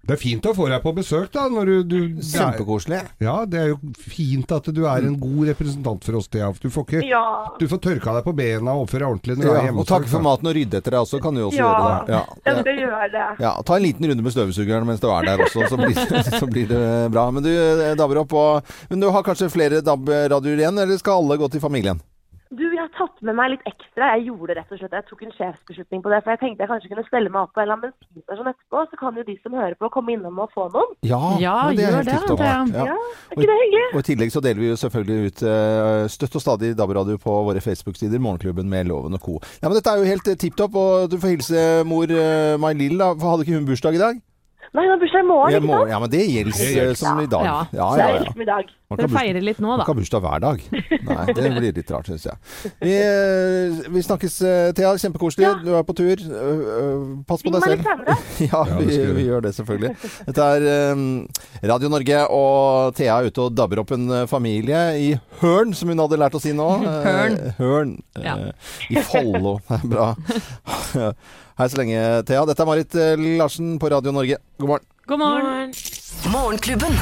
Det 0.05 0.13
er 0.13 0.19
fint 0.21 0.45
å 0.45 0.51
få 0.53 0.67
deg 0.69 0.83
på 0.83 0.91
besøk, 0.93 1.31
da. 1.33 1.47
Når 1.49 1.65
du, 1.65 1.75
du, 1.83 1.95
det 2.13 2.21
er- 2.21 2.51
Kjempekoselig. 2.53 2.99
Ja, 3.25 3.35
det 3.49 3.57
er 3.59 3.67
jo 3.71 3.77
fint 3.97 4.51
at 4.53 4.67
du 4.75 4.83
er 4.85 5.07
en 5.07 5.15
god 5.19 5.47
representant 5.49 6.03
for 6.05 6.19
oss, 6.19 6.27
Thea. 6.29 6.51
Du 6.61 6.69
får 6.69 6.85
ikke 6.85 7.01
Ja. 7.09 7.21
Du 7.59 7.65
får 7.67 7.79
tørka 7.81 8.13
deg 8.13 8.23
på 8.27 8.35
bena 8.37 8.75
og 8.75 8.85
oppføre 8.85 9.01
deg 9.01 9.09
ordentlig 9.15 9.37
når 9.37 9.41
du 9.43 9.49
Ja, 9.49 9.55
er 9.57 9.65
hjemme. 9.69 9.79
og 9.81 9.87
takke 9.89 10.07
for 10.11 10.21
maten 10.21 10.47
og 10.47 10.55
rydde 10.55 10.77
etter 10.77 10.91
deg 10.91 11.01
også, 11.01 11.21
kan 11.21 11.33
du 11.33 11.41
også 11.47 11.57
Ja. 11.57 11.71
gjøre 11.73 12.05
det. 12.05 12.13
Ja. 12.13 12.23
Jeg 12.45 12.59
skal 12.61 12.77
gjøre 12.85 13.11
det. 13.11 13.25
Ja, 13.39 13.53
Ta 13.65 13.75
en 13.75 13.83
liten 13.83 14.05
runde 14.09 14.23
med 14.23 14.31
støvsugeren 14.37 14.85
mens 14.85 14.99
du 14.99 15.07
er 15.09 15.21
der 15.25 15.37
også, 15.45 15.67
så 15.69 15.77
blir, 15.77 15.95
så 16.39 16.45
blir 16.47 16.67
det 16.69 17.11
bra. 17.11 17.31
Men 17.31 17.43
du 17.43 17.49
eh, 17.49 17.95
dabber 17.95 18.21
opp 18.21 18.33
og 18.33 18.63
Men 18.89 18.99
du 18.99 19.09
har 19.09 19.23
kanskje 19.23 19.49
flere 19.49 19.81
DAB-radioer 19.81 20.59
igjen, 20.61 20.77
eller 20.77 20.97
skal 20.97 21.23
alle 21.23 21.37
gå 21.41 21.49
til 21.51 21.59
familien? 21.61 21.99
Du, 22.53 22.61
jeg 22.61 22.77
har 22.77 22.91
tatt 22.93 23.17
med 23.25 23.33
meg 23.39 23.55
litt 23.55 23.63
ekstra. 23.65 24.11
Jeg 24.15 24.27
gjorde 24.27 24.51
det 24.51 24.55
rett 24.59 24.73
og 24.75 24.77
slett. 24.79 24.93
Jeg 24.93 25.05
tok 25.09 25.23
en 25.25 25.33
sjefsbeslutning 25.33 26.03
på 26.05 26.11
det. 26.13 26.19
For 26.21 26.33
jeg 26.35 26.41
tenkte 26.43 26.61
jeg 26.61 26.69
kanskje 26.69 26.91
kunne 26.91 27.05
stelle 27.07 27.31
meg 27.33 27.41
opp 27.41 27.55
på 27.55 27.61
en 27.61 27.65
eller 27.65 27.77
annen 27.79 27.93
bensinstasjon 27.95 28.51
etterpå. 28.51 28.83
Så 28.91 28.99
kan 28.99 29.17
jo 29.17 29.25
de 29.25 29.35
som 29.41 29.57
hører 29.57 29.77
på, 29.79 29.89
komme 29.95 30.13
innom 30.13 30.41
og 30.43 30.53
få 30.53 30.67
noen. 30.75 30.93
Ja, 31.09 31.21
Ja, 31.41 31.55
men 31.65 31.81
er 31.81 31.81
gjør 31.81 31.97
helt 31.97 32.29
det. 32.37 32.45
Ja. 32.45 32.85
Ja, 32.91 32.99
er 32.99 33.39
ikke 33.39 33.49
det 33.49 33.57
hyggelig? 33.63 33.87
Og 33.89 33.99
I 34.03 34.07
tillegg 34.11 34.35
så 34.35 34.43
deler 34.45 34.61
vi 34.61 34.69
jo 34.69 34.77
selvfølgelig 34.83 35.31
ut 35.31 35.43
eh, 35.49 36.03
støtt 36.15 36.37
og 36.37 36.45
stadig 36.45 36.71
DAB-radio 36.77 37.17
på 37.25 37.39
våre 37.49 37.65
Facebook-sider, 37.65 38.21
Morgenklubben 38.21 38.69
med 38.69 38.91
Loven 38.91 39.17
og 39.17 39.25
co. 39.25 39.39
Ja, 39.63 39.67
men 39.67 39.79
Dette 39.79 39.95
er 39.95 40.03
jo 40.03 40.13
helt 40.13 40.29
eh, 40.29 40.39
tipp 40.45 40.59
topp, 40.61 40.77
og 40.77 41.09
du 41.09 41.17
får 41.17 41.35
hilse 41.37 41.65
mor 41.89 42.13
uh, 42.13 42.55
May-Lill. 42.61 43.01
for 43.17 43.33
Hadde 43.33 43.47
ikke 43.47 43.57
hun 43.57 43.69
bursdag 43.73 43.97
i 43.97 44.05
dag? 44.05 44.21
Nei, 44.75 44.83
hun 44.83 44.91
har 44.91 44.99
bursdag 44.99 45.21
i 45.21 45.27
morgen, 45.27 45.51
Ja, 45.53 45.59
ikke 45.59 45.71
sant? 45.71 45.91
ja, 45.93 45.99
men 46.03 46.11
det 46.11 46.23
gjelder 46.27 46.79
eh, 46.83 46.93
som 46.99 47.19
i 47.21 47.27
dag. 47.31 47.45
Ja. 47.47 47.59
Ja, 47.71 47.85
ja, 47.95 48.07
ja. 48.17 48.31
i 48.35 48.47
dag. 48.47 48.71
Man 48.91 48.99
kan 48.99 49.09
feire 49.09 49.15
feirer 49.15 49.45
litt 49.45 49.59
nå, 49.63 49.69
man 49.69 49.79
da. 49.79 49.85
kan 49.87 49.95
ha 49.95 50.01
bursdag 50.01 50.25
hver 50.25 50.41
dag. 50.43 50.65
Nei, 51.09 51.25
det 51.37 51.51
blir 51.55 51.77
litt 51.77 51.93
rart, 51.93 52.09
syns 52.11 52.25
jeg. 52.27 52.71
Vi, 52.83 52.95
eh, 52.99 53.77
vi 53.95 54.03
snakkes, 54.03 54.35
eh, 54.43 54.71
Thea. 54.75 54.91
Kjempekoselig. 54.99 55.45
Ja. 55.45 55.53
Du 55.63 55.71
er 55.79 55.85
på 55.87 55.95
tur. 55.95 56.19
Pass 57.29 57.45
på 57.45 57.53
deg 57.55 57.63
selv. 57.63 58.11
Ja, 58.51 58.61
vi, 58.81 58.97
vi 59.15 59.25
gjør 59.29 59.45
det 59.45 59.53
selvfølgelig. 59.55 59.93
Dette 60.27 60.49
er 60.57 60.67
Radio 61.71 61.89
Norge, 61.93 62.19
og 62.35 62.95
Thea 62.99 63.21
er 63.21 63.31
ute 63.31 63.45
og 63.47 63.55
dabber 63.55 63.81
opp 63.85 63.95
en 63.95 64.11
familie 64.29 64.83
i 64.99 65.07
Hørn, 65.39 65.71
som 65.77 65.91
hun 65.91 66.03
hadde 66.03 66.19
lært 66.19 66.35
å 66.35 66.43
si 66.43 66.51
nå. 66.55 66.67
Hørn. 67.07 67.39
Hørn. 67.61 67.95
Ja. 68.19 68.35
I 68.91 69.01
Follo. 69.07 69.57
Det 69.69 69.79
er 69.79 69.89
Bra. 69.95 70.11
Hei 71.55 71.69
så 71.71 71.77
lenge, 71.79 71.99
Thea. 72.27 72.41
Dette 72.49 72.63
er 72.65 72.67
Marit 72.67 72.95
eh, 72.99 73.13
Larsen 73.39 73.77
på 73.79 73.87
Radio 73.87 74.11
Norge. 74.11 74.41
God 74.59 74.73
morgen. 74.73 74.89
God 75.07 75.21
morgen. 75.21 75.71
Morgenklubben. 76.33 76.99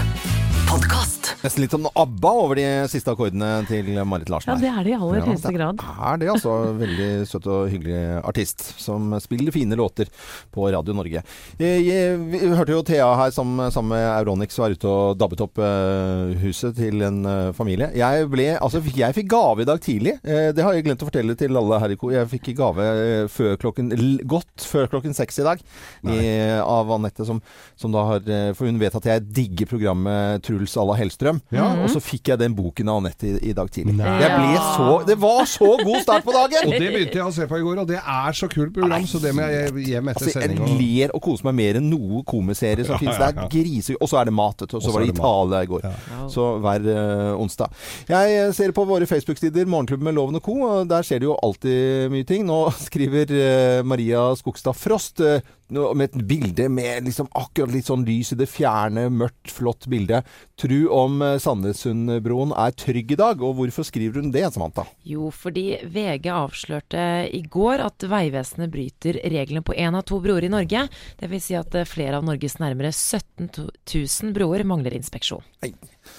Nesten 1.44 1.64
litt 1.64 1.74
som 1.74 1.86
ABBA 1.88 2.32
over 2.44 2.60
de 2.60 2.66
siste 2.92 3.12
akkordene 3.14 3.50
til 3.70 3.90
Marit 4.08 4.30
Larsen. 4.32 4.54
Ja, 4.54 4.60
det 4.60 4.70
er 4.72 4.84
det 4.88 4.94
i 4.94 4.98
aller 4.98 5.20
Ja, 5.20 5.26
høyeste 5.28 5.52
det 5.52 5.58
grad. 5.58 5.82
er 5.84 6.18
det, 6.22 6.30
altså. 6.34 6.54
Veldig 6.80 7.10
søt 7.30 7.48
og 7.52 7.70
hyggelig 7.72 8.00
artist 8.24 8.64
som 8.82 9.14
spiller 9.24 9.52
fine 9.56 9.78
låter 9.80 10.10
på 10.54 10.68
Radio 10.74 10.96
Norge. 10.98 11.24
Jeg, 11.60 11.84
jeg, 11.88 12.18
vi 12.32 12.42
hørte 12.54 12.76
jo 12.76 12.84
Thea 12.88 13.08
her 13.20 13.32
sammen, 13.36 13.72
sammen 13.72 13.96
med 13.96 14.06
Euronix 14.18 14.58
var 14.60 14.74
ute 14.76 14.88
og 14.90 15.18
dabbet 15.22 15.44
opp 15.46 15.60
eh, 15.64 16.34
huset 16.44 16.76
til 16.80 17.02
en 17.08 17.22
eh, 17.30 17.52
familie. 17.56 17.92
Jeg 17.98 18.28
ble, 18.32 18.50
altså 18.60 18.82
jeg 18.84 19.16
fikk 19.18 19.30
gave 19.34 19.64
i 19.64 19.70
dag 19.70 19.82
tidlig. 19.84 20.16
Eh, 20.24 20.50
det 20.56 20.64
har 20.66 20.76
jeg 20.78 20.88
glemt 20.88 21.04
å 21.04 21.10
fortelle 21.10 21.36
til 21.40 21.56
alle 21.60 21.80
her 21.84 21.94
i 21.96 22.00
kor. 22.00 22.14
Jeg 22.16 22.30
fikk 22.32 22.52
gave 22.60 22.88
eh, 22.90 23.28
før 23.32 23.56
klokken, 23.62 23.92
godt 24.30 24.68
før 24.70 24.90
klokken 24.92 25.16
seks 25.18 25.40
i 25.44 25.48
dag 25.48 25.64
i, 26.04 26.20
av 26.64 26.92
Anette, 26.98 27.26
som, 27.28 27.40
som 27.80 27.94
da 27.94 28.04
har 28.12 28.28
eh, 28.30 28.52
For 28.58 28.68
hun 28.70 28.80
vet 28.82 28.96
at 28.98 29.08
jeg 29.08 29.24
digger 29.34 29.70
programmet 29.72 30.44
Truls 30.46 30.76
à 30.78 30.84
la 30.88 30.96
Hellstrøm. 31.14 31.42
Og 31.84 31.90
så 31.94 32.02
fikk 32.04 32.34
jeg 32.34 32.42
den 32.42 32.56
boken 32.58 32.90
av 32.90 33.02
Anette 33.02 33.30
i, 33.30 33.34
i 33.50 33.54
dag 33.56 33.70
tidlig. 33.72 33.98
Så 33.98 35.04
Det 35.08 35.18
var 35.22 35.46
så 35.50 35.70
god 35.84 36.02
start 36.02 36.26
på 36.26 36.34
dagen! 36.34 36.68
Og 36.74 36.74
det 36.74 36.90
begynte 36.94 37.20
jeg 37.20 37.26
å 37.26 37.34
se 37.34 37.48
på 37.50 37.60
i 37.60 37.64
går, 37.64 37.82
og 37.84 37.88
det 37.90 38.00
er 38.00 38.36
så 38.38 38.48
kult 38.52 38.74
program, 38.76 39.06
så 39.10 39.20
det 39.22 39.34
må 39.36 39.46
jeg 39.46 39.86
hjem 39.92 40.10
etter 40.12 40.28
Altså, 40.28 40.34
sending. 40.40 40.62
Jeg 40.64 40.78
ler 40.80 41.14
og 41.16 41.22
koser 41.26 41.48
meg 41.50 41.58
mer 41.60 41.80
enn 41.80 41.90
noe 41.92 42.22
komiserie 42.28 42.86
som 42.86 42.96
Ja, 42.96 43.00
finnes. 43.02 43.20
Det 43.20 43.30
er 43.30 43.50
grisegøy. 43.52 43.98
Og 44.00 44.10
så 44.10 44.20
er 44.20 44.30
det 44.30 44.36
mat, 44.36 44.64
vet 44.64 44.72
du. 44.72 44.78
Og 44.80 44.86
så 44.86 44.94
var 44.94 45.04
det. 45.04 45.14
Italia 45.14 45.62
i 45.64 45.70
går. 45.70 45.88
Så 46.34 46.48
hver 46.64 46.88
uh, 46.88 47.42
onsdag. 47.42 47.74
Jeg 48.10 48.38
eh, 48.38 48.52
ser 48.56 48.74
på 48.76 48.86
våre 48.90 49.08
Facebook-sider 49.10 49.70
Morgenklubben 49.70 50.08
med 50.08 50.18
Loven 50.18 50.40
og 50.40 50.46
co. 50.46 50.56
Der 50.90 51.06
skjer 51.06 51.24
det 51.24 51.30
jo 51.30 51.38
alltid 51.46 52.14
mye 52.14 52.30
ting. 52.30 52.48
Nå 52.48 52.60
skriver 52.88 53.34
uh, 53.34 53.84
Maria 53.88 54.30
Skogstad 54.40 54.78
Frost 54.80 55.24
eh, 55.24 55.44
nå 55.74 55.94
med 55.98 56.12
et 56.12 56.26
bilde 56.28 56.68
med 56.70 57.08
liksom 57.08 57.30
akkurat 57.38 57.72
litt 57.74 57.88
sånn 57.88 58.06
lys 58.08 58.34
i 58.34 58.40
det 58.40 58.50
fjerne, 58.52 59.08
mørkt, 59.14 59.52
flott 59.54 59.88
bilde. 59.92 60.24
Tru 60.60 60.90
om 60.94 61.22
eh, 61.24 61.38
Sandnessundbroen 61.42 62.54
er 62.58 62.76
trygg 62.78 63.16
i 63.16 63.20
dag. 63.20 63.42
Og 63.44 63.58
hvorfor 63.60 63.88
skriver 63.88 64.22
hun 64.22 64.34
det, 64.36 64.46
Samantha? 64.54 64.86
Jo, 65.08 65.30
fordi 65.34 65.80
VG 65.84 66.30
avslørte 66.34 67.08
i 67.34 67.44
går 67.48 67.86
at 67.88 68.08
Vegvesenet 68.10 68.74
bryter 68.74 69.22
reglene 69.24 69.66
på 69.66 69.76
én 69.78 69.98
av 69.98 70.06
to 70.10 70.20
broer 70.24 70.48
i 70.48 70.54
Norge. 70.54 70.88
Dvs. 71.22 71.50
Si 71.50 71.58
at 71.60 71.76
eh, 71.80 71.90
flere 71.90 72.20
av 72.20 72.28
Norges 72.28 72.60
nærmere 72.62 72.94
17 72.94 73.50
000 73.58 74.36
broer 74.36 74.66
mangler 74.68 74.96
inspeksjon. 74.98 75.44
Ei. 75.66 75.74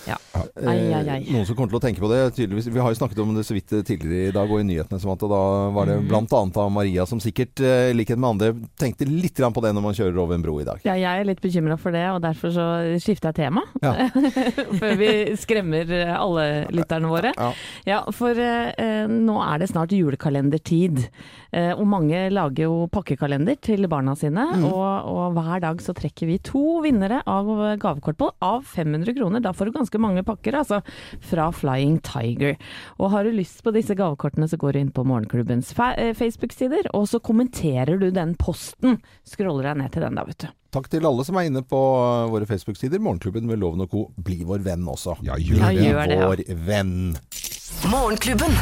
Ja. 0.09 0.17
Ai, 0.35 0.93
ai, 0.93 1.03
ai. 1.09 1.19
Eh, 1.23 1.33
Noen 1.33 1.47
som 1.49 1.57
kommer 1.57 1.73
til 1.73 1.79
å 1.79 1.83
tenke 1.85 2.03
på 2.03 2.11
det, 2.11 2.21
tydeligvis. 2.37 2.69
Vi 2.73 2.83
har 2.83 2.93
jo 2.93 2.99
snakket 2.99 3.21
om 3.23 3.35
det 3.37 3.45
så 3.47 3.57
vidt 3.57 3.73
tidligere 3.87 4.31
i 4.31 4.35
dag 4.35 4.51
og 4.51 4.61
i 4.61 4.67
nyhetene. 4.69 5.01
Samantha. 5.03 5.29
Da 5.31 5.40
var 5.75 5.88
det 5.90 5.99
blant 6.09 6.33
annet 6.37 6.59
av 6.61 6.73
Maria 6.75 7.07
som 7.09 7.21
sikkert, 7.23 7.61
eh, 7.64 7.90
i 7.93 7.97
likhet 7.97 8.21
med 8.21 8.35
andre, 8.35 8.53
tenkte 8.81 9.09
litt 9.09 9.35
på 9.35 9.62
det 9.64 9.73
når 9.75 9.83
man 9.83 9.97
kjører 9.97 10.19
over 10.21 10.37
en 10.37 10.45
bro 10.45 10.59
i 10.61 10.67
dag. 10.67 10.81
Ja, 10.87 10.95
jeg 10.95 11.21
er 11.21 11.29
litt 11.29 11.43
bekymra 11.43 11.79
for 11.81 11.95
det, 11.95 12.05
og 12.11 12.21
derfor 12.25 12.53
så 12.55 12.67
skifter 13.03 13.33
jeg 13.33 13.40
tema. 13.45 13.64
Ja. 13.83 14.09
Før 14.81 14.95
vi 15.01 15.11
skremmer 15.40 15.90
alle 16.14 16.47
lytterne 16.75 17.11
våre. 17.11 17.35
Ja. 17.37 17.51
Ja, 17.88 18.03
for 18.14 18.38
eh, 18.38 19.09
nå 19.11 19.38
er 19.45 19.62
det 19.62 19.71
snart 19.73 19.95
julekalendertid. 19.95 21.07
Eh, 21.55 21.73
og 21.75 21.87
mange 21.87 22.27
lager 22.35 22.67
jo 22.67 22.77
pakkekalender 22.93 23.59
til 23.62 23.87
barna 23.90 24.14
sine. 24.19 24.47
Og, 24.64 25.11
og 25.11 25.37
hver 25.38 25.62
dag 25.64 25.83
så 25.85 25.95
trekker 25.97 26.31
vi 26.31 26.40
to 26.45 26.81
vinnere 26.85 27.21
av 27.31 27.51
gavekort 27.83 28.19
på 28.21 28.31
av 28.45 28.64
500 28.75 29.14
kroner. 29.19 29.45
Da 29.45 29.55
får 29.55 29.71
du 29.71 29.77
ganske 29.79 29.93
mange 30.02 30.24
pakker, 30.26 30.57
altså. 30.61 30.80
Fra 31.20 31.50
Flying 31.54 32.00
Tiger. 32.07 32.57
Og 32.98 33.11
har 33.14 33.24
du 33.24 33.30
lyst 33.35 33.62
på 33.64 33.72
disse 33.74 33.94
gavekortene, 33.98 34.48
så 34.50 34.57
går 34.61 34.72
du 34.72 34.78
inn 34.80 34.92
på 34.94 35.04
Morgenklubbens 35.07 35.72
eh, 35.96 36.12
Facebook-sider, 36.16 36.90
og 36.94 37.09
så 37.11 37.20
kommenterer 37.20 37.98
du 38.00 38.11
den 38.11 38.35
posten. 38.40 39.00
Scroller 39.28 39.70
deg 39.70 39.83
ned 39.83 39.92
til 39.94 40.02
den 40.07 40.14
da, 40.20 40.24
vet 40.28 40.46
du. 40.46 40.48
Takk 40.74 40.88
til 40.90 41.07
alle 41.07 41.22
som 41.22 41.37
er 41.38 41.46
inne 41.46 41.62
på 41.62 41.78
eh, 41.78 42.30
våre 42.33 42.46
Facebook-sider. 42.50 42.98
Morgenklubben 42.98 43.46
med 43.46 43.61
Loven 43.62 43.85
og 43.87 43.90
co. 43.92 44.07
Bli 44.16 44.40
vår 44.46 44.64
venn 44.66 44.87
også. 44.90 45.18
Ja, 45.22 45.37
Ja, 45.38 45.38
gjør 45.38 45.68
det. 45.70 45.85
gjør 45.87 46.07
det, 46.11 46.18
ja. 46.18 46.28
Vår 46.33 46.44
venn. 46.66 46.96
Morgenklubben. 47.92 48.59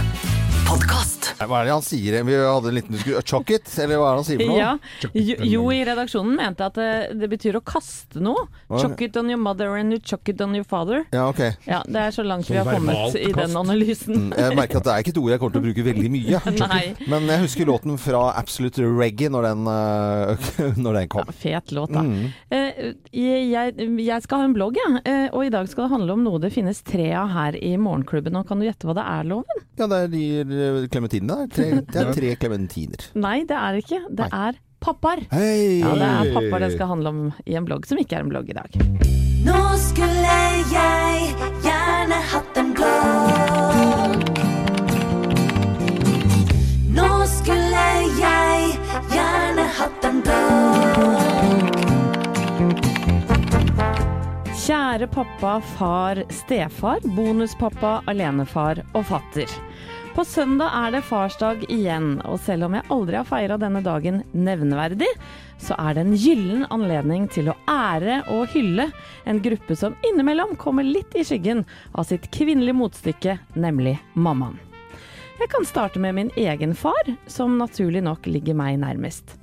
Hva 1.43 1.61
er 1.63 1.69
det 1.69 1.73
han 1.75 1.85
sier? 1.87 2.17
Vi 2.27 2.35
hadde 2.39 2.71
en 2.71 2.77
liten 2.77 2.97
diskusjon. 2.97 3.23
Chuck 3.33 3.51
it, 3.55 3.69
eller 3.83 4.01
hva 4.01 4.09
er 4.11 4.17
det 4.17 4.23
han 4.23 4.29
sier 4.29 4.43
for 4.43 4.53
noe? 4.53 4.59
Ja, 4.59 5.45
jo, 5.53 5.63
i 5.75 5.81
redaksjonen 5.87 6.37
mente 6.39 6.67
at 6.67 6.79
det, 6.79 6.89
det 7.21 7.29
betyr 7.33 7.59
å 7.59 7.63
kaste 7.65 8.23
noe. 8.23 8.47
Chuck 8.73 9.01
it 9.05 9.17
on 9.21 9.31
your 9.31 9.41
mother 9.41 9.77
and 9.79 9.93
you 9.95 10.01
chuck 10.01 10.29
it 10.33 10.41
on 10.45 10.55
your 10.57 10.65
father. 10.69 11.05
Ja, 11.15 11.29
ok. 11.31 11.43
Ja, 11.69 11.83
Det 11.87 12.01
er 12.07 12.15
så 12.15 12.25
langt 12.27 12.49
vi 12.51 12.57
har 12.59 12.69
kommet 12.69 13.17
i 13.19 13.33
den 13.33 13.57
analysen. 13.59 14.29
Mm, 14.29 14.35
Jeg 14.39 14.57
merker 14.59 14.81
at 14.83 14.89
det 14.89 14.93
er 14.97 15.05
ikke 15.05 15.15
et 15.15 15.21
ord 15.23 15.31
jeg 15.35 15.43
kommer 15.43 15.57
til 15.57 15.63
å 15.63 15.67
bruke 15.69 15.87
veldig 15.91 16.11
mye. 16.13 16.43
Nei. 16.63 16.83
Men 17.11 17.29
jeg 17.31 17.45
husker 17.47 17.69
låten 17.71 17.99
fra 18.01 18.23
Absolute 18.39 18.87
Reggae 18.87 19.31
når 19.33 19.49
den, 19.51 19.67
øh, 19.73 20.51
når 20.85 20.99
den 21.01 21.11
kom. 21.13 21.33
Fet 21.43 21.73
låt, 21.77 21.93
da. 21.95 22.03
Mm. 22.07 22.31
Eh, 22.53 22.83
jeg, 23.13 23.77
jeg 24.07 24.25
skal 24.27 24.43
ha 24.43 24.49
en 24.51 24.57
blogg, 24.57 24.79
jeg. 24.81 25.03
Ja. 25.07 25.29
og 25.33 25.45
i 25.47 25.51
dag 25.53 25.69
skal 25.71 25.87
det 25.87 25.93
handle 25.95 26.15
om 26.17 26.23
noe 26.27 26.41
det 26.43 26.51
finnes 26.55 26.81
tre 26.87 27.11
av 27.17 27.31
her 27.33 27.57
i 27.59 27.75
Morgenklubben. 27.81 28.37
Og 28.41 28.47
kan 28.49 28.61
du 28.61 28.67
gjette 28.67 28.89
hva 28.89 28.97
det 28.99 29.05
er, 29.07 29.29
Loven? 29.29 29.63
Ja, 29.79 29.87
det 29.91 29.99
er 30.07 30.11
de 30.13 30.25
øh, 30.43 30.81
klementinene 31.13 31.47
da? 31.47 31.47
Tre, 31.55 31.81
det 31.93 32.01
er 32.01 32.13
tre 32.17 32.37
klementiner. 32.37 33.09
Nei, 33.15 33.45
det 33.45 33.57
er 33.57 33.73
det 33.73 33.85
ikke. 33.85 34.01
Det 34.11 34.29
er 34.33 34.61
pappaer. 34.83 35.27
Hey. 35.31 35.81
Ja, 35.81 35.95
det 35.95 36.09
er 36.09 36.33
pappaer 36.35 36.65
det 36.67 36.73
skal 36.77 36.89
handle 36.91 37.09
om 37.13 37.33
i 37.47 37.55
en 37.59 37.67
blogg 37.69 37.87
som 37.87 37.99
ikke 38.01 38.17
er 38.19 38.25
en 38.25 38.33
blogg 38.33 38.51
i 38.51 38.57
dag. 38.57 38.71
Nå 39.43 39.61
skulle 39.83 40.39
jeg 40.73 41.35
gjerne 41.65 42.19
hatt 42.33 42.61
en 42.63 42.73
blogg. 42.79 44.31
Nå 46.93 47.11
skulle 47.31 47.87
jeg 48.21 48.77
gjerne 49.13 49.69
hatt 49.79 50.09
en 50.09 50.23
blogg. 50.27 51.79
Kjære 54.63 55.09
pappa, 55.11 55.57
far, 55.75 56.21
stefar, 56.31 57.03
bonuspappa, 57.17 57.97
alenefar 58.07 58.79
og 58.95 59.09
fatter. 59.09 59.51
På 60.13 60.25
søndag 60.29 60.75
er 60.77 60.91
det 60.93 61.07
farsdag 61.09 61.63
igjen, 61.73 62.19
og 62.29 62.37
selv 62.45 62.67
om 62.67 62.75
jeg 62.77 62.85
aldri 62.93 63.17
har 63.17 63.25
feira 63.25 63.57
denne 63.57 63.81
dagen 63.81 64.19
nevneverdig, 64.37 65.09
så 65.57 65.73
er 65.81 65.97
det 65.97 66.03
en 66.05 66.13
gyllen 66.21 66.67
anledning 66.75 67.25
til 67.33 67.49
å 67.49 67.55
ære 67.65 68.19
og 68.35 68.53
hylle 68.53 68.91
en 69.25 69.41
gruppe 69.41 69.77
som 69.79 69.97
innimellom 70.05 70.53
kommer 70.61 70.85
litt 70.85 71.17
i 71.17 71.25
skyggen 71.25 71.65
av 71.97 72.11
sitt 72.11 72.29
kvinnelige 72.29 72.77
motstykke, 72.77 73.39
nemlig 73.57 73.97
mammaen. 74.13 74.61
Jeg 75.41 75.49
kan 75.55 75.65
starte 75.65 76.03
med 76.03 76.19
min 76.19 76.35
egen 76.37 76.77
far, 76.77 77.09
som 77.25 77.57
naturlig 77.57 78.05
nok 78.05 78.29
ligger 78.29 78.59
meg 78.59 78.83
nærmest. 78.85 79.39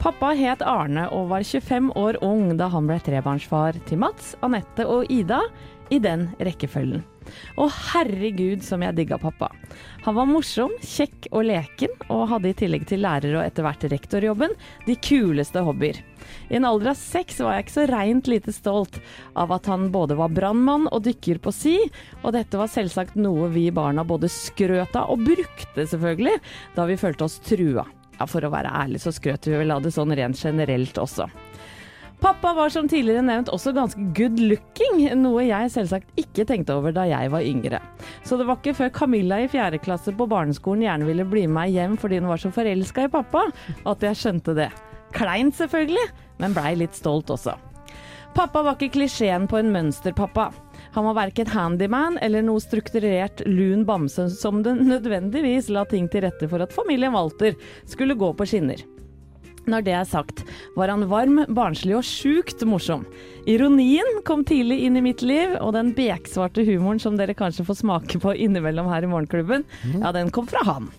Pappa 0.00 0.34
het 0.36 0.60
Arne 0.60 1.06
og 1.16 1.30
var 1.32 1.48
25 1.48 1.94
år 1.96 2.20
ung 2.24 2.58
da 2.60 2.68
han 2.72 2.86
ble 2.88 3.00
trebarnsfar 3.04 3.80
til 3.88 4.04
Mats, 4.04 4.34
Anette 4.44 4.84
og 4.84 5.08
Ida, 5.12 5.40
i 5.90 5.98
den 6.02 6.28
rekkefølgen. 6.40 7.02
Og 7.60 7.70
herregud 7.92 8.64
som 8.64 8.82
jeg 8.82 8.96
digga 8.96 9.18
pappa. 9.20 9.50
Han 10.06 10.16
var 10.16 10.28
morsom, 10.30 10.72
kjekk 10.82 11.28
og 11.30 11.44
leken, 11.50 11.92
og 12.08 12.28
hadde 12.32 12.50
i 12.50 12.56
tillegg 12.56 12.86
til 12.88 13.02
lærer 13.04 13.36
og 13.36 13.44
etter 13.44 13.66
hvert 13.66 13.86
rektorjobben 13.92 14.54
de 14.86 14.96
kuleste 15.04 15.62
hobbyer. 15.66 16.00
I 16.50 16.58
en 16.58 16.66
alder 16.68 16.92
av 16.92 16.98
seks 16.98 17.40
var 17.42 17.56
jeg 17.56 17.66
ikke 17.66 17.76
så 17.76 17.86
reint 17.90 18.30
lite 18.30 18.54
stolt 18.54 18.98
av 19.38 19.52
at 19.54 19.68
han 19.70 19.88
både 19.94 20.18
var 20.18 20.32
brannmann 20.34 20.88
og 20.90 21.04
dykker 21.06 21.40
på 21.42 21.52
si, 21.54 21.76
og 22.22 22.34
dette 22.36 22.58
var 22.60 22.70
selvsagt 22.70 23.18
noe 23.20 23.50
vi 23.54 23.68
barna 23.74 24.04
både 24.06 24.30
skrøt 24.30 24.96
av 24.98 25.12
og 25.14 25.24
brukte, 25.26 25.86
selvfølgelig, 25.86 26.36
da 26.76 26.86
vi 26.90 26.98
følte 27.00 27.26
oss 27.26 27.40
trua. 27.44 27.86
Ja, 28.20 28.26
for 28.28 28.44
å 28.44 28.52
være 28.52 28.72
ærlig 28.82 29.00
så 29.00 29.14
skrøt 29.16 29.48
vi 29.48 29.56
vel 29.56 29.72
av 29.72 29.80
det 29.84 29.94
sånn 29.94 30.12
rent 30.12 30.36
generelt 30.36 30.98
også. 31.00 31.30
Pappa 32.20 32.52
var 32.52 32.68
som 32.68 32.88
tidligere 32.88 33.22
nevnt 33.24 33.48
også 33.48 33.72
ganske 33.72 34.02
good 34.16 34.36
looking, 34.44 35.06
noe 35.22 35.46
jeg 35.46 35.70
selvsagt 35.72 36.20
ikke 36.20 36.44
tenkte 36.44 36.74
over 36.76 36.92
da 36.92 37.06
jeg 37.08 37.30
var 37.32 37.46
yngre. 37.46 37.80
Så 38.28 38.36
det 38.36 38.44
var 38.48 38.60
ikke 38.60 38.76
før 38.76 38.92
Camilla 38.92 39.38
i 39.40 39.48
fjerde 39.48 39.80
klasse 39.80 40.12
på 40.12 40.26
barneskolen 40.28 40.84
gjerne 40.84 41.08
ville 41.08 41.24
bli 41.24 41.46
med 41.46 41.56
meg 41.56 41.72
hjem 41.78 41.96
fordi 42.00 42.20
hun 42.20 42.28
var 42.28 42.42
så 42.42 42.52
forelska 42.52 43.08
i 43.08 43.12
pappa, 43.12 43.46
at 43.88 44.04
jeg 44.04 44.20
skjønte 44.20 44.56
det. 44.58 44.68
Kleint 45.16 45.56
selvfølgelig, 45.56 46.06
men 46.44 46.56
blei 46.56 46.74
litt 46.82 46.98
stolt 46.98 47.32
også. 47.32 47.56
Pappa 48.36 48.62
var 48.62 48.76
ikke 48.76 48.98
klisjeen 49.00 49.48
på 49.50 49.58
en 49.58 49.72
mønsterpappa. 49.72 50.50
Han 50.92 51.08
var 51.08 51.16
verken 51.22 51.48
handyman 51.50 52.20
eller 52.22 52.44
noe 52.44 52.60
strukturert 52.62 53.40
lun 53.48 53.86
bamse 53.88 54.28
som 54.36 54.60
det 54.66 54.76
nødvendigvis 54.76 55.72
la 55.72 55.88
ting 55.88 56.06
til 56.12 56.26
rette 56.28 56.52
for 56.52 56.62
at 56.62 56.74
familien 56.76 57.16
Walter 57.16 57.56
skulle 57.88 58.18
gå 58.18 58.34
på 58.36 58.46
skinner. 58.52 58.84
Når 59.68 59.84
det 59.84 59.92
er 59.92 60.06
sagt, 60.08 60.44
var 60.76 60.88
han 60.92 61.04
varm, 61.10 61.42
barnslig 61.52 61.96
og 61.98 62.06
sjukt 62.06 62.64
morsom. 62.68 63.04
Ironien 63.50 64.22
kom 64.24 64.44
tidlig 64.44 64.80
inn 64.86 64.96
i 64.96 65.04
mitt 65.04 65.24
liv, 65.24 65.56
og 65.60 65.74
den 65.76 65.92
beksvarte 65.96 66.64
humoren 66.68 67.00
som 67.02 67.18
dere 67.18 67.36
kanskje 67.36 67.66
får 67.68 67.80
smake 67.82 68.20
på 68.22 68.34
innimellom 68.46 68.88
her 68.92 69.04
i 69.04 69.10
Morgenklubben, 69.10 69.66
ja, 70.00 70.12
den 70.16 70.32
kom 70.34 70.48
fra 70.50 70.64
han. 70.66 70.90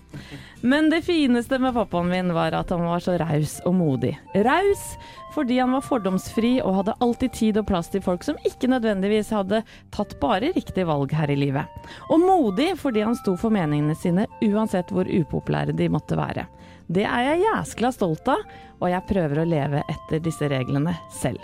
Men 0.61 0.91
det 0.91 1.01
fineste 1.07 1.57
med 1.59 1.73
pappaen 1.73 2.09
min 2.11 2.33
var 2.37 2.53
at 2.53 2.69
han 2.69 2.85
var 2.85 3.01
så 3.01 3.15
raus 3.17 3.57
og 3.65 3.73
modig. 3.79 4.13
Raus 4.45 4.83
fordi 5.31 5.57
han 5.61 5.71
var 5.71 5.85
fordomsfri 5.85 6.57
og 6.59 6.75
hadde 6.81 6.97
alltid 6.99 7.33
tid 7.37 7.59
og 7.61 7.67
plass 7.69 7.89
til 7.91 8.03
folk 8.03 8.25
som 8.27 8.39
ikke 8.47 8.67
nødvendigvis 8.71 9.31
hadde 9.31 9.61
tatt 9.95 10.17
bare 10.19 10.51
riktig 10.51 10.83
valg 10.89 11.13
her 11.15 11.31
i 11.31 11.37
livet. 11.39 11.87
Og 12.11 12.19
modig 12.19 12.73
fordi 12.79 13.05
han 13.05 13.15
sto 13.15 13.37
for 13.39 13.53
meningene 13.53 13.95
sine 13.95 14.27
uansett 14.43 14.91
hvor 14.91 15.07
upopulære 15.07 15.75
de 15.77 15.87
måtte 15.93 16.19
være. 16.19 16.45
Det 16.91 17.05
er 17.07 17.23
jeg 17.23 17.45
jæskla 17.45 17.91
stolt 17.95 18.27
av, 18.31 18.41
og 18.81 18.89
jeg 18.91 19.07
prøver 19.07 19.39
å 19.39 19.47
leve 19.47 19.83
etter 19.91 20.19
disse 20.23 20.49
reglene 20.51 20.97
selv. 21.21 21.39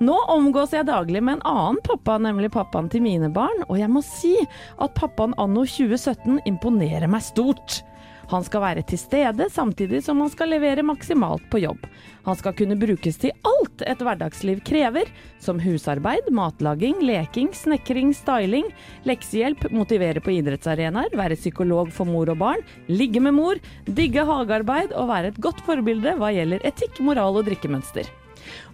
Nå 0.00 0.14
omgås 0.32 0.72
jeg 0.72 0.88
daglig 0.88 1.20
med 1.20 1.38
en 1.38 1.46
annen 1.50 1.80
pappa, 1.84 2.16
nemlig 2.22 2.48
pappaen 2.54 2.88
til 2.88 3.02
mine 3.04 3.28
barn, 3.34 3.66
og 3.68 3.76
jeg 3.80 3.90
må 3.92 4.00
si 4.06 4.32
at 4.80 4.94
pappaen 4.96 5.36
anno 5.42 5.66
2017 5.68 6.40
imponerer 6.48 7.10
meg 7.10 7.26
stort. 7.26 7.82
Han 8.28 8.44
skal 8.44 8.60
være 8.60 8.84
til 8.88 9.00
stede, 9.00 9.46
samtidig 9.52 10.02
som 10.04 10.20
han 10.20 10.28
skal 10.32 10.50
levere 10.52 10.84
maksimalt 10.84 11.46
på 11.48 11.62
jobb. 11.62 11.86
Han 12.26 12.36
skal 12.36 12.52
kunne 12.58 12.76
brukes 12.76 13.16
til 13.22 13.32
alt 13.48 13.84
et 13.88 14.02
hverdagsliv 14.04 14.60
krever, 14.68 15.08
som 15.40 15.60
husarbeid, 15.62 16.28
matlaging, 16.34 17.00
leking, 17.08 17.54
snekring, 17.56 18.12
styling, 18.16 18.68
leksehjelp, 19.08 19.70
motivere 19.72 20.20
på 20.20 20.34
idrettsarenaer, 20.36 21.16
være 21.16 21.40
psykolog 21.40 21.92
for 21.94 22.08
mor 22.08 22.28
og 22.28 22.40
barn, 22.42 22.64
ligge 22.92 23.22
med 23.24 23.36
mor, 23.38 23.60
digge 23.88 24.26
hagearbeid 24.28 24.92
og 24.92 25.08
være 25.08 25.32
et 25.32 25.42
godt 25.48 25.64
forbilde 25.64 26.18
hva 26.20 26.32
gjelder 26.36 26.68
etikk, 26.68 27.00
moral 27.04 27.40
og 27.40 27.48
drikkemønster. 27.48 28.08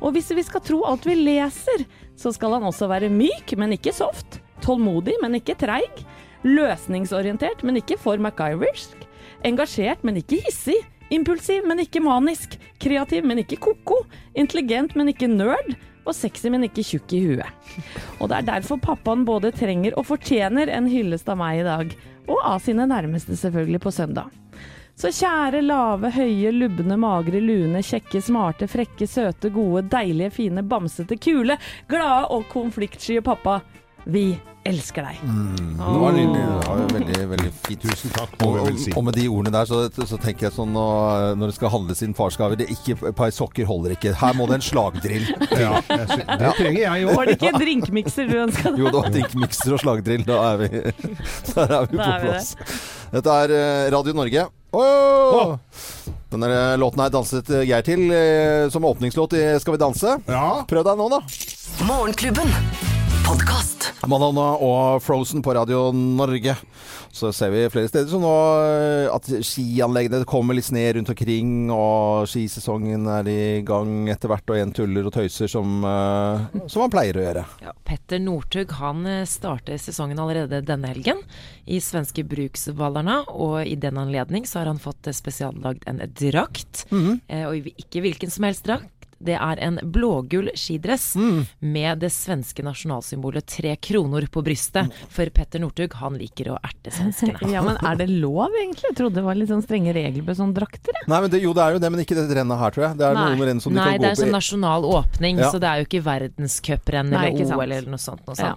Og 0.02 0.14
hvis 0.14 0.34
vi 0.34 0.42
skal 0.46 0.62
tro 0.66 0.82
alt 0.88 1.06
vi 1.06 1.16
leser, 1.18 1.86
så 2.18 2.34
skal 2.34 2.58
han 2.58 2.66
også 2.66 2.90
være 2.90 3.12
myk, 3.12 3.54
men 3.58 3.78
ikke 3.78 3.94
soft. 3.94 4.40
Tålmodig, 4.64 5.16
men 5.22 5.38
ikke 5.38 5.58
treig. 5.58 6.04
Løsningsorientert, 6.44 7.64
men 7.66 7.80
ikke 7.80 7.98
for 8.00 8.20
MacGyversk. 8.20 9.03
Engasjert, 9.44 10.04
men 10.04 10.16
ikke 10.20 10.40
hissig. 10.46 10.78
Impulsiv, 11.12 11.66
men 11.68 11.82
ikke 11.82 12.00
manisk. 12.02 12.56
Kreativ, 12.80 13.26
men 13.28 13.42
ikke 13.42 13.60
ko-ko. 13.62 14.00
Intelligent, 14.40 14.94
men 14.96 15.12
ikke 15.12 15.28
nerd. 15.28 15.74
Og 16.04 16.16
sexy, 16.16 16.48
men 16.52 16.64
ikke 16.66 16.84
tjukk 16.84 17.12
i 17.16 17.20
huet. 17.26 17.82
Og 18.18 18.30
det 18.30 18.38
er 18.38 18.48
derfor 18.48 18.80
pappaen 18.80 19.24
både 19.28 19.52
trenger 19.56 19.96
og 20.00 20.08
fortjener 20.08 20.72
en 20.72 20.88
hyllest 20.88 21.28
av 21.32 21.38
meg 21.40 21.60
i 21.60 21.68
dag. 21.68 21.92
Og 22.24 22.40
av 22.40 22.64
sine 22.64 22.88
nærmeste, 22.88 23.36
selvfølgelig, 23.40 23.82
på 23.84 23.92
søndag. 23.92 24.32
Så 24.94 25.10
kjære, 25.10 25.60
lave, 25.66 26.08
høye, 26.14 26.52
lubne, 26.54 26.96
magre, 27.00 27.40
lune, 27.42 27.80
kjekke, 27.82 28.20
smarte, 28.22 28.68
frekke, 28.70 29.08
søte, 29.10 29.50
gode, 29.52 29.82
deilige, 29.90 30.30
fine, 30.36 30.62
bamsete, 30.70 31.18
kule, 31.18 31.56
glade 31.90 32.28
og 32.32 32.46
konfliktsky 32.52 33.18
pappa. 33.26 33.58
Vi 34.04 34.34
elsker 34.64 35.04
deg. 35.04 35.20
Det 35.24 35.98
var 36.00 36.12
nydelig. 36.12 36.40
Det 36.40 36.68
var 36.68 36.92
veldig, 36.92 37.18
veldig 37.30 37.50
fint. 37.66 37.84
Tusen 37.84 38.12
takk, 38.14 38.34
Og, 38.44 38.58
og, 38.62 38.80
og 38.96 39.04
med 39.06 39.16
de 39.16 39.26
ordene 39.28 39.52
der, 39.54 39.68
så, 39.68 40.06
så 40.08 40.18
tenker 40.20 40.48
jeg 40.48 40.54
sånn 40.56 40.76
og, 40.76 41.36
når 41.40 41.52
det 41.52 41.56
skal 41.58 41.72
handles 41.72 42.02
inn 42.04 42.16
farsgaver 42.16 42.64
Et 42.64 43.04
par 43.16 43.32
sokker 43.34 43.68
holder 43.68 43.96
ikke. 43.96 44.14
Her 44.20 44.36
må 44.36 44.48
det 44.50 44.60
en 44.60 44.66
slagdrill 44.66 45.28
til. 45.28 45.54
Ja, 45.64 45.78
det 45.86 46.50
trenger 46.58 46.80
jeg 46.80 47.06
òg. 47.06 47.14
Var 47.16 47.30
det 47.30 47.36
ikke 47.38 47.60
drinkmikser 47.60 48.28
du 48.28 48.36
ønska 48.42 48.72
deg? 48.72 48.82
Jo, 48.82 48.90
det 48.90 49.00
var 49.00 49.14
drinkmikser 49.14 49.76
og 49.76 49.82
slagdrill. 49.84 50.24
Da 50.28 50.40
er 50.50 50.62
vi, 50.64 50.70
der 51.54 51.76
er 51.78 51.88
vi 51.88 51.96
på 51.96 52.08
er 52.08 52.24
vi 52.24 52.32
plass. 52.32 52.52
Dette 53.14 53.36
er 53.44 53.54
eh, 53.54 53.84
Radio 53.94 54.16
Norge. 54.16 54.48
Åh! 54.74 55.54
Denne 56.34 56.50
eh, 56.50 56.72
låten 56.80 57.04
her 57.04 57.12
danset 57.14 57.52
eh, 57.54 57.62
Geir 57.68 57.86
til 57.86 58.08
som 58.74 58.88
åpningslåt 58.90 59.38
i 59.38 59.46
Skal 59.62 59.76
vi 59.76 59.84
danse. 59.84 60.18
Ja. 60.26 60.48
Prøv 60.68 60.88
deg 60.88 61.00
nå, 61.00 61.08
da. 61.14 61.22
Morgenklubben. 61.86 62.93
Podkast. 63.24 63.88
Madonna 64.08 64.54
og 64.60 65.02
Frozen 65.02 65.42
på 65.42 65.54
Radio 65.56 65.88
Norge. 65.92 66.54
Så 67.14 67.30
ser 67.32 67.52
vi 67.54 67.62
flere 67.70 67.88
steder 67.88 68.10
så 68.10 68.18
nå 68.18 68.30
eh, 68.66 69.06
at 69.12 69.28
skianleggene 69.46 70.26
kommer 70.28 70.56
litt 70.56 70.70
ned 70.74 70.96
rundt 70.96 71.12
omkring, 71.12 71.52
og 71.72 72.26
skisesongen 72.28 73.06
er 73.06 73.30
i 73.30 73.42
gang 73.66 74.08
etter 74.12 74.32
hvert, 74.32 74.50
og 74.50 74.58
en 74.58 74.74
tuller 74.74 75.06
og 75.06 75.14
tøyser 75.14 75.50
som, 75.50 75.76
eh, 75.86 76.64
som 76.66 76.82
man 76.82 76.92
pleier 76.92 77.20
å 77.20 77.24
gjøre. 77.24 77.44
Ja, 77.64 77.74
Petter 77.86 78.20
Northug 78.22 78.74
han 78.80 79.06
eh, 79.06 79.22
starter 79.30 79.78
sesongen 79.80 80.20
allerede 80.20 80.60
denne 80.66 80.90
helgen 80.90 81.22
i 81.70 81.78
svenske 81.80 82.26
Bruksvallarna. 82.28 83.20
Og 83.30 83.60
i 83.62 83.78
den 83.78 84.00
anledning 84.00 84.48
så 84.50 84.60
har 84.60 84.72
han 84.72 84.82
fått 84.82 85.08
spesiallagd 85.14 85.86
en 85.90 86.02
drakt. 86.18 86.84
Mm 86.90 87.04
-hmm. 87.04 87.46
og 87.46 87.72
ikke 87.78 88.00
hvilken 88.00 88.30
som 88.30 88.44
helst 88.44 88.64
drakt. 88.66 88.93
Det 89.22 89.36
er 89.38 89.60
en 89.62 89.78
blågull 89.82 90.50
skidress 90.54 91.14
Mm. 91.16 91.46
med 91.60 91.98
det 92.00 92.10
svenske 92.12 92.62
nasjonalsymbolet 92.64 93.46
tre 93.46 93.76
kroner 93.76 94.26
på 94.26 94.42
brystet. 94.44 94.90
For 95.10 95.26
Petter 95.30 95.58
Northug, 95.60 95.92
han 95.94 96.14
liker 96.18 96.50
å 96.54 96.58
erte 96.64 96.90
svenskene. 96.90 97.50
Ja, 97.52 97.62
men 97.62 97.76
er 97.84 97.96
det 97.96 98.08
lov 98.10 98.50
egentlig? 98.50 98.90
Jeg 98.90 98.96
trodde 98.96 99.14
det 99.14 99.24
var 99.24 99.34
litt 99.34 99.48
sånn 99.48 99.62
strenge 99.64 99.94
regler 99.94 100.22
på 100.24 100.34
sånne 100.36 100.54
drakter. 100.54 100.92
jeg. 100.94 101.08
Nei, 101.08 101.20
men 101.20 101.30
det, 101.30 101.42
jo, 101.42 101.52
det 101.54 101.62
er 101.62 101.72
jo 101.72 101.78
det, 101.78 101.90
men 101.92 102.00
ikke 102.04 102.14
dette 102.18 102.34
rennet 102.34 102.58
her, 102.58 102.70
tror 102.70 102.88
jeg. 102.88 102.98
Det 102.98 103.06
er 103.06 103.14
Nei. 103.14 103.24
noen 103.34 103.48
renn 103.48 103.60
som 103.60 103.72
de 103.72 103.78
Nei, 103.78 103.84
kan 103.84 103.92
gå 103.92 103.96
på. 103.96 104.02
Nei, 104.02 104.08
det 104.08 104.10
er 104.10 104.20
som 104.24 104.34
nasjonal 104.34 104.82
åpning, 104.84 105.38
Ja. 105.38 105.50
så 105.50 105.60
det 105.60 105.68
er 105.70 105.76
jo 105.82 105.86
ikke 105.88 106.02
verdenscuprenn 106.04 107.12
eller. 107.12 107.54
OL 107.54 107.72
eller 107.72 107.90
noe 107.90 107.98
sånt. 108.02 108.24
Noe 108.26 108.34
Ja. 108.38 108.54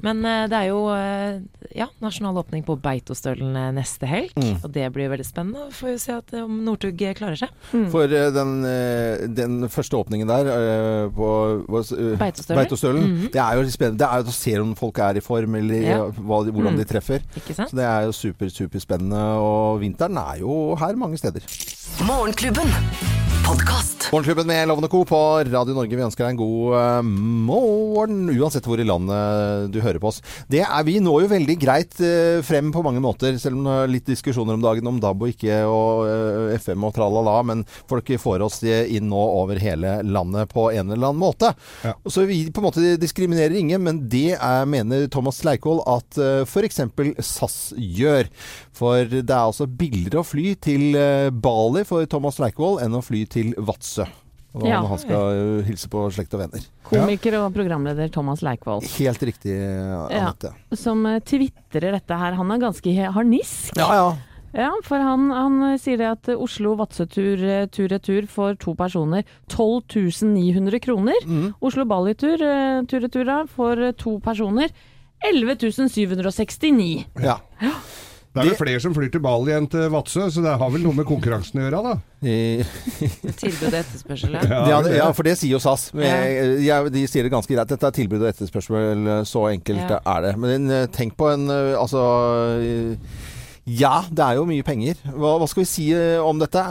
Men 0.00 0.24
uh, 0.24 0.46
det 0.48 0.56
er 0.56 0.68
jo 0.70 0.86
uh, 0.88 1.40
ja, 1.76 1.86
nasjonal 2.00 2.38
åpning 2.40 2.64
på 2.64 2.78
Beitostølen 2.80 3.54
eh, 3.56 3.70
neste 3.76 4.06
helg, 4.08 4.30
Mm. 4.40 4.64
og 4.64 4.72
det 4.72 4.86
blir 4.94 5.10
veldig 5.10 5.26
spennende. 5.26 5.70
Får 5.76 5.90
jo 5.92 5.98
se 5.98 6.12
at, 6.12 6.32
om 6.40 6.64
Northug 6.64 6.96
klarer 7.18 7.36
seg. 7.36 7.50
For 7.90 8.04
uh, 8.08 8.30
den, 8.32 8.62
den 9.34 9.68
første 9.68 9.89
åpningen 9.94 10.28
der 10.28 10.50
uh, 10.50 11.10
på 11.14 11.28
uh, 11.68 11.80
eh, 11.98 12.18
Beitostølen. 12.18 13.02
Mm 13.02 13.16
-hmm. 13.16 13.32
det 13.32 13.40
er 13.40 13.54
jo 13.54 13.62
litt 13.62 13.72
spennende. 13.72 13.98
Det 13.98 14.08
er 14.12 14.16
jo 14.16 14.22
å 14.22 14.32
se 14.32 14.60
om 14.60 14.74
folk 14.76 14.98
er 14.98 15.16
i 15.16 15.20
form, 15.20 15.54
eller 15.54 15.80
Ja. 15.80 15.98
hva, 16.10 16.44
hvordan 16.44 16.72
Mm. 16.72 16.78
de 16.78 16.84
treffer. 16.84 17.20
Ikke 17.36 17.54
sant? 17.54 17.70
Så 17.70 17.76
det 17.76 17.84
er 17.84 18.00
jo 18.04 18.12
super, 18.12 18.48
superspennende. 18.48 19.22
Og 19.38 19.80
vinteren 19.80 20.16
er 20.16 20.38
jo 20.40 20.74
her 20.74 20.96
mange 20.96 21.16
steder. 21.16 21.40
Morgenklubben. 22.06 22.68
Podkast. 24.00 24.12
Morgenklubben 24.12 24.46
med 24.46 24.68
Lovende 24.68 24.88
Co. 24.88 25.04
på 25.04 25.44
Radio 25.44 25.74
Norge. 25.74 25.96
Vi 25.96 26.02
ønsker 26.02 26.24
deg 26.24 26.32
en 26.32 26.38
god 26.40 26.74
uh, 26.74 27.02
morgen, 27.04 28.30
uansett 28.32 28.64
hvor 28.66 28.80
i 28.80 28.86
landet 28.86 29.70
du 29.74 29.80
hører 29.80 30.00
på 30.00 30.08
oss. 30.08 30.20
Det 30.48 30.62
er, 30.64 30.84
vi 30.86 30.98
når 31.02 31.24
jo 31.24 31.30
veldig 31.34 31.56
greit 31.60 32.00
uh, 32.00 32.40
frem 32.46 32.72
på 32.72 32.82
mange 32.86 33.02
måter, 33.02 33.36
selv 33.38 33.58
om 33.58 33.68
det 33.68 33.76
er 33.76 33.92
litt 33.92 34.08
diskusjoner 34.08 34.56
om 34.56 34.64
dagen 34.64 34.88
om 34.88 35.00
DAB 35.02 35.26
og 35.26 35.34
ikke, 35.34 35.60
og 35.68 36.08
uh, 36.08 36.54
FM 36.56 36.88
og 36.88 36.94
tralala, 36.96 37.36
men 37.46 37.64
folk 37.90 38.10
får 38.20 38.46
oss 38.46 38.62
inn 38.64 39.10
nå 39.10 39.20
over 39.20 39.60
hele 39.60 39.98
landet 40.06 40.50
på 40.50 40.70
en 40.72 40.90
eller 40.90 41.10
annen 41.10 41.20
måte. 41.20 41.52
Ja. 41.84 41.94
Så 42.08 42.24
vi 42.28 42.42
på 42.50 42.62
en 42.62 42.68
måte 42.70 42.96
diskriminerer 43.00 43.58
ingen, 43.60 43.84
men 43.84 44.04
det 44.10 44.38
er, 44.38 44.66
mener 44.70 45.06
Thomas 45.12 45.42
Leikvoll 45.46 45.84
at 45.88 46.18
f.eks. 46.48 46.82
SAS 47.20 47.60
gjør. 47.76 48.30
For 48.80 49.04
det 49.04 49.28
er 49.28 49.44
altså 49.44 49.66
billigere 49.68 50.22
å 50.22 50.26
fly 50.26 50.54
til 50.62 50.96
eh, 50.96 51.28
Bali 51.28 51.82
for 51.88 52.06
Thomas 52.08 52.38
Leikvoll 52.40 52.78
enn 52.80 52.96
å 52.96 53.02
fly 53.04 53.26
til 53.28 53.52
Vadsø. 53.58 53.89
Og 54.54 54.64
Ja. 54.66 54.80
han 54.82 54.98
skal 54.98 55.60
eh, 55.60 55.64
hilse 55.68 55.86
på 55.88 56.10
slekt 56.10 56.32
og 56.34 56.40
venner. 56.40 56.64
Komiker 56.82 57.36
og 57.38 57.52
programleder 57.54 58.10
Thomas 58.10 58.40
Leikvoll, 58.42 58.82
Helt 58.98 59.22
riktig, 59.22 59.54
Anette. 60.10 60.50
som 60.74 61.04
eh, 61.06 61.20
tvitrer 61.20 61.92
dette 61.94 62.18
her. 62.18 62.34
Han 62.34 62.50
er 62.50 62.58
ganske 62.58 62.90
harnisk. 63.14 63.76
Ja, 63.78 63.86
ja. 63.94 64.10
Ja, 64.52 64.72
for 64.82 64.98
han, 64.98 65.28
han 65.30 65.62
eh, 65.62 65.76
sier 65.78 65.96
det 66.00 66.08
at 66.10 66.28
eh, 66.28 66.34
Oslo-Vadsø-tur 66.34 67.38
eh, 67.46 67.66
tur-retur 67.70 68.26
for 68.26 68.56
to 68.58 68.74
personer 68.74 69.22
12 69.46 70.24
900 70.26 70.80
kroner. 70.82 71.14
Mm. 71.24 71.52
Oslo-Bali-tur 71.62 72.42
eh, 72.42 72.82
tur-retur 72.90 73.30
for 73.46 73.78
eh, 73.78 73.92
to 73.94 74.18
personer 74.18 74.68
11 75.22 75.86
769. 75.86 77.06
ja. 77.22 77.38
Det 78.30 78.38
er 78.44 78.46
vel 78.52 78.58
flere 78.60 78.78
som 78.82 78.92
flyr 78.94 79.08
til 79.10 79.22
Bali 79.24 79.50
enn 79.56 79.64
til 79.66 79.88
Vadsø, 79.90 80.28
så 80.30 80.42
det 80.44 80.52
har 80.60 80.68
vel 80.70 80.84
noe 80.84 80.94
med 80.94 81.06
konkurransen 81.08 81.58
å 81.58 81.64
gjøre, 81.64 81.80
da. 81.82 81.94
Tilbud 83.40 83.64
og 83.72 83.78
etterspørsel. 83.80 84.36
ja. 84.38 84.60
Ja, 84.70 84.78
ja, 85.00 85.08
for 85.16 85.26
det 85.26 85.34
sier 85.40 85.56
jo 85.56 85.60
SAS. 85.62 85.88
Men 85.96 86.06
jeg, 86.06 86.52
jeg, 86.68 86.92
de 86.94 87.02
sier 87.10 87.26
det 87.26 87.32
ganske 87.34 87.50
greit. 87.56 87.72
Dette 87.72 87.90
er 87.90 87.96
tilbud 87.96 88.22
og 88.22 88.28
etterspørsel. 88.30 89.10
Så 89.26 89.42
enkelt 89.50 89.82
Ja. 89.96 89.98
er 90.14 90.28
det. 90.28 90.34
Men 90.46 90.70
eh, 90.70 90.86
tenk 90.94 91.16
på 91.18 91.26
en 91.32 91.48
eh, 91.50 91.74
Altså 91.80 92.04
ja, 93.68 94.00
det 94.08 94.24
er 94.24 94.38
jo 94.38 94.46
mye 94.48 94.64
penger. 94.64 94.98
Hva, 95.04 95.34
hva 95.38 95.46
skal 95.50 95.62
vi 95.62 95.68
si 95.68 95.84
eh, 95.92 96.16
om 96.24 96.38
dette? 96.40 96.62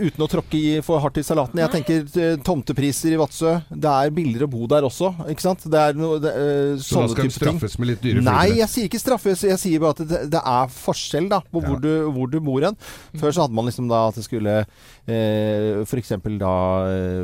Uten 0.00 0.24
å 0.24 0.28
tråkke 0.30 0.58
i 0.58 0.72
for 0.84 0.98
hardt 1.02 1.20
i 1.20 1.24
salaten. 1.26 1.60
Jeg 1.62 1.70
tenker 1.70 2.18
eh, 2.20 2.34
tomtepriser 2.42 3.14
i 3.14 3.20
Vadsø. 3.20 3.52
Det 3.70 3.90
er 3.90 4.14
billigere 4.14 4.48
å 4.48 4.50
bo 4.50 4.66
der 4.70 4.86
også, 4.86 5.12
ikke 5.30 5.44
sant? 5.44 5.62
Det 5.70 5.78
er 5.78 5.98
noe 5.98 6.18
det, 6.22 6.32
eh, 6.34 6.72
Så 6.82 7.04
da 7.04 7.12
skal 7.12 7.30
de 7.30 7.36
straffes 7.36 7.78
med 7.78 7.92
litt 7.92 8.02
dyre 8.02 8.24
Nei, 8.26 8.56
jeg 8.58 8.70
sier 8.72 8.90
ikke 8.90 9.00
straffes. 9.02 9.44
Jeg 9.46 9.60
sier 9.62 9.84
bare 9.84 9.94
at 9.94 10.02
det, 10.10 10.20
det 10.34 10.42
er 10.42 10.74
forskjell 10.74 11.30
da, 11.30 11.40
på 11.54 11.62
hvor, 11.62 11.78
du, 11.80 11.92
hvor 12.16 12.32
du 12.32 12.40
bor 12.44 12.66
hen. 12.66 12.78
Før 13.20 13.30
så 13.30 13.46
hadde 13.46 13.56
man 13.56 13.70
liksom 13.70 13.88
da 13.92 14.02
at 14.10 14.18
det 14.18 14.26
skulle 14.26 14.58
eh, 14.58 15.84
F.eks. 15.86 16.16
da 16.42 16.54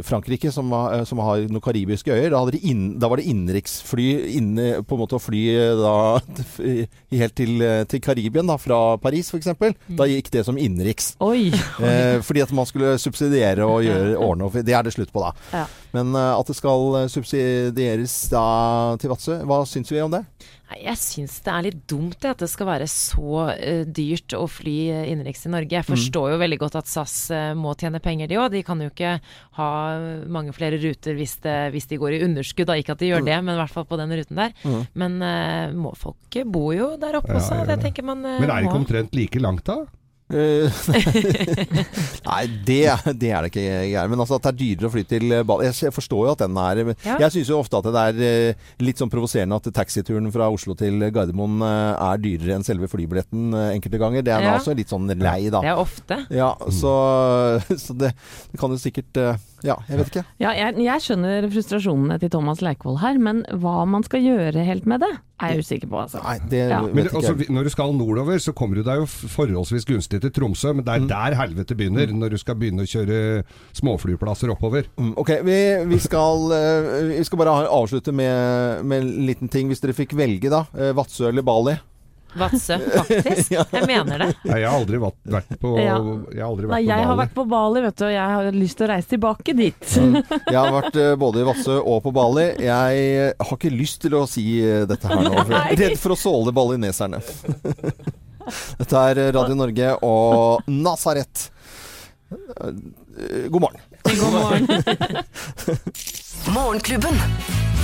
Frankrike, 0.07 0.55
som, 0.55 0.71
som 1.09 1.25
har 1.27 1.49
noen 1.51 1.65
karibiske 1.65 2.15
øyer. 2.15 2.31
Da, 2.37 2.45
de 2.55 2.63
inn, 2.71 2.87
da 3.03 3.11
var 3.11 3.19
det 3.19 3.27
innenriksfly 3.33 4.09
inne 4.39 4.71
på 4.87 4.97
en 4.97 5.03
måte 5.03 5.19
å 5.19 5.23
fly 5.23 5.45
da 5.83 5.97
helt 7.21 7.37
til, 7.37 7.69
til 7.91 8.07
Karibien, 8.07 8.47
da, 8.47 8.57
fra 8.61 9.00
Paris 9.03 9.31
f.eks. 9.33 9.51
Da 9.99 10.07
gikk 10.09 10.31
det 10.35 10.45
som 10.49 10.59
innenriks. 10.61 11.15
Eh, 11.81 12.19
fordi 12.23 12.43
at 12.45 12.51
man 12.55 12.67
skulle 12.69 12.97
subsidiere 13.01 13.65
og 13.65 13.83
gjøre 13.85 14.17
ordne 14.21 14.47
opp. 14.47 14.59
Det 14.67 14.75
er 14.77 14.85
det 14.85 14.93
slutt 14.95 15.13
på, 15.15 15.23
da. 15.25 15.31
Ja. 15.55 15.63
Men 15.97 16.13
eh, 16.19 16.33
at 16.37 16.51
det 16.51 16.57
skal 16.59 16.97
eh, 17.01 17.09
subsidieres 17.11 18.15
da 18.33 18.45
til 19.01 19.13
Vadsø, 19.13 19.39
hva 19.49 19.63
syns 19.69 19.91
vi 19.93 20.03
om 20.05 20.13
det? 20.13 20.23
Jeg 20.79 20.99
syns 21.01 21.41
det 21.43 21.51
er 21.51 21.65
litt 21.67 21.81
dumt 21.91 22.25
at 22.29 22.39
det 22.43 22.49
skal 22.53 22.69
være 22.69 22.87
så 22.91 23.43
uh, 23.51 23.83
dyrt 23.85 24.35
å 24.39 24.45
fly 24.51 24.77
eh, 24.93 25.09
innenriks 25.11 25.43
i 25.49 25.53
Norge. 25.53 25.75
Jeg 25.75 25.87
forstår 25.89 26.35
jo 26.35 26.41
veldig 26.41 26.59
godt 26.63 26.79
at 26.79 26.91
SAS 26.91 27.15
uh, 27.35 27.53
må 27.59 27.75
tjene 27.81 27.99
penger, 28.03 28.31
de 28.31 28.39
òg. 28.39 28.53
De 28.55 28.63
kan 28.67 28.81
jo 28.83 28.91
ikke 28.93 29.17
ha 29.59 29.71
mange 30.31 30.55
flere 30.55 30.79
ruter 30.83 31.19
hvis, 31.19 31.39
det, 31.45 31.59
hvis 31.75 31.91
de 31.91 31.99
går 32.01 32.17
i 32.17 32.23
underskudd. 32.29 32.71
Da. 32.71 32.79
Ikke 32.79 32.95
at 32.95 33.03
de 33.03 33.11
gjør 33.11 33.27
det, 33.27 33.39
men 33.43 33.57
i 33.57 33.61
hvert 33.61 33.75
fall 33.75 33.89
på 33.91 33.99
den 34.01 34.15
ruten 34.21 34.43
der. 34.45 34.55
Men 34.95 35.19
uh, 35.19 35.75
må, 35.75 35.95
folk 35.99 36.43
bor 36.47 36.71
jo 36.77 36.93
der 37.03 37.19
oppe 37.19 37.35
Ja, 37.35 37.41
også. 37.43 37.59
ja, 37.59 37.65
ja. 37.65 37.71
Det 37.75 37.81
tenker 37.89 38.07
man 38.07 38.23
Men 38.23 38.47
er 38.47 38.55
det 38.61 38.69
ikke 38.71 38.83
omtrent 38.85 39.17
like 39.19 39.43
langt, 39.43 39.67
da? 39.67 39.83
Eh, 40.31 40.71
Nei, 42.31 42.43
det, 42.67 42.79
det 43.19 43.31
er 43.35 43.43
det 43.47 43.51
ikke. 43.51 43.65
Geir. 43.91 44.11
Men 44.13 44.23
altså 44.23 44.37
at 44.39 44.45
det 44.47 44.53
er 44.53 44.59
dyrere 44.61 44.89
å 44.91 44.93
fly 44.95 45.03
til 45.11 45.35
Bali 45.49 45.67
Jeg 45.71 45.95
forstår 45.97 46.27
jo 46.29 46.33
at 46.35 46.45
den 46.45 46.59
er 46.61 46.83
Ja. 47.07 47.17
Jeg 47.25 47.35
syns 47.35 47.51
jo 47.51 47.59
ofte 47.61 47.81
at 47.81 47.89
det 47.91 48.05
er 48.05 48.21
eh, 48.29 48.69
litt 48.85 49.01
sånn 49.01 49.11
provoserende 49.13 49.59
at 49.59 49.69
taxituren 49.77 50.31
fra 50.35 50.49
Oslo 50.53 50.77
til 50.79 51.03
Gardermoen 51.13 51.61
eh, 51.67 52.05
er 52.11 52.23
dyrere 52.23 52.59
enn 52.59 52.67
selve 52.67 52.89
flybilletten 52.93 53.51
eh, 53.57 53.71
enkelte 53.79 54.01
ganger. 54.03 54.27
Det 54.27 54.35
er 54.37 54.47
Ja. 54.47 54.55
også 54.59 54.75
litt 54.79 54.91
sånn 54.93 55.11
lei, 55.21 55.51
da. 55.53 55.61
Det 55.65 55.73
er 55.75 55.81
ofte. 55.83 56.21
Ja, 56.35 56.53
så, 56.75 56.95
så 57.85 57.97
det, 57.99 58.13
det 58.53 58.61
kan 58.61 58.73
jo 58.75 58.81
sikkert 58.81 59.21
eh, 59.21 59.41
Ja, 59.67 59.77
jeg 59.89 59.99
vet 59.99 60.11
ikke. 60.13 60.25
Ja, 60.41 60.51
jeg, 60.57 60.77
jeg 60.85 61.03
skjønner 61.05 61.49
frustrasjonene 61.53 62.19
til 62.23 62.31
Thomas 62.33 62.63
Leikvoll 62.65 62.99
her, 63.03 63.19
men 63.19 63.43
hva 63.61 63.85
man 63.87 64.03
skal 64.07 64.21
gjøre 64.25 64.65
helt 64.65 64.87
med 64.87 65.01
det, 65.05 65.11
er 65.41 65.55
jeg 65.55 65.65
usikker 65.65 65.89
på, 65.89 65.99
altså. 66.03 66.21
Nei, 66.25 66.37
det 66.53 66.63
Ja. 66.71 66.81
Vet 66.85 66.95
men, 66.95 67.07
ikke 67.09 67.17
altså, 67.21 67.53
når 67.53 67.65
du 67.65 67.71
skal 67.73 67.95
nordover, 67.97 68.39
så 68.45 68.53
kommer 68.57 68.77
du 68.77 68.83
deg 68.85 69.01
jo 69.01 69.07
forholdsvis 69.09 69.87
gunstig 69.89 70.21
til 70.21 70.31
Tromsø, 70.37 70.73
men 70.75 70.85
det 70.85 70.97
Mm. 71.01 71.05
er 71.05 71.09
der 71.31 71.37
helvete 71.41 71.75
begynner, 71.77 72.13
når 72.13 72.31
du 72.31 72.39
skal 72.39 72.55
begynne 72.61 72.85
å 72.85 72.91
kjøre 72.91 73.45
småflyplasser 73.77 74.51
oppover. 74.53 74.85
Mm, 74.99 75.15
Ok, 75.17 75.31
vi, 75.45 75.59
vi, 75.91 75.99
skal, 75.99 76.53
eh, 76.53 77.17
vi 77.19 77.25
skal 77.25 77.39
bare 77.41 77.69
avslutte 77.69 78.13
med, 78.13 78.85
med 78.85 79.03
en 79.03 79.27
liten 79.27 79.49
ting. 79.49 79.69
Hvis 79.69 79.81
dere 79.81 79.93
fikk 79.97 80.13
velge, 80.19 80.51
da. 80.51 80.65
eh, 80.77 80.93
Vadsø 80.97 81.29
eller 81.29 81.43
Bali? 81.47 81.77
Vadsø, 82.39 82.77
faktisk. 82.95 83.51
Jeg 83.75 83.87
mener 83.91 84.23
det. 84.23 84.29
Nei, 84.47 84.59
jeg 84.61 84.69
har 84.71 84.77
aldri 84.79 85.01
vært, 85.03 85.17
vært 85.35 85.55
på 85.63 85.73
Ja. 85.81 85.97
Jeg 86.31 86.43
har 86.43 86.47
aldri 86.51 86.69
vært 86.69 86.75
Nei, 86.77 86.81
på 86.85 86.89
jeg 86.91 86.99
har 87.01 87.09
Bali. 87.11 87.21
vært 87.23 87.35
på 87.39 87.45
Bali, 87.51 87.83
vet 87.87 87.97
du, 87.99 88.05
og 88.07 88.13
jeg 88.15 88.35
har 88.37 88.51
lyst 88.55 88.79
til 88.79 88.87
å 88.87 88.91
reise 88.93 89.11
tilbake 89.11 89.55
dit. 89.59 89.95
Jeg 90.51 90.57
har 90.59 90.71
vært 90.75 90.99
eh, 91.03 91.15
både 91.19 91.43
i 91.43 91.47
Vadsø 91.49 91.77
og 91.81 91.99
på 92.05 92.13
Bali. 92.15 92.47
Jeg 92.63 93.35
har 93.41 93.55
ikke 93.57 93.73
lyst 93.75 94.01
til 94.05 94.15
å 94.19 94.25
si 94.31 94.45
eh, 94.63 94.85
dette 94.91 95.11
her 95.11 95.23
nå. 95.27 95.35
For 95.41 95.55
jeg 95.57 95.75
er 95.77 95.83
redd 95.85 95.99
for 96.03 96.15
å 96.15 96.19
såle 96.21 96.55
balineserne. 96.55 97.21
Dette 98.81 99.03
er 99.13 99.21
Radio 99.37 99.55
Norge 99.59 99.93
og 100.07 100.71
Nazaret. 100.71 101.49
Eh, 102.31 103.47
God 103.51 103.61
morgen. 103.67 103.83
God 104.07 104.33
morgen. 104.39 104.67
Morgenklubben. 106.55 107.21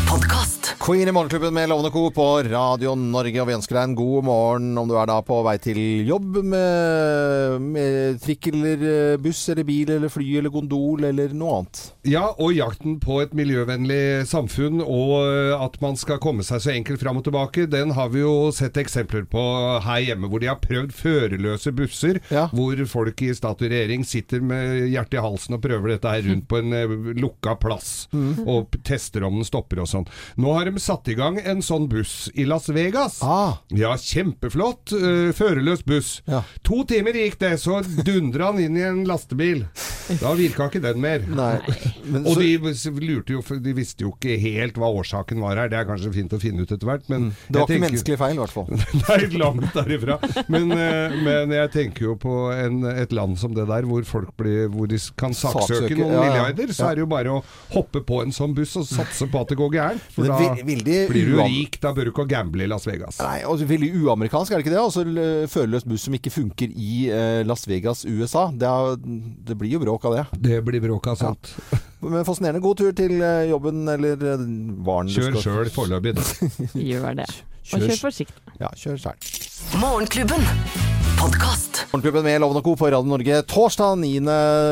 Podkast. 0.09 0.75
Queen 0.87 1.09
i 1.09 1.13
Morgenklubben 1.13 1.55
med 1.55 1.69
Lovende 1.69 1.91
Co. 1.91 2.11
på 2.15 2.25
Radio 2.47 2.93
Norge, 2.95 3.41
og 3.43 3.49
vi 3.49 3.55
ønsker 3.57 3.75
deg 3.75 3.89
en 3.89 3.95
god 3.99 4.25
morgen 4.27 4.69
om 4.79 4.87
du 4.87 4.95
er 5.01 5.09
da 5.11 5.17
på 5.27 5.39
vei 5.43 5.57
til 5.63 5.79
jobb 6.07 6.37
med, 6.47 7.57
med 7.75 8.21
trikk 8.23 8.49
eller 8.53 8.85
eh, 8.87 9.17
buss 9.23 9.41
eller 9.51 9.67
bil 9.67 9.91
eller 9.97 10.13
fly 10.13 10.27
eller 10.39 10.53
gondol 10.55 11.03
eller 11.09 11.35
noe 11.35 11.57
annet. 11.59 11.81
Ja, 12.07 12.23
og 12.39 12.53
jakten 12.55 13.01
på 13.03 13.19
et 13.25 13.35
miljøvennlig 13.37 14.29
samfunn, 14.31 14.79
og 14.85 15.17
eh, 15.25 15.57
at 15.59 15.79
man 15.83 15.99
skal 15.99 16.21
komme 16.23 16.47
seg 16.47 16.63
så 16.63 16.75
enkelt 16.77 17.03
fram 17.03 17.19
og 17.19 17.27
tilbake, 17.27 17.67
den 17.73 17.95
har 17.99 18.13
vi 18.15 18.23
jo 18.23 18.37
sett 18.55 18.79
eksempler 18.79 19.27
på 19.33 19.43
her 19.89 20.05
hjemme, 20.07 20.31
hvor 20.31 20.45
de 20.45 20.53
har 20.53 20.61
prøvd 20.63 20.95
førerløse 20.95 21.75
busser, 21.77 22.23
Ja. 22.31 22.47
hvor 22.55 22.79
folk 22.91 23.25
i 23.27 23.33
stat 23.35 23.59
og 23.67 23.73
regjering 23.75 24.07
sitter 24.07 24.45
med 24.45 24.87
hjertet 24.93 25.19
i 25.19 25.27
halsen 25.27 25.59
og 25.59 25.65
prøver 25.67 25.97
dette 25.97 26.15
her 26.15 26.25
rundt 26.31 26.47
på 26.53 26.63
en 26.63 26.79
eh, 26.79 26.97
lukka 27.19 27.57
plass, 27.67 27.93
og 28.47 28.79
tester 28.87 29.27
om 29.27 29.41
den 29.41 29.49
stopper 29.51 29.83
og 29.83 29.91
sånn. 29.91 29.96
Sånn. 29.97 30.09
Nå 30.43 30.53
har 30.57 30.69
de 30.71 30.83
satt 30.83 31.09
i 31.13 31.17
gang 31.19 31.39
en 31.43 31.63
sånn 31.65 31.89
buss 31.91 32.29
i 32.35 32.45
Las 32.49 32.69
Vegas. 32.73 33.19
Ah. 33.25 33.59
Ja, 33.75 33.95
kjempeflott. 33.99 34.93
Uh, 34.93 35.33
førerløs 35.37 35.83
buss. 35.87 36.21
Ja. 36.31 36.43
To 36.67 36.83
timer 36.89 37.17
gikk 37.17 37.39
det, 37.43 37.55
så 37.63 37.81
dundra 38.07 38.53
han 38.53 38.61
inn 38.63 38.77
i 38.79 38.85
en 38.87 39.05
lastebil. 39.09 39.65
Da 40.21 40.33
virka 40.39 40.69
ikke 40.71 40.83
den 40.85 41.01
mer. 41.03 41.25
Men, 41.27 42.23
Og 42.27 42.37
de 42.39 42.53
lurte 43.03 43.35
jo, 43.35 43.41
de 43.63 43.73
visste 43.75 44.05
jo 44.07 44.13
ikke 44.15 44.37
helt 44.41 44.77
hva 44.79 44.91
årsaken 45.01 45.41
var 45.43 45.59
her. 45.59 45.71
Det 45.73 45.81
er 45.81 45.89
kanskje 45.89 46.13
fint 46.15 46.35
å 46.37 46.41
finne 46.43 46.63
ut 46.63 46.71
etter 46.73 46.87
hvert, 46.87 47.09
men 47.11 47.17
Mm. 47.27 47.31
det 47.49 47.57
var 47.57 47.63
ikke 47.65 47.73
tenker- 47.73 47.85
menneskelig 47.87 48.19
feil, 48.21 48.35
i 48.37 48.41
hvert 48.43 48.55
fall. 48.55 48.69
Nei, 49.09 49.39
langt 49.41 49.73
derifra. 49.75 50.19
Men, 50.53 50.71
uh, 50.71 51.17
men 51.25 51.51
jeg 51.57 51.71
tenker 51.75 52.05
jo 52.11 52.15
på 52.21 52.35
en, 52.55 52.85
et 52.85 53.13
land 53.17 53.39
som 53.41 53.55
det 53.57 53.67
der, 53.67 53.83
hvor 53.89 54.05
folk 54.07 54.35
blir, 54.37 54.69
hvor 54.71 54.87
de 54.91 54.99
kan 55.17 55.33
saksøke 55.35 55.87
Saksøke, 55.87 55.97
noen 55.99 56.13
ja, 56.13 56.21
ja. 56.23 56.31
milliarder. 56.31 56.73
Så 56.77 56.87
er 56.91 56.95
det 56.99 57.03
jo 57.03 57.07
bare 57.11 57.33
å 57.33 57.43
hoppe 57.75 58.03
på 58.07 58.21
en 58.23 58.31
sånn 58.37 58.55
buss 58.55 58.77
og 58.77 58.87
satse 58.87 59.27
på 59.33 59.41
at 59.41 59.49
det 59.49 59.57
går 59.59 59.71
gærent. 59.73 59.86
For 60.15 60.29
da 60.29 60.37
veldig 60.67 60.99
blir 61.11 61.31
du 61.31 61.41
rik. 61.41 61.79
Da 61.83 61.93
bør 61.97 62.09
du 62.09 62.13
ikke 62.13 62.27
gamble 62.31 62.67
i 62.67 62.71
Las 62.71 62.87
Vegas. 62.89 63.21
Nei, 63.23 63.41
og 63.49 63.63
Veldig 63.67 63.89
uamerikansk, 64.05 64.53
er 64.53 64.61
det 64.61 64.67
ikke 64.67 64.75
det? 64.75 64.83
Altså 64.83 65.03
Førerløs 65.53 65.87
buss 65.89 66.07
som 66.07 66.15
ikke 66.17 66.31
funker 66.35 66.71
i 66.71 67.09
eh, 67.11 67.41
Las 67.49 67.67
Vegas, 67.69 68.05
USA. 68.07 68.47
Det, 68.55 68.69
er, 68.69 69.01
det 69.51 69.59
blir 69.59 69.75
jo 69.77 69.83
bråk 69.83 70.07
av 70.11 70.17
det. 70.19 70.25
Det 70.51 70.61
blir 70.67 70.85
bråk 70.85 71.11
av 71.13 71.19
sånt. 71.21 71.53
Men 72.07 72.25
fascinerende. 72.29 72.63
God 72.63 72.79
tur 72.79 72.93
til 72.97 73.19
eh, 73.19 73.49
jobben 73.51 73.87
eller 73.91 74.15
eh, 74.35 74.47
varen 74.87 75.11
du 75.11 75.17
Kjør 75.19 75.41
sjøl 75.43 75.73
foreløpig. 75.75 76.15
da. 76.19 76.27
Gjør 76.93 77.21
det. 77.25 77.29
Og 77.73 77.81
Kjør- 77.81 77.89
kjør 77.91 78.03
forsiktig. 78.07 78.43
Ja, 78.61 78.69
kjør 78.79 78.99
selv. 79.01 79.81
Morgenklubben. 79.81 80.45
Podkast. 81.17 81.87
Morgenklubben 81.91 82.23
med 82.27 82.41
Loven 82.43 82.59
og 82.59 82.63
Co. 82.67 82.75
på 82.77 82.87
Radio 82.93 83.09
Norge. 83.09 83.43
Torsdag 83.49 83.97
9. 83.99 84.21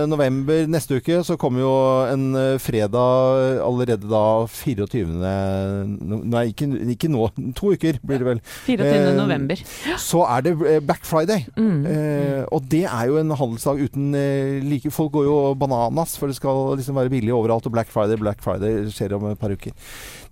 november 0.07 0.67
neste 0.69 0.99
uke 1.01 1.23
så 1.25 1.37
kommer 1.41 1.61
jo 1.65 1.71
en 2.13 2.25
eh, 2.37 2.59
fredag 2.61 3.61
allerede 3.65 4.07
da 4.11 4.47
24. 4.47 5.07
Nei, 6.29 6.45
ikke, 6.53 6.69
ikke 6.95 7.09
nå. 7.11 7.31
To 7.59 7.73
uker 7.73 7.99
blir 8.05 8.21
det 8.23 8.29
vel. 8.29 8.43
24. 8.67 8.93
Eh, 9.09 9.17
november. 9.17 9.57
Så 9.99 10.23
er 10.29 10.45
det 10.47 10.55
eh, 10.69 10.81
Black 10.85 11.05
Friday. 11.09 11.47
Mm. 11.57 11.87
Eh, 11.89 12.43
og 12.53 12.69
det 12.71 12.85
er 12.87 13.09
jo 13.11 13.19
en 13.23 13.35
handelsdag 13.35 13.81
uten 13.89 14.13
eh, 14.15 14.61
like 14.63 14.93
Folk 14.95 15.13
går 15.17 15.25
jo 15.27 15.39
bananas, 15.59 16.19
for 16.21 16.29
det 16.31 16.37
skal 16.39 16.77
liksom 16.79 16.95
være 17.01 17.11
billig 17.11 17.33
overalt. 17.35 17.67
Og 17.67 17.73
Black 17.75 17.91
Friday, 17.91 18.21
Black 18.21 18.45
Friday 18.45 18.85
skjer 18.93 19.17
om 19.17 19.31
et 19.33 19.41
par 19.41 19.51
uker. 19.51 19.73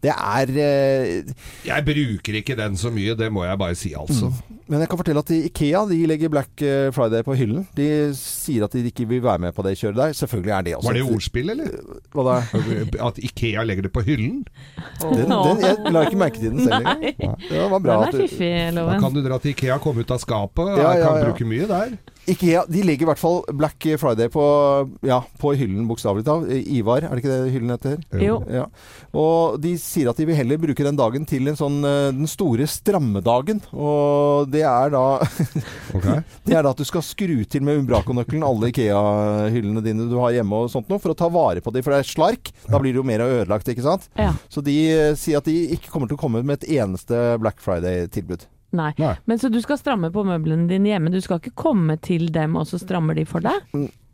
Det 0.03 0.11
er 0.11 0.51
eh, 0.59 1.35
Jeg 1.67 1.85
bruker 1.87 2.41
ikke 2.41 2.57
den 2.59 2.75
så 2.81 2.91
mye, 2.91 3.15
det 3.19 3.29
må 3.33 3.45
jeg 3.47 3.59
bare 3.61 3.77
si, 3.79 3.93
altså. 3.95 4.33
Men 4.67 4.81
jeg 4.83 4.89
kan 4.91 4.99
fortelle 4.99 5.21
at 5.23 5.31
Ikea 5.37 5.83
de 5.91 5.99
legger 6.09 6.31
Black 6.33 6.63
eh, 6.65 6.89
Friday 6.95 7.23
på 7.27 7.37
hyllen. 7.39 7.67
De 7.77 7.87
sier 8.17 8.65
at 8.67 8.75
de 8.75 8.83
ikke 8.89 9.07
vil 9.11 9.23
være 9.23 9.43
med 9.45 9.55
på 9.55 9.65
det 9.67 9.75
kjøret 9.79 9.99
der. 10.01 10.15
Selvfølgelig 10.17 10.55
er 10.57 10.67
det 10.67 10.75
også 10.79 10.89
Var 10.89 10.99
det 10.99 11.03
ordspill, 11.07 11.53
eller? 11.55 11.75
Hva 12.15 12.25
da? 12.29 12.37
At 13.09 13.21
Ikea 13.23 13.67
legger 13.69 13.87
det 13.87 13.93
på 13.95 14.05
hyllen? 14.07 14.41
Den, 15.03 15.29
den, 15.29 15.63
jeg 15.67 15.93
la 15.93 16.07
ikke 16.09 16.23
merke 16.23 16.41
til 16.41 16.55
den 16.55 16.65
selv 16.65 16.79
engang. 16.81 17.05
Ja, 17.21 17.35
Det 17.51 17.67
var 17.75 17.85
bra. 17.85 17.99
Den 18.07 18.09
er 18.09 18.25
fiffig, 18.25 18.53
Loven. 18.79 18.95
Da 18.95 19.01
kan 19.05 19.19
du 19.19 19.23
dra 19.29 19.39
til 19.43 19.55
Ikea, 19.55 19.79
komme 19.83 20.07
ut 20.07 20.15
av 20.15 20.23
skapet. 20.23 20.73
Ja, 20.73 20.89
Jeg 20.89 21.03
ja, 21.05 21.11
kan 21.11 21.29
bruke 21.29 21.49
mye 21.53 21.69
der. 21.71 21.95
Ikea 22.31 22.63
de 22.71 22.83
legger 22.87 23.07
i 23.07 23.09
hvert 23.11 23.21
fall 23.21 23.41
Black 23.59 23.83
Friday 23.99 24.31
på, 24.31 24.43
ja, 25.07 25.19
på 25.43 25.53
hyllen, 25.59 25.89
bokstavelig 25.89 26.23
talt. 26.27 26.51
Ivar, 26.71 27.03
er 27.03 27.17
det 27.17 27.23
ikke 27.23 27.33
det 27.33 27.55
hyllen 27.55 27.73
heter? 27.75 27.97
Jo. 28.23 28.37
Ja. 28.53 28.69
Og 29.19 29.59
de 29.63 29.75
sier 29.81 30.13
at 30.13 30.21
de 30.21 30.29
vil 30.29 30.39
heller 30.39 30.61
bruke 30.63 30.87
den 30.87 30.99
dagen 30.99 31.27
til 31.29 31.51
en 31.51 31.59
sånn 31.59 31.81
eh, 31.89 32.13
den 32.15 32.31
store 32.31 32.69
strammedagen. 32.71 33.65
Og 33.75 34.53
det 34.53 34.63
er 34.69 34.95
da 34.95 35.03
okay. 35.97 36.23
Det 36.47 36.55
er 36.55 36.63
da 36.63 36.71
at 36.71 36.79
du 36.79 36.87
skal 36.87 37.05
skru 37.07 37.43
til 37.43 37.67
med 37.67 37.83
Umbraco-nøkkelen 37.83 38.47
alle 38.47 38.71
Ikea-hyllene 38.71 39.83
dine 39.85 40.07
du 40.11 40.19
har 40.23 40.37
hjemme 40.39 40.63
og 40.63 40.71
sånt 40.73 40.91
noe, 40.93 41.03
for 41.03 41.15
å 41.15 41.19
ta 41.19 41.31
vare 41.33 41.65
på 41.65 41.75
dem. 41.75 41.83
For 41.83 41.95
det 41.95 42.05
er 42.05 42.13
slark. 42.13 42.55
Da 42.69 42.79
blir 42.79 42.95
det 42.95 43.03
jo 43.03 43.09
mer 43.09 43.27
ødelagt, 43.27 43.71
ikke 43.73 43.87
sant? 43.89 44.07
Ja. 44.15 44.31
Så 44.53 44.63
de 44.63 44.79
eh, 44.95 45.13
sier 45.19 45.43
at 45.43 45.51
de 45.51 45.59
ikke 45.75 45.91
kommer 45.91 46.11
til 46.11 46.21
å 46.21 46.23
komme 46.23 46.47
med 46.47 46.63
et 46.63 46.71
eneste 46.79 47.33
Black 47.43 47.59
Friday-tilbud. 47.65 48.47
Nei. 48.73 48.93
Nei. 48.99 49.15
Men 49.29 49.39
så 49.39 49.51
du 49.53 49.59
skal 49.61 49.77
stramme 49.77 50.09
på 50.13 50.23
møblene 50.25 50.67
dine 50.71 50.89
hjemme. 50.95 51.11
Du 51.13 51.21
skal 51.21 51.39
ikke 51.43 51.53
komme 51.55 51.99
til 52.01 52.29
dem, 52.33 52.57
og 52.57 52.65
så 52.67 52.79
strammer 52.81 53.15
de 53.19 53.25
for 53.29 53.41
deg? 53.45 53.61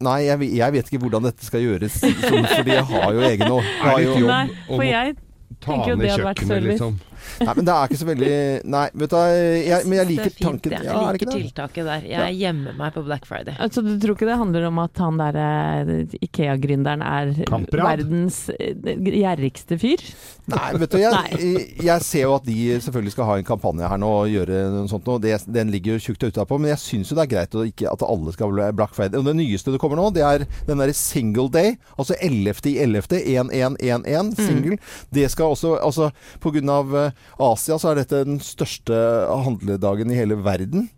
Nei, 0.02 0.16
jeg, 0.26 0.50
jeg 0.58 0.72
vet 0.74 0.90
ikke 0.90 1.00
hvordan 1.04 1.22
dette 1.26 1.46
skal 1.46 1.62
gjøres, 1.64 2.00
fordi 2.02 2.74
jeg 2.74 2.84
har 2.90 3.12
jo 3.14 3.20
å- 3.22 3.62
Er 3.62 3.84
har 3.86 4.00
jo, 4.02 4.26
Nei, 4.26 4.44
for 4.66 4.82
jeg 4.86 5.16
tenker 5.60 5.88
jo 5.90 5.96
det 5.96 6.10
hadde 6.10 6.26
vært 6.28 6.42
service. 6.46 6.74
liksom. 6.78 6.98
Nei, 7.42 7.52
men 7.58 7.66
det 7.68 7.74
er 7.74 7.88
ikke 7.90 8.00
så 8.00 8.08
veldig 8.08 8.30
Nei, 8.74 8.84
vet 9.02 9.10
du 9.12 9.16
hva, 9.16 9.24
jeg, 9.32 9.86
men 9.88 9.98
jeg 9.98 10.08
liker 10.10 10.24
det 10.24 10.32
er 10.32 10.36
fint, 10.36 10.46
tanken. 10.48 10.72
Ja, 10.74 10.82
Jeg 10.82 10.94
er 10.94 11.00
liker 11.02 11.18
ikke 11.18 11.30
det? 11.30 11.42
tiltaket 11.48 11.88
der. 11.88 12.06
Jeg 12.12 12.38
gjemmer 12.40 12.78
meg 12.78 12.94
på 12.96 13.04
Black 13.06 13.28
Friday. 13.28 13.56
Altså, 13.62 13.82
du 13.86 13.92
tror 14.02 14.16
ikke 14.16 14.28
det 14.30 14.38
handler 14.40 14.66
om 14.70 14.80
at 14.82 15.02
han 15.04 15.20
der 15.20 15.38
eh, 15.42 16.18
Ikea-gründeren 16.28 17.04
er 17.04 17.32
Kamprad? 17.48 17.84
verdens 18.02 18.40
eh, 18.54 18.74
gjerrigste 19.08 19.78
fyr? 19.80 20.02
Nei, 20.48 20.68
vet 20.80 20.94
du, 20.94 20.98
jeg, 21.02 21.64
jeg 21.84 22.04
ser 22.06 22.22
jo 22.24 22.34
at 22.38 22.46
de 22.48 22.56
selvfølgelig 22.80 23.12
skal 23.14 23.28
ha 23.28 23.34
en 23.40 23.48
kampanje 23.48 23.88
her 23.90 24.00
nå 24.00 24.08
og 24.22 24.30
gjøre 24.32 24.62
noe 24.72 24.88
sånt 24.90 25.08
noe. 25.08 25.20
Det, 25.22 25.34
den 25.52 25.72
ligger 25.74 25.96
jo 25.98 26.04
tjukt 26.08 26.24
utapå, 26.30 26.56
men 26.60 26.72
jeg 26.72 26.80
syns 26.84 27.10
jo 27.12 27.18
det 27.18 27.26
er 27.26 27.32
greit 27.34 27.56
å 27.58 27.64
ikke, 27.68 27.90
at 27.92 28.04
alle 28.06 28.32
skal 28.34 28.52
bli 28.54 28.68
Black 28.78 28.94
Friday. 28.96 29.18
Og 29.20 29.26
det 29.28 29.36
nyeste 29.38 29.74
det 29.74 29.80
kommer 29.82 30.00
nå, 30.00 30.08
det 30.16 30.24
er 30.24 30.46
den 30.68 30.80
derre 30.80 30.94
single 30.96 31.48
day, 31.52 31.74
altså 31.98 32.16
11. 32.20 32.62
i 32.70 32.76
11. 32.84 33.18
1111, 33.18 34.32
single. 34.38 34.78
Det 35.14 35.26
skal 35.32 35.52
også 35.54 35.74
Altså 35.78 36.08
på 36.42 36.50
grunn 36.54 36.70
av 36.72 36.94
eh, 36.96 37.07
Asia 37.38 37.78
så 37.78 37.92
er 37.92 38.02
dette 38.02 38.24
den 38.26 38.40
største 38.42 38.96
handledagen 39.44 40.10
i 40.12 40.18
hele 40.18 40.38
verden. 40.44 40.88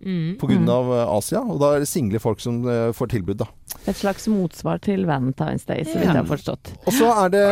På 0.41 0.49
grunn 0.51 0.69
av 0.71 0.91
eh, 0.95 1.15
Asia. 1.17 1.43
Og 1.45 1.61
da 1.63 1.75
er 1.75 1.85
det 1.85 1.91
single 1.91 2.21
folk 2.23 2.41
som 2.43 2.63
eh, 2.69 2.91
får 2.97 3.13
tilbud, 3.15 3.41
da. 3.43 3.49
Et 3.89 3.97
slags 3.97 4.27
motsvar 4.29 4.81
til 4.83 5.07
Valentine's 5.09 5.65
Day, 5.69 5.85
så 5.87 5.97
vidt 5.97 6.11
jeg 6.11 6.17
har 6.17 6.29
forstått. 6.29 6.73
Og 6.85 6.95
så 6.97 7.11
er 7.25 7.33
det 7.33 7.45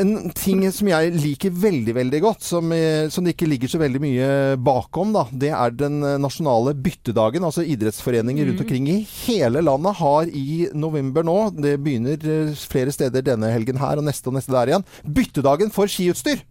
en 0.00 0.12
ting 0.36 0.64
som 0.74 0.90
jeg 0.90 1.12
liker 1.14 1.54
veldig, 1.54 1.94
veldig 1.96 2.20
godt, 2.24 2.44
som, 2.44 2.72
eh, 2.74 3.06
som 3.12 3.24
det 3.24 3.36
ikke 3.36 3.48
ligger 3.50 3.72
så 3.72 3.80
veldig 3.80 4.02
mye 4.02 4.28
bakom, 4.60 5.14
da. 5.16 5.26
Det 5.30 5.52
er 5.54 5.76
den 5.78 6.00
nasjonale 6.22 6.74
byttedagen. 6.76 7.46
Altså 7.46 7.64
idrettsforeninger 7.64 8.50
rundt 8.50 8.64
omkring 8.66 8.90
i 8.92 8.98
hele 9.24 9.62
landet 9.64 9.98
har 10.02 10.28
i 10.28 10.68
november 10.74 11.26
nå, 11.26 11.38
det 11.56 11.78
begynner 11.84 12.52
flere 12.58 12.92
steder 12.94 13.24
denne 13.24 13.50
helgen 13.54 13.80
her 13.80 14.00
og 14.00 14.06
neste 14.08 14.30
og 14.30 14.38
neste 14.38 14.54
der 14.54 14.72
igjen, 14.72 14.86
byttedagen 15.06 15.72
for 15.74 15.90
skiutstyr. 15.90 16.42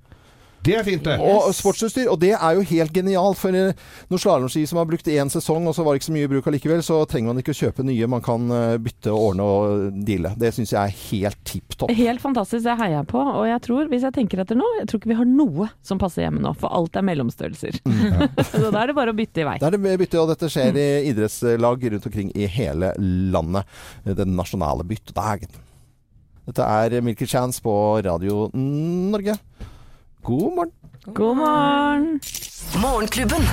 Det 0.66 0.76
er 0.76 0.84
fint, 0.84 1.04
det. 1.06 1.16
Og 1.22 1.50
sportsutstyr. 1.56 2.10
Og 2.12 2.20
det 2.22 2.34
er 2.36 2.58
jo 2.58 2.66
helt 2.72 2.94
genialt. 2.96 3.40
For 3.40 3.56
eh, 3.56 3.76
når 4.12 4.22
slalåmski 4.24 4.66
som 4.68 4.82
har 4.82 4.88
brukt 4.90 5.08
én 5.12 5.32
sesong, 5.32 5.68
og 5.70 5.76
så 5.76 5.86
var 5.86 5.94
det 5.96 6.02
ikke 6.02 6.10
så 6.10 6.16
mye 6.16 6.32
bruk 6.32 6.50
allikevel, 6.52 6.84
så 6.86 7.00
trenger 7.10 7.32
man 7.32 7.42
ikke 7.42 7.56
å 7.56 7.60
kjøpe 7.62 7.86
nye. 7.88 8.10
Man 8.12 8.24
kan 8.26 8.50
eh, 8.54 8.78
bytte, 8.84 9.14
ordne 9.14 9.48
og 9.48 10.02
deale. 10.08 10.34
Det 10.40 10.52
syns 10.56 10.74
jeg 10.74 10.82
er 10.82 10.98
helt 11.12 11.44
tipp 11.48 11.78
topp. 11.78 11.94
Helt 11.98 12.24
fantastisk, 12.24 12.66
det 12.66 12.78
heier 12.82 12.98
jeg 13.00 13.10
på. 13.14 13.22
Og 13.22 13.46
jeg 13.50 13.64
tror, 13.68 13.92
hvis 13.92 14.08
jeg 14.08 14.18
tenker 14.18 14.44
etter 14.44 14.60
nå, 14.60 14.68
jeg 14.82 14.90
tror 14.90 15.02
ikke 15.02 15.14
vi 15.14 15.20
har 15.22 15.30
noe 15.30 15.70
som 15.86 16.02
passer 16.02 16.26
hjemme 16.26 16.44
nå. 16.44 16.54
For 16.60 16.74
alt 16.74 17.00
er 17.00 17.08
mellomstørrelser. 17.08 17.80
så 18.52 18.66
da 18.74 18.82
er 18.82 18.92
det 18.92 18.98
bare 18.98 19.14
å 19.14 19.18
bytte 19.18 19.44
i 19.44 19.48
vei. 19.48 19.58
Da 19.62 19.70
er 19.70 19.78
det 19.78 19.96
bytte, 20.04 20.20
og 20.24 20.34
dette 20.34 20.52
skjer 20.52 20.82
i 20.82 20.90
idrettslag 21.14 21.88
rundt 21.94 22.10
omkring 22.12 22.34
i 22.36 22.50
hele 22.52 22.92
landet. 22.98 23.80
Den 24.08 24.36
nasjonale 24.38 24.86
byttedagen. 24.88 25.64
Dette 26.48 26.64
er 26.64 27.02
Milky 27.04 27.28
Chance 27.28 27.60
på 27.64 27.74
Radio 28.06 28.48
Norge. 28.56 29.36
God 30.24 30.54
morgen. 30.56 30.72
God 31.14 31.36
morgen! 31.38 32.20
Morgenklubben. 32.82 33.44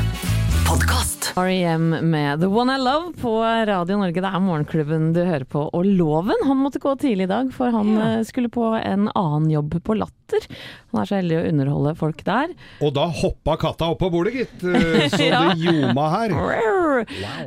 Podkast. 0.65 1.24
R.E.M. 1.37 1.89
med 2.11 2.41
The 2.41 2.47
One 2.47 2.75
I 2.75 2.79
Love 2.79 3.13
på 3.21 3.33
Radio 3.69 3.97
Norge. 3.99 4.21
Det 4.21 4.29
er 4.29 4.43
Morgenklubben 4.45 5.07
du 5.17 5.23
hører 5.25 5.47
på. 5.49 5.63
Og 5.75 5.87
Loven 5.87 6.43
han 6.47 6.61
måtte 6.61 6.81
gå 6.83 6.93
tidlig 7.01 7.27
i 7.29 7.31
dag, 7.33 7.49
for 7.55 7.73
han 7.75 7.93
ja. 7.97 8.09
skulle 8.29 8.51
på 8.53 8.67
en 8.77 9.09
annen 9.17 9.49
jobb 9.53 9.79
på 9.87 9.97
Latter. 9.97 10.45
Han 10.93 11.01
er 11.03 11.09
så 11.09 11.19
heldig 11.19 11.39
å 11.39 11.45
underholde 11.51 11.95
folk 12.01 12.21
der. 12.27 12.53
Og 12.85 12.93
da 12.97 13.07
hoppa 13.23 13.57
katta 13.61 13.89
opp 13.95 14.03
på 14.05 14.11
bordet, 14.13 14.35
gitt. 14.43 14.65
Eh, 14.69 15.09
Så 15.15 15.23
Ja. 15.25 15.41
det 15.49 15.65
ljoma 15.65 16.07
her. 16.13 16.37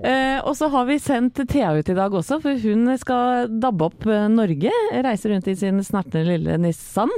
Eh, 0.01 0.39
og 0.41 0.53
så 0.59 0.67
har 0.73 0.89
vi 0.89 0.97
sendt 1.01 1.39
Thea 1.49 1.71
ut 1.77 1.89
i 1.93 1.97
dag 1.97 2.13
også, 2.17 2.41
for 2.43 2.57
hun 2.65 2.89
skal 2.99 3.47
dabbe 3.61 3.87
opp 3.91 4.07
eh, 4.09 4.27
Norge. 4.33 4.73
Reise 5.05 5.31
rundt 5.31 5.47
i 5.51 5.55
sin 5.59 5.79
snertne 5.85 6.25
lille 6.27 6.57
Nissan. 6.61 7.13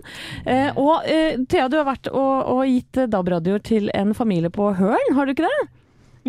Eh, 0.46 0.70
og 0.78 1.08
eh, 1.10 1.40
Thea, 1.50 1.70
du 1.72 1.80
har 1.80 1.88
vært 1.90 2.12
og, 2.12 2.36
og 2.58 2.64
gitt 2.70 3.00
eh, 3.06 3.10
DAB-radioer 3.10 3.64
til 3.66 3.90
en 3.96 4.14
familie 4.18 4.52
på 4.54 4.74
Høren, 4.80 5.14
har 5.18 5.26
du 5.30 5.34
ikke 5.38 5.48
det? 5.50 5.68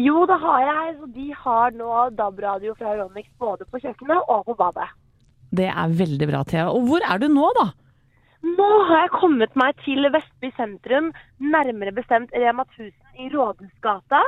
Jo, 0.01 0.25
det 0.29 0.39
har 0.43 0.65
jeg. 0.65 0.97
Så 1.01 1.09
de 1.17 1.27
har 1.43 1.77
nå 1.77 1.91
DAB-radio 2.17 2.75
fra 2.79 2.97
Ronix 3.01 3.29
både 3.43 3.67
på 3.69 3.81
kjøkkenet 3.83 4.31
og 4.33 4.47
på 4.49 4.57
badet. 4.59 4.89
Det 5.51 5.67
er 5.69 5.95
veldig 5.99 6.29
bra, 6.31 6.43
Thea. 6.47 6.69
Og 6.71 6.87
hvor 6.89 7.05
er 7.05 7.21
du 7.21 7.27
nå, 7.29 7.49
da? 7.59 7.71
Nå 8.47 8.69
har 8.89 9.03
jeg 9.05 9.13
kommet 9.19 9.57
meg 9.59 9.77
til 9.85 10.07
Vestby 10.15 10.49
sentrum, 10.57 11.11
nærmere 11.43 11.93
bestemt 11.93 12.31
Rema 12.33 12.65
1000 12.71 12.93
i 13.21 13.29
Rådhusgata. 13.35 14.23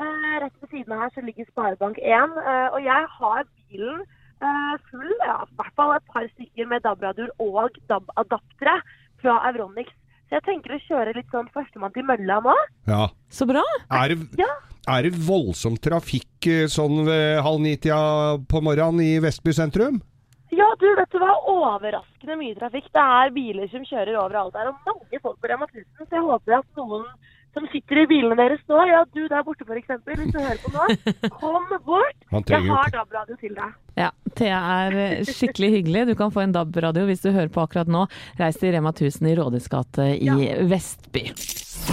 Eh, 0.00 0.36
rett 0.42 0.54
ved 0.62 0.70
siden 0.72 0.94
av 0.94 1.04
her 1.04 1.10
så 1.14 1.22
ligger 1.22 1.46
Sparebank 1.50 1.98
1, 2.00 2.38
eh, 2.40 2.68
og 2.72 2.80
jeg 2.82 3.10
har 3.18 3.44
bilen 3.50 4.00
eh, 4.00 4.72
full, 4.88 5.12
ja, 5.20 5.36
i 5.44 5.58
hvert 5.60 5.76
fall 5.78 5.92
et 5.94 6.08
par 6.14 6.24
stykker 6.32 6.70
med 6.70 6.82
DAB-radioer 6.86 7.30
og 7.44 7.76
DAB-adaptere 7.92 8.78
fra 9.22 9.36
Euronics. 9.50 9.92
Så 10.24 10.38
jeg 10.38 10.46
tenker 10.48 10.74
å 10.74 10.82
kjøre 10.88 11.14
litt 11.18 11.30
sånn 11.34 11.50
førstemann 11.54 11.92
til 11.94 12.08
mølla 12.08 12.40
nå. 12.42 12.54
Ja. 12.88 13.04
Så 13.28 13.46
bra. 13.50 13.62
Er 13.92 14.14
det, 14.14 14.40
Ja. 14.40 14.48
Er 14.88 15.06
det 15.06 15.20
voldsom 15.26 15.78
trafikk 15.80 16.48
eh, 16.50 16.66
sånn 16.70 17.04
ved 17.06 17.40
halv 17.44 17.62
ni-tida 17.64 18.40
på 18.50 18.64
morgenen 18.64 19.04
i 19.04 19.12
Vestby 19.24 19.54
sentrum? 19.56 20.00
Ja, 20.54 20.66
du, 20.78 20.86
vet 20.98 21.10
du 21.10 21.18
hva? 21.18 21.32
Overraskende 21.50 22.36
mye 22.38 22.56
trafikk. 22.58 22.90
Det 22.94 23.04
er 23.18 23.32
biler 23.34 23.70
som 23.72 23.86
kjører 23.88 24.18
overalt 24.20 24.58
her, 24.58 24.70
og 24.70 24.90
mange 24.90 25.22
folk 25.22 25.40
på 25.40 25.50
Rema 25.50 25.66
1000. 25.70 25.86
Så 25.98 26.10
jeg 26.12 26.26
håper 26.26 26.58
at 26.60 26.68
noen 26.78 27.06
som 27.54 27.66
sitter 27.70 28.02
i 28.02 28.06
bilene 28.10 28.36
deres 28.38 28.62
nå, 28.70 28.80
ja, 28.90 29.04
du 29.14 29.28
der 29.30 29.44
borte 29.46 29.66
f.eks., 29.66 29.92
hvis 30.08 30.32
du 30.34 30.40
hører 30.40 30.58
på 30.62 30.72
nå, 30.74 30.86
kom 31.38 31.68
bort. 31.86 32.26
Jeg 32.50 32.66
har 32.66 32.90
DAB-radio 32.96 33.38
til 33.38 33.54
deg. 33.54 33.76
Ja, 34.00 34.10
Thea 34.34 34.58
er 34.80 34.98
eh, 35.04 35.30
skikkelig 35.30 35.70
hyggelig. 35.78 36.04
Du 36.10 36.14
kan 36.18 36.34
få 36.34 36.42
en 36.44 36.54
DAB-radio 36.56 37.06
hvis 37.10 37.22
du 37.22 37.30
hører 37.30 37.52
på 37.54 37.62
akkurat 37.62 37.90
nå. 37.90 38.06
Reis 38.42 38.58
til 38.58 38.74
Rema 38.74 38.94
1000 38.94 39.30
i 39.30 39.38
Rådhusgate 39.38 40.10
i 40.18 40.50
Vestby. 40.70 41.28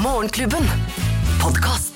Morgenklubben. 0.01 0.65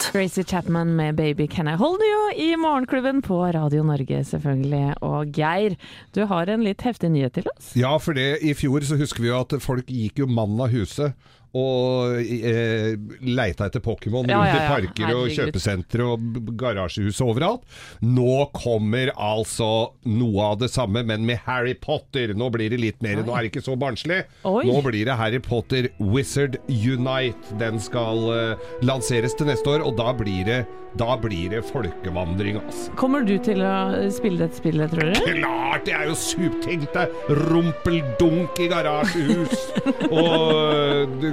Podkast. 0.06 0.12
Tracy 0.12 0.44
Chapman 0.44 0.96
med 0.96 1.16
'Baby 1.16 1.48
Can 1.48 1.68
I 1.68 1.76
Hold 1.76 2.00
You' 2.00 2.34
i 2.36 2.56
Morgenklubben 2.56 3.22
på 3.22 3.54
Radio 3.54 3.84
Norge, 3.84 4.24
selvfølgelig. 4.24 4.94
Og 5.02 5.28
Geir, 5.34 5.76
du 6.14 6.26
har 6.26 6.48
en 6.48 6.64
litt 6.64 6.82
heftig 6.82 7.12
nyhet 7.12 7.34
til 7.34 7.44
oss. 7.58 7.76
Ja, 7.76 7.98
for 7.98 8.14
det, 8.14 8.40
i 8.42 8.54
fjor 8.54 8.82
så 8.82 8.98
husker 8.98 9.22
vi 9.22 9.28
jo 9.30 9.40
at 9.40 9.54
folk 9.62 9.88
gikk 9.88 10.20
jo 10.20 10.28
mann 10.28 10.60
av 10.62 10.70
huset 10.70 11.14
og 11.56 12.18
eh, 12.20 12.96
leita 13.24 13.70
etter 13.70 13.80
Pokémon 13.84 14.28
Ja, 14.28 14.42
rundt 14.42 14.58
i 14.58 14.66
parker 14.68 15.06
ja. 15.06 15.08
parker 15.08 15.20
og 15.22 15.30
kjøpesentre 15.32 16.08
og 16.12 16.40
garasjehus 16.60 17.22
overalt. 17.24 17.64
Nå 18.04 18.50
kommer 18.56 19.14
altså 19.14 19.70
noe 20.10 20.50
av 20.52 20.60
det 20.60 20.70
samme, 20.74 21.06
men 21.08 21.24
med 21.28 21.40
Harry 21.46 21.76
Potter. 21.80 22.34
Nå 22.36 22.50
blir 22.54 22.74
det 22.74 22.82
litt 22.82 23.00
mer, 23.06 23.24
nå 23.24 23.32
er 23.36 23.46
det 23.46 23.54
ikke 23.54 23.64
så 23.70 23.78
barnslig. 23.80 24.24
Oi. 24.44 24.66
Nå 24.68 24.82
blir 24.86 25.08
det 25.08 25.16
Harry 25.20 25.40
Potter 25.44 25.88
Wizard 26.02 26.60
Unite. 26.68 27.56
Den 27.62 27.80
skal 27.84 28.26
eh, 28.36 28.68
lanseres 28.84 29.38
til 29.40 29.48
neste 29.48 29.78
år, 29.78 29.86
og 29.88 29.95
da 29.98 30.12
blir 30.16 30.46
det, 30.48 30.60
da 31.00 31.16
blir 31.20 31.50
det 31.52 31.62
folkevandring, 31.68 32.60
altså. 32.62 32.92
Kommer 33.00 33.26
du 33.28 33.36
til 33.44 33.62
å 33.66 33.76
spille 34.14 34.46
dette 34.46 34.60
spillet, 34.60 34.92
tror 34.94 35.12
du? 35.12 35.20
Klart! 35.28 35.86
Det 35.86 35.94
er 35.96 36.10
jo. 36.10 36.16
Tenk 36.64 36.86
deg 36.96 37.32
rumpeldunk 37.46 38.60
i 38.64 38.70
garasjehus. 38.72 39.66
og 40.22 41.26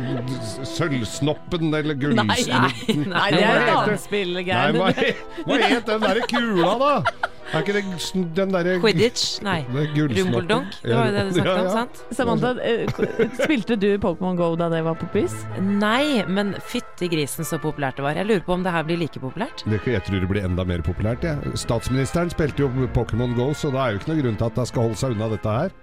sølvsnoppen 0.75 1.73
eller 1.73 1.97
Nei, 2.13 2.25
nei, 2.25 2.97
nei, 3.07 3.29
det 3.33 3.45
er 3.45 3.61
et 3.63 3.75
annet 3.77 4.03
spill, 4.03 4.41
Geir. 4.45 4.79
hva 4.79 5.61
het 5.63 5.87
den 5.89 6.03
derre 6.07 6.27
kula, 6.31 6.75
da? 6.83 7.31
Er 7.53 7.61
ikke 7.61 7.75
det 7.77 8.25
den 8.37 8.53
derre 8.55 8.79
Quidditch? 8.81 9.43
Nei. 9.45 9.59
Det 9.69 9.83
er. 9.85 10.15
Rumpeldunk? 10.17 10.77
Det 10.81 10.97
var 10.97 11.11
jo 11.11 11.13
det 11.13 11.25
du 11.27 11.33
snakket 11.37 11.51
Ja, 11.53 11.65
om, 11.65 11.75
sant? 11.77 12.01
Samantha, 12.17 12.53
eh, 12.65 13.29
spilte 13.43 13.77
du 13.77 13.89
Pokémon 14.01 14.39
Go 14.39 14.49
da 14.57 14.71
det 14.73 14.81
var 14.87 14.97
poppis? 14.97 15.35
Nei, 15.61 16.25
men 16.33 16.55
fytti 16.73 17.11
grisen 17.13 17.45
så 17.45 17.61
populært 17.61 18.01
det 18.01 18.07
var. 18.07 18.17
Jeg 18.17 18.31
lurer 18.31 18.45
på 18.47 18.57
om 18.57 18.65
det 18.65 18.73
her 18.73 18.89
blir 18.89 19.03
like 19.03 19.21
populært. 19.21 19.67
Jeg 19.69 20.05
tror 20.07 20.21
det 20.25 20.31
blir 20.33 20.47
enda 20.49 20.65
mer 20.65 20.81
populært. 20.87 21.29
Ja. 21.29 21.37
Statsministeren 21.53 22.33
spilte 22.33 22.65
jo 22.65 22.89
Pokémon 22.97 23.37
Go, 23.37 23.53
så 23.53 23.73
da 23.75 23.85
er 23.87 23.95
jo 23.97 24.03
ikke 24.03 24.15
noe 24.15 24.23
grunn 24.25 24.41
til 24.41 24.49
at 24.49 24.61
det 24.63 24.69
skal 24.73 24.89
holde 24.89 25.01
seg 25.03 25.17
unna 25.17 25.29
dette 25.37 25.59
her. 25.61 25.77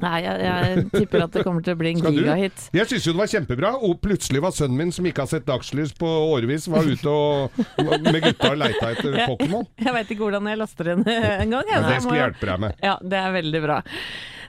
Nei, 0.00 0.18
jeg, 0.24 0.38
jeg 0.42 0.84
tipper 0.94 1.24
at 1.26 1.34
det 1.36 1.44
kommer 1.46 1.62
til 1.64 1.76
å 1.76 1.78
bli 1.78 1.92
en 1.92 2.00
gigahit. 2.02 2.64
Jeg 2.74 2.88
syns 2.90 3.06
jo 3.06 3.14
det 3.14 3.20
var 3.20 3.30
kjempebra. 3.30 3.72
Og 3.86 3.98
plutselig 4.02 4.42
var 4.42 4.54
sønnen 4.56 4.78
min, 4.80 4.92
som 4.94 5.06
ikke 5.06 5.26
har 5.26 5.30
sett 5.30 5.46
dagslys 5.46 5.92
på 5.98 6.08
årevis, 6.32 6.66
var 6.72 6.88
ute 6.88 7.12
og, 7.12 7.62
med 8.08 8.20
gutta 8.24 8.52
og 8.54 8.60
leita 8.64 8.92
etter 8.94 9.18
Pokémon. 9.28 9.68
Jeg 9.82 9.96
veit 9.98 10.14
ikke 10.14 10.24
hvordan 10.24 10.48
jeg 10.50 10.62
laster 10.62 10.92
den 10.92 11.04
engang. 11.06 11.68
Ja, 11.68 11.78
jeg, 11.78 11.88
det 11.88 11.96
jeg 11.98 12.06
skulle 12.06 12.22
hjelpe 12.22 12.50
deg 12.52 12.64
med. 12.66 12.78
Ja, 12.82 12.96
det 13.02 13.20
er 13.20 13.36
veldig 13.36 13.62
bra. 13.66 13.80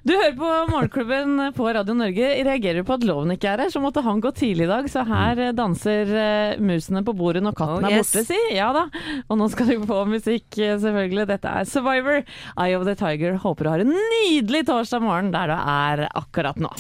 Du 0.04 0.12
hører 0.12 0.34
på 0.36 0.48
Morgenklubben 0.68 1.38
på 1.56 1.68
Radio 1.78 1.94
Norge. 1.96 2.28
Reagerer 2.44 2.82
du 2.82 2.88
på 2.90 2.98
at 2.98 3.06
loven 3.08 3.32
ikke 3.38 3.54
er 3.54 3.62
her, 3.64 3.70
så 3.72 3.80
måtte 3.80 4.02
han 4.04 4.20
gå 4.20 4.34
tidlig 4.36 4.66
i 4.66 4.68
dag. 4.68 4.90
Så 4.92 5.06
her 5.08 5.40
eh, 5.40 5.54
danser 5.56 6.12
eh, 6.12 6.58
musene 6.60 7.06
på 7.08 7.14
bordet 7.16 7.40
når 7.46 7.56
katten 7.56 7.86
Oh, 7.86 7.88
er 7.88 8.02
yes. 8.02 8.12
borte, 8.12 8.26
si. 8.28 8.40
Ja 8.58 8.74
da. 8.76 8.84
Og 9.32 9.40
nå 9.40 9.48
skal 9.54 9.72
du 9.72 9.86
få 9.88 10.02
musikk, 10.12 10.50
eh, 10.60 10.76
selvfølgelig. 10.84 11.24
Dette 11.32 11.56
er 11.62 11.70
Survivor, 11.72 12.20
Eye 12.60 12.76
of 12.76 12.84
the 12.90 12.98
Tiger. 13.00 13.40
Håper 13.46 13.64
du 13.64 13.72
har 13.72 13.86
en 13.86 13.96
nydelig 13.96 14.66
torsdag 14.68 15.06
morgen 15.08 15.32
der 15.32 15.56
du 15.56 15.58
er 15.78 16.04
akkurat 16.20 16.60
nå. 16.60 16.74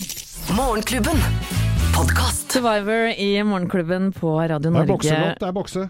Morgenklubben. 0.59 1.23
Podcast. 1.95 2.51
Survivor 2.51 3.07
i 3.15 3.31
Morgenklubben 3.47 4.11
på 4.19 4.35
Radio 4.51 4.67
Norge. 4.75 4.83
Det 4.83 4.91
er 4.91 4.97
bokselåt, 4.97 5.39
det 5.39 5.47
er 5.53 5.61
bokse. 5.63 5.89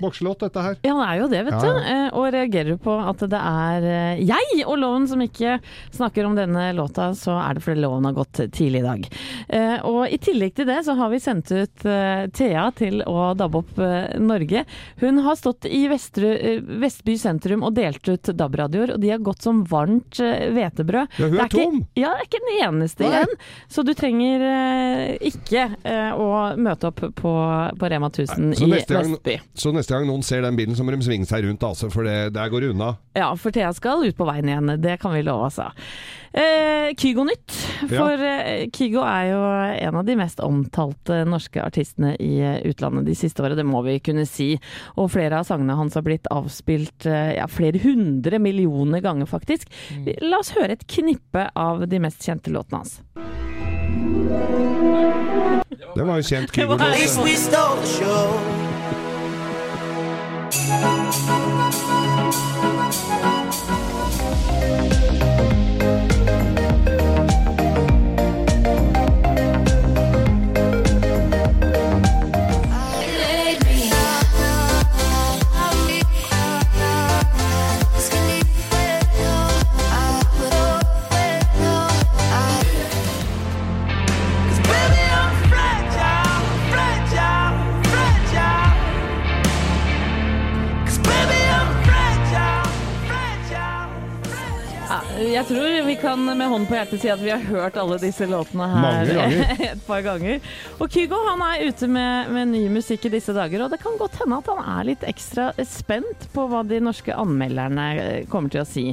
Bokselåt, 0.00 0.40
dette 0.40 0.62
her. 0.64 0.76
Ja, 0.82 0.94
det 0.96 1.06
er 1.08 1.18
jo 1.20 1.28
det, 1.28 1.40
vet 1.44 1.52
Ja, 1.52 1.60
du. 1.60 1.66
ja. 1.68 1.94
Eh, 2.06 2.16
Og 2.18 2.28
reagerer 2.32 2.70
du 2.72 2.76
på 2.80 2.94
at 2.98 3.18
det 3.28 3.38
er 3.40 3.84
eh, 3.84 4.22
jeg 4.24 4.64
og 4.66 4.78
Loven 4.80 5.06
som 5.10 5.20
ikke 5.20 5.58
snakker 5.92 6.24
om 6.26 6.34
denne 6.38 6.70
låta, 6.74 7.10
så 7.14 7.34
er 7.42 7.54
det 7.58 7.62
fordi 7.66 7.82
Loven 7.82 8.04
har 8.08 8.14
gått 8.16 8.40
tidlig 8.54 8.80
i 8.80 8.86
dag. 8.86 9.08
Eh, 9.48 9.76
Og 9.84 10.08
i 10.08 10.18
tillegg 10.18 10.54
til 10.56 10.66
det 10.70 10.78
så 10.86 10.94
har 10.96 11.10
vi 11.12 11.20
sendt 11.20 11.52
ut 11.52 11.84
eh, 11.84 12.26
Thea 12.32 12.70
til 12.78 13.02
å 13.06 13.34
dabbe 13.36 13.60
opp 13.60 13.78
eh, 13.78 14.16
Norge. 14.18 14.64
Hun 15.02 15.18
har 15.26 15.36
stått 15.36 15.66
i 15.68 15.84
Vestre, 15.90 16.32
eh, 16.38 16.60
Vestby 16.80 17.18
sentrum 17.20 17.62
og 17.66 17.74
delt 17.76 18.08
ut 18.08 18.32
DAB-radioer, 18.32 18.94
og 18.96 19.00
de 19.04 19.12
har 19.12 19.18
gått 19.24 19.42
som 19.44 19.62
varmt 19.68 20.18
eh, 20.24 20.48
hvetebrød. 20.54 21.18
Ja, 21.18 21.26
hun 21.28 21.36
Det 21.36 21.44
er 21.44 21.48
ikke- 21.48 21.86
Ja, 21.98 22.14
er 22.16 22.24
ikke 22.24 22.40
den 22.46 22.62
eneste 22.68 23.04
Nei. 23.04 23.10
igjen. 23.20 23.36
Så 23.68 23.84
du 23.84 23.92
trenger 23.94 24.40
eh, 24.48 25.18
ikke 25.28 25.66
eh, 25.84 26.10
å 26.16 26.56
møte 26.56 26.88
opp 26.92 27.00
på, 27.20 27.32
på 27.78 27.90
Rema 27.92 28.08
1000 28.08 28.54
Så 28.56 28.64
i 28.66 28.70
Vestby. 28.72 29.38
Så 29.62 29.72
neste 29.74 29.94
gang 29.94 30.06
noen 30.08 30.24
ser 30.26 30.44
den 30.44 30.58
bilen, 30.58 30.76
så 30.76 30.86
må 30.86 30.94
de 30.94 31.02
svinge 31.04 31.28
seg 31.28 31.46
rundt, 31.46 31.64
altså, 31.66 31.90
for 31.92 32.06
det, 32.06 32.34
der 32.36 32.52
går 32.52 32.64
det 32.64 32.72
unna. 32.74 32.94
Ja, 33.18 33.32
for 33.38 33.54
Thea 33.54 33.70
skal 33.76 34.06
ut 34.06 34.18
på 34.18 34.26
veien 34.28 34.50
igjen, 34.50 34.74
det 34.82 34.98
kan 35.02 35.14
vi 35.14 35.24
love, 35.26 35.50
altså. 35.50 35.70
Eh, 36.32 36.94
Kygo-nytt. 36.98 37.52
For 37.88 38.20
ja. 38.20 38.66
Kygo 38.74 39.02
er 39.02 39.30
jo 39.30 39.38
en 39.88 39.96
av 39.98 40.04
de 40.06 40.16
mest 40.20 40.40
omtalte 40.44 41.24
norske 41.28 41.62
artistene 41.64 42.14
i 42.20 42.38
eh, 42.44 42.60
utlandet 42.68 43.08
de 43.08 43.16
siste 43.18 43.42
årene, 43.42 43.58
det 43.58 43.66
må 43.68 43.82
vi 43.86 43.98
kunne 44.04 44.26
si. 44.28 44.50
Og 45.00 45.10
flere 45.14 45.40
av 45.40 45.48
sangene 45.48 45.78
hans 45.78 45.96
har 45.98 46.04
blitt 46.06 46.28
avspilt 46.34 47.06
eh, 47.08 47.32
ja, 47.38 47.46
flere 47.50 47.78
hundre 47.82 48.38
millioner 48.42 49.00
ganger, 49.04 49.26
faktisk. 49.30 49.66
La 50.22 50.36
oss 50.42 50.54
høre 50.56 50.72
et 50.76 50.86
knippe 50.90 51.48
av 51.58 51.86
de 51.88 51.98
mest 52.02 52.24
kjente 52.24 52.52
låtene 52.54 52.78
hans. 52.82 52.92
Det 55.96 56.04
var 56.04 56.20
jo 56.20 56.24
kjent 56.28 56.52
Kygo-låt. 56.54 58.56
Thank 62.90 64.97
jeg 95.38 95.46
tror 95.46 95.84
vi 95.86 95.94
kan 96.00 96.24
med 96.26 96.48
hånd 96.50 96.66
på 96.66 96.74
hjertet 96.74 96.98
si 96.98 97.10
at 97.12 97.20
vi 97.22 97.30
har 97.30 97.42
hørt 97.46 97.76
alle 97.78 97.98
disse 98.02 98.26
låtene 98.26 98.66
her 98.72 99.10
et 99.68 99.84
par 99.86 100.00
ganger. 100.02 100.40
Og 100.82 100.90
Kygo 100.90 101.20
han 101.28 101.44
er 101.46 101.68
ute 101.68 101.86
med, 101.86 102.32
med 102.34 102.50
ny 102.50 102.64
musikk 102.74 103.06
i 103.06 103.12
disse 103.12 103.34
dager, 103.36 103.62
og 103.62 103.70
det 103.70 103.78
kan 103.82 103.94
godt 104.00 104.18
hende 104.18 104.40
at 104.40 104.50
han 104.50 104.64
er 104.64 104.88
litt 104.88 105.06
ekstra 105.06 105.52
spent 105.62 106.26
på 106.34 106.48
hva 106.50 106.64
de 106.66 106.80
norske 106.82 107.14
anmelderne 107.14 107.86
eh, 108.02 108.26
kommer 108.30 108.50
til 108.50 108.64
å 108.64 108.66
si. 108.66 108.84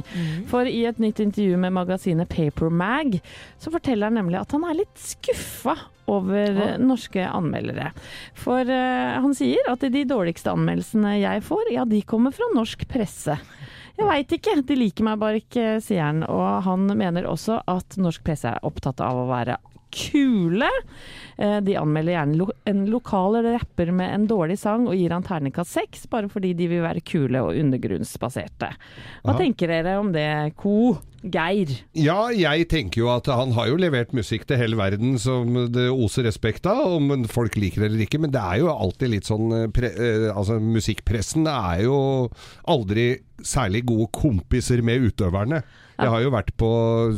For 0.50 0.70
i 0.70 0.84
et 0.86 1.02
nytt 1.02 1.24
intervju 1.24 1.58
med 1.64 1.74
magasinet 1.74 2.30
Paper 2.30 2.70
Mag, 2.70 3.18
så 3.58 3.74
forteller 3.74 4.12
han 4.12 4.20
nemlig 4.20 4.38
at 4.44 4.54
han 4.54 4.68
er 4.70 4.78
litt 4.84 5.02
skuffa 5.02 5.74
over 6.06 6.62
ja. 6.62 6.72
norske 6.78 7.26
anmeldere. 7.26 7.90
For 8.38 8.62
uh, 8.62 9.18
han 9.18 9.34
sier 9.34 9.66
at 9.72 9.82
de 9.82 10.06
dårligste 10.06 10.54
anmeldelsene 10.54 11.16
jeg 11.18 11.42
får, 11.48 11.72
ja 11.74 11.82
de 11.90 12.04
kommer 12.06 12.34
fra 12.36 12.46
norsk 12.54 12.86
presse. 12.86 13.34
Jeg 13.96 14.08
veit 14.10 14.32
ikke, 14.36 14.58
de 14.68 14.76
liker 14.76 15.06
meg 15.06 15.20
bare 15.22 15.40
ikke, 15.40 15.78
sier 15.84 16.04
han. 16.04 16.20
Og 16.28 16.62
han 16.66 16.84
mener 16.98 17.28
også 17.28 17.62
at 17.70 17.96
norsk 18.00 18.24
presse 18.26 18.50
er 18.50 18.66
opptatt 18.66 19.00
av 19.04 19.22
å 19.22 19.28
være 19.30 19.56
kule. 19.96 20.68
Eh, 21.38 21.58
De 21.64 21.74
anmelder 21.80 22.14
gjerne 22.16 22.46
en 22.70 22.84
lokal 22.92 23.40
rapper 23.44 23.90
med 23.92 24.12
en 24.14 24.28
dårlig 24.30 24.56
sang 24.60 24.86
og 24.88 24.94
gir 24.96 25.12
han 25.12 25.24
terningkast 25.26 25.74
seks, 25.76 26.06
bare 26.12 26.30
fordi 26.32 26.54
de 26.56 26.68
vil 26.70 26.84
være 26.84 27.02
kule 27.04 27.42
og 27.44 27.56
undergrunnsbaserte. 27.56 28.70
Hva 29.24 29.34
Ja. 29.34 29.38
tenker 29.40 29.68
dere 29.72 29.98
om 30.00 30.12
det, 30.12 30.54
Co? 30.56 30.98
Geir? 31.26 31.66
Ja, 31.98 32.28
jeg 32.30 32.68
tenker 32.68 33.00
jo 33.00 33.08
at 33.10 33.26
han 33.26 33.50
har 33.56 33.66
jo 33.66 33.76
levert 33.76 34.12
musikk 34.14 34.44
til 34.46 34.58
hele 34.60 34.76
verden 34.78 35.16
som 35.18 35.52
det 35.72 35.88
oser 35.90 36.22
respekt 36.28 36.64
av, 36.70 36.78
om 37.00 37.24
folk 37.26 37.56
liker 37.56 37.82
det 37.82 37.90
eller 37.90 38.04
ikke. 38.06 38.20
Men 38.20 38.30
det 38.30 38.40
er 38.40 38.60
jo 38.60 38.68
alltid 38.70 39.10
litt 39.10 39.24
sånn 39.26 39.50
eh, 39.64 39.66
pre, 39.74 39.90
eh, 39.90 40.30
Altså, 40.36 40.60
musikkpressen 40.62 41.48
er 41.50 41.82
jo 41.84 41.96
aldri 42.68 43.18
særlig 43.42 43.84
gode 43.86 44.08
kompiser 44.12 44.82
med 44.86 45.02
utøverne. 45.10 45.62
Jeg 45.96 46.12
har 46.12 46.22
jo 46.22 46.32
vært 46.34 46.52
på 46.60 46.70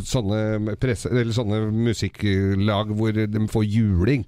sånne, 0.06 0.76
presse, 0.78 1.10
eller 1.10 1.34
sånne 1.34 1.60
musikklag 1.74 2.92
hvor 2.94 3.12
de 3.12 3.46
får 3.50 3.64
juling. 3.66 4.26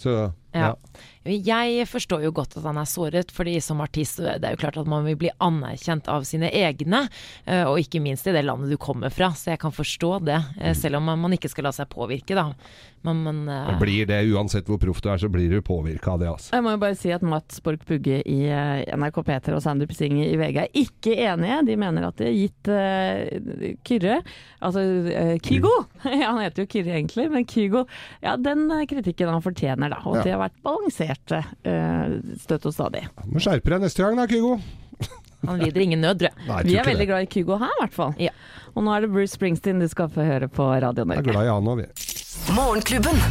Så 0.00 0.32
Ja. 0.56 0.74
Jeg 1.22 1.84
forstår 1.86 2.24
jo 2.24 2.32
godt 2.32 2.56
at 2.56 2.64
han 2.64 2.78
er 2.80 2.88
såret, 2.88 3.30
fordi 3.30 3.58
som 3.62 3.82
artist 3.84 4.16
det 4.18 4.40
er 4.40 4.54
jo 4.56 4.60
klart 4.62 4.78
at 4.80 4.88
man 4.88 5.04
vil 5.04 5.18
bli 5.20 5.30
anerkjent 5.38 6.08
av 6.08 6.24
sine 6.24 6.48
egne, 6.48 7.04
eh, 7.46 7.62
og 7.68 7.78
ikke 7.78 8.00
minst 8.00 8.26
i 8.26 8.32
det 8.32 8.42
landet 8.46 8.72
du 8.72 8.78
kommer 8.80 9.12
fra. 9.12 9.28
Så 9.36 9.52
jeg 9.52 9.60
kan 9.60 9.70
forstå 9.70 10.24
det, 10.24 10.40
eh, 10.58 10.72
selv 10.74 10.96
om 10.96 11.04
man 11.04 11.36
ikke 11.36 11.52
skal 11.52 11.68
la 11.68 11.74
seg 11.76 11.90
påvirke, 11.92 12.34
da. 12.34 12.54
Men, 13.02 13.22
men 13.24 13.38
uh, 13.48 13.70
blir 13.80 14.04
det, 14.04 14.18
uansett 14.34 14.66
hvor 14.68 14.76
proff 14.82 14.98
du 15.00 15.06
er, 15.08 15.16
så 15.22 15.30
blir 15.32 15.48
du 15.48 15.62
påvirka 15.64 16.12
av 16.12 16.18
det, 16.20 16.26
altså. 16.28 16.50
Jeg 16.52 16.64
må 16.66 16.74
jo 16.74 16.80
bare 16.82 16.96
si 17.00 17.12
at 17.14 17.22
Mats 17.24 17.62
Borch 17.64 17.86
Bugge 17.88 18.18
i 18.28 18.36
eh, 18.52 18.82
NRK 18.92 19.22
P3 19.24 19.54
og 19.56 19.62
Sander 19.64 19.88
Pissing 19.88 20.18
i 20.20 20.34
VG 20.36 20.58
er 20.66 20.68
ikke 20.82 21.14
enige. 21.16 21.62
De 21.70 21.76
mener 21.80 22.04
at 22.10 22.20
de 22.20 22.28
har 22.28 22.36
gitt 22.36 22.68
uh, 22.68 23.72
Kyrre, 23.88 24.18
altså 24.60 24.82
uh, 25.08 25.32
Kygo 25.40 25.72
ja, 26.04 26.28
Han 26.28 26.42
heter 26.44 26.66
jo 26.66 26.70
Kyrre 26.76 26.92
egentlig, 26.98 27.24
men 27.32 27.48
Kygo 27.48 27.86
Ja, 28.20 28.36
den 28.36 28.66
kritikken 28.90 29.32
han 29.32 29.40
fortjener, 29.44 29.94
da. 29.96 30.02
Og 30.04 30.20
Ja. 30.20 30.26
de 30.26 30.34
har 30.36 30.42
vært 30.44 30.60
balanserte 30.66 31.40
eh, 31.64 32.18
støtt 32.42 32.66
og 32.68 32.74
stadig. 32.76 33.06
Må 33.30 33.40
skjerpe 33.40 33.72
deg 33.72 33.86
neste 33.86 34.04
gang 34.04 34.20
da, 34.20 34.28
Kygo. 34.28 34.58
han 35.48 35.62
lider 35.64 35.80
ingen 35.86 36.04
nød, 36.04 36.20
tror 36.20 36.34
jeg. 36.34 36.46
Nei, 36.50 36.60
jeg 36.60 36.68
Vi 36.68 36.76
er 36.82 36.88
veldig 36.90 37.06
det. 37.06 37.10
glad 37.14 37.24
i 37.24 37.30
Kygo 37.32 37.56
her, 37.62 37.72
i 37.72 37.80
hvert 37.86 37.96
fall. 37.96 38.14
Ja. 38.20 38.34
Og 38.74 38.84
nå 38.84 38.92
er 38.92 39.06
det 39.06 39.12
Bruce 39.14 39.32
Springsteen 39.38 39.80
du 39.80 39.88
skal 39.88 40.12
få 40.12 40.26
høre 40.28 40.50
på 40.52 40.68
Radio 40.84 41.06
Norge. 41.08 41.24
Jeg 41.24 41.30
er 41.32 41.32
glad 41.32 41.48
i 41.48 41.54
han 41.54 41.70
òg, 41.72 41.80
vi. 41.80 42.09
Morgenklubben. 42.54 43.22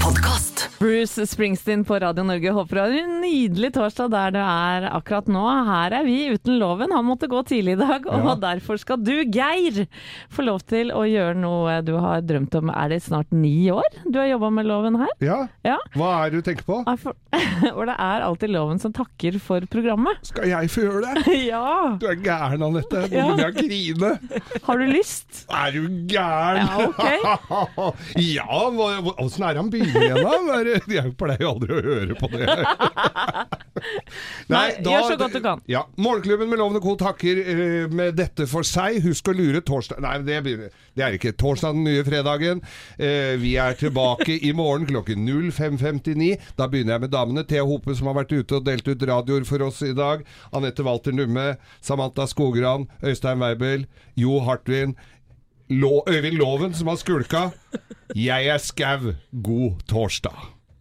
Podkast. 0.00 0.57
Bruce 0.78 1.26
Springsteen 1.26 1.84
på 1.86 1.96
Radio 2.00 2.24
Norge. 2.26 2.52
Håper 2.54 2.76
du 2.76 2.80
har 2.82 2.94
en 3.00 3.20
nydelig 3.22 3.70
torsdag 3.74 4.10
der 4.12 4.30
du 4.34 4.38
er 4.42 4.86
akkurat 4.94 5.26
nå. 5.30 5.42
Her 5.68 5.94
er 6.00 6.04
vi 6.06 6.16
uten 6.34 6.58
loven. 6.60 6.92
Han 6.94 7.06
måtte 7.08 7.28
gå 7.30 7.42
tidlig 7.48 7.76
i 7.76 7.80
dag, 7.80 8.06
og 8.06 8.24
Ja. 8.28 8.34
derfor 8.54 8.78
skal 8.78 8.96
du, 9.02 9.24
Geir, 9.24 9.86
få 10.30 10.44
lov 10.46 10.60
til 10.66 10.90
å 10.94 11.02
gjøre 11.08 11.36
noe 11.36 11.80
du 11.82 11.94
har 11.98 12.20
drømt 12.22 12.54
om. 12.58 12.70
Er 12.70 12.88
det 12.94 13.02
snart 13.02 13.30
ni 13.32 13.70
år 13.70 13.86
du 14.10 14.18
har 14.18 14.26
jobba 14.30 14.50
med 14.50 14.66
loven 14.66 14.96
her? 15.00 15.12
Ja, 15.20 15.48
Ja. 15.64 15.78
hva 15.94 16.26
er 16.26 16.30
det 16.30 16.42
du 16.44 16.50
tenker 16.50 16.64
på? 16.64 16.84
For- 17.02 17.14
det 17.88 17.96
er 17.98 18.20
alltid 18.22 18.50
loven 18.50 18.78
som 18.78 18.92
takker 18.92 19.38
for 19.40 19.60
programmet. 19.70 20.16
Skal 20.22 20.48
jeg 20.48 20.68
få 20.70 20.84
gjøre 20.86 21.14
det? 21.14 21.26
Ja! 21.48 21.96
Du 21.98 22.06
er 22.06 22.16
gæren, 22.16 22.62
Anette. 22.62 23.06
Nå 23.08 23.14
Ja. 23.14 23.24
begynner 23.28 23.44
jeg 23.44 23.54
å 23.54 23.68
grine. 23.68 24.10
Har 24.66 24.76
du 24.78 24.86
lyst? 24.86 25.44
Er 25.50 25.70
du 25.72 25.88
gæren? 26.06 26.66
Ja, 26.68 26.88
ok. 26.88 27.96
ja, 28.16 28.44
åssen 29.18 29.44
er 29.44 29.54
det 29.54 29.62
han 29.62 29.70
begynner 29.70 30.02
igjen 30.02 30.22
da? 30.24 30.34
Hva 30.48 30.60
er 30.62 30.88
Jeg 30.88 31.14
pleier 31.18 31.44
jo 31.44 31.52
aldri 31.54 31.76
å 31.76 31.82
høre 31.84 32.16
på 32.18 32.30
det. 32.32 32.46
Nei, 34.52 34.64
gjør 34.82 35.04
så 35.06 35.16
godt 35.20 35.36
du 35.36 35.40
kan. 35.44 35.60
Ja, 35.70 35.84
Morgenklubben 36.00 36.48
med 36.50 36.60
Lovende 36.60 36.80
Co 36.82 36.94
takker 36.98 37.40
uh, 37.44 37.94
med 37.94 38.16
dette 38.18 38.48
for 38.50 38.66
seg. 38.66 39.00
Husk 39.04 39.30
å 39.30 39.34
lure 39.36 39.60
torsdag 39.64 40.00
Nei, 40.02 40.16
det, 40.26 40.38
det 40.96 41.04
er 41.04 41.18
ikke 41.18 41.34
torsdag 41.38 41.76
den 41.76 41.86
nye 41.86 42.06
fredagen. 42.06 42.62
Uh, 42.98 43.36
vi 43.42 43.54
er 43.60 43.76
tilbake 43.78 44.38
i 44.40 44.54
morgen 44.56 44.88
klokken 44.88 45.28
05.59. 45.28 46.32
Da 46.58 46.68
begynner 46.70 46.96
jeg 46.96 47.06
med 47.06 47.14
damene. 47.14 47.46
Thea 47.48 47.66
Hope 47.68 47.94
som 47.98 48.10
har 48.10 48.18
vært 48.22 48.34
ute 48.34 48.58
og 48.58 48.66
delt 48.66 48.88
ut 48.88 49.06
radioer 49.12 49.46
for 49.48 49.68
oss 49.68 49.82
i 49.86 49.94
dag. 49.96 50.24
Anette 50.56 50.86
Walter 50.86 51.14
Numme, 51.14 51.52
Samantha 51.84 52.26
Skogran, 52.30 52.88
Øystein 53.04 53.42
Weibel, 53.42 53.86
Jo 54.18 54.40
Hartvin. 54.48 54.96
Lå, 55.70 56.02
Øyvind 56.08 56.34
Loven 56.40 56.74
som 56.74 56.88
har 56.88 56.96
skulka. 56.96 57.50
Jeg 58.16 58.46
er 58.48 58.58
skau. 58.58 59.12
God 59.44 59.82
torsdag. 59.88 60.57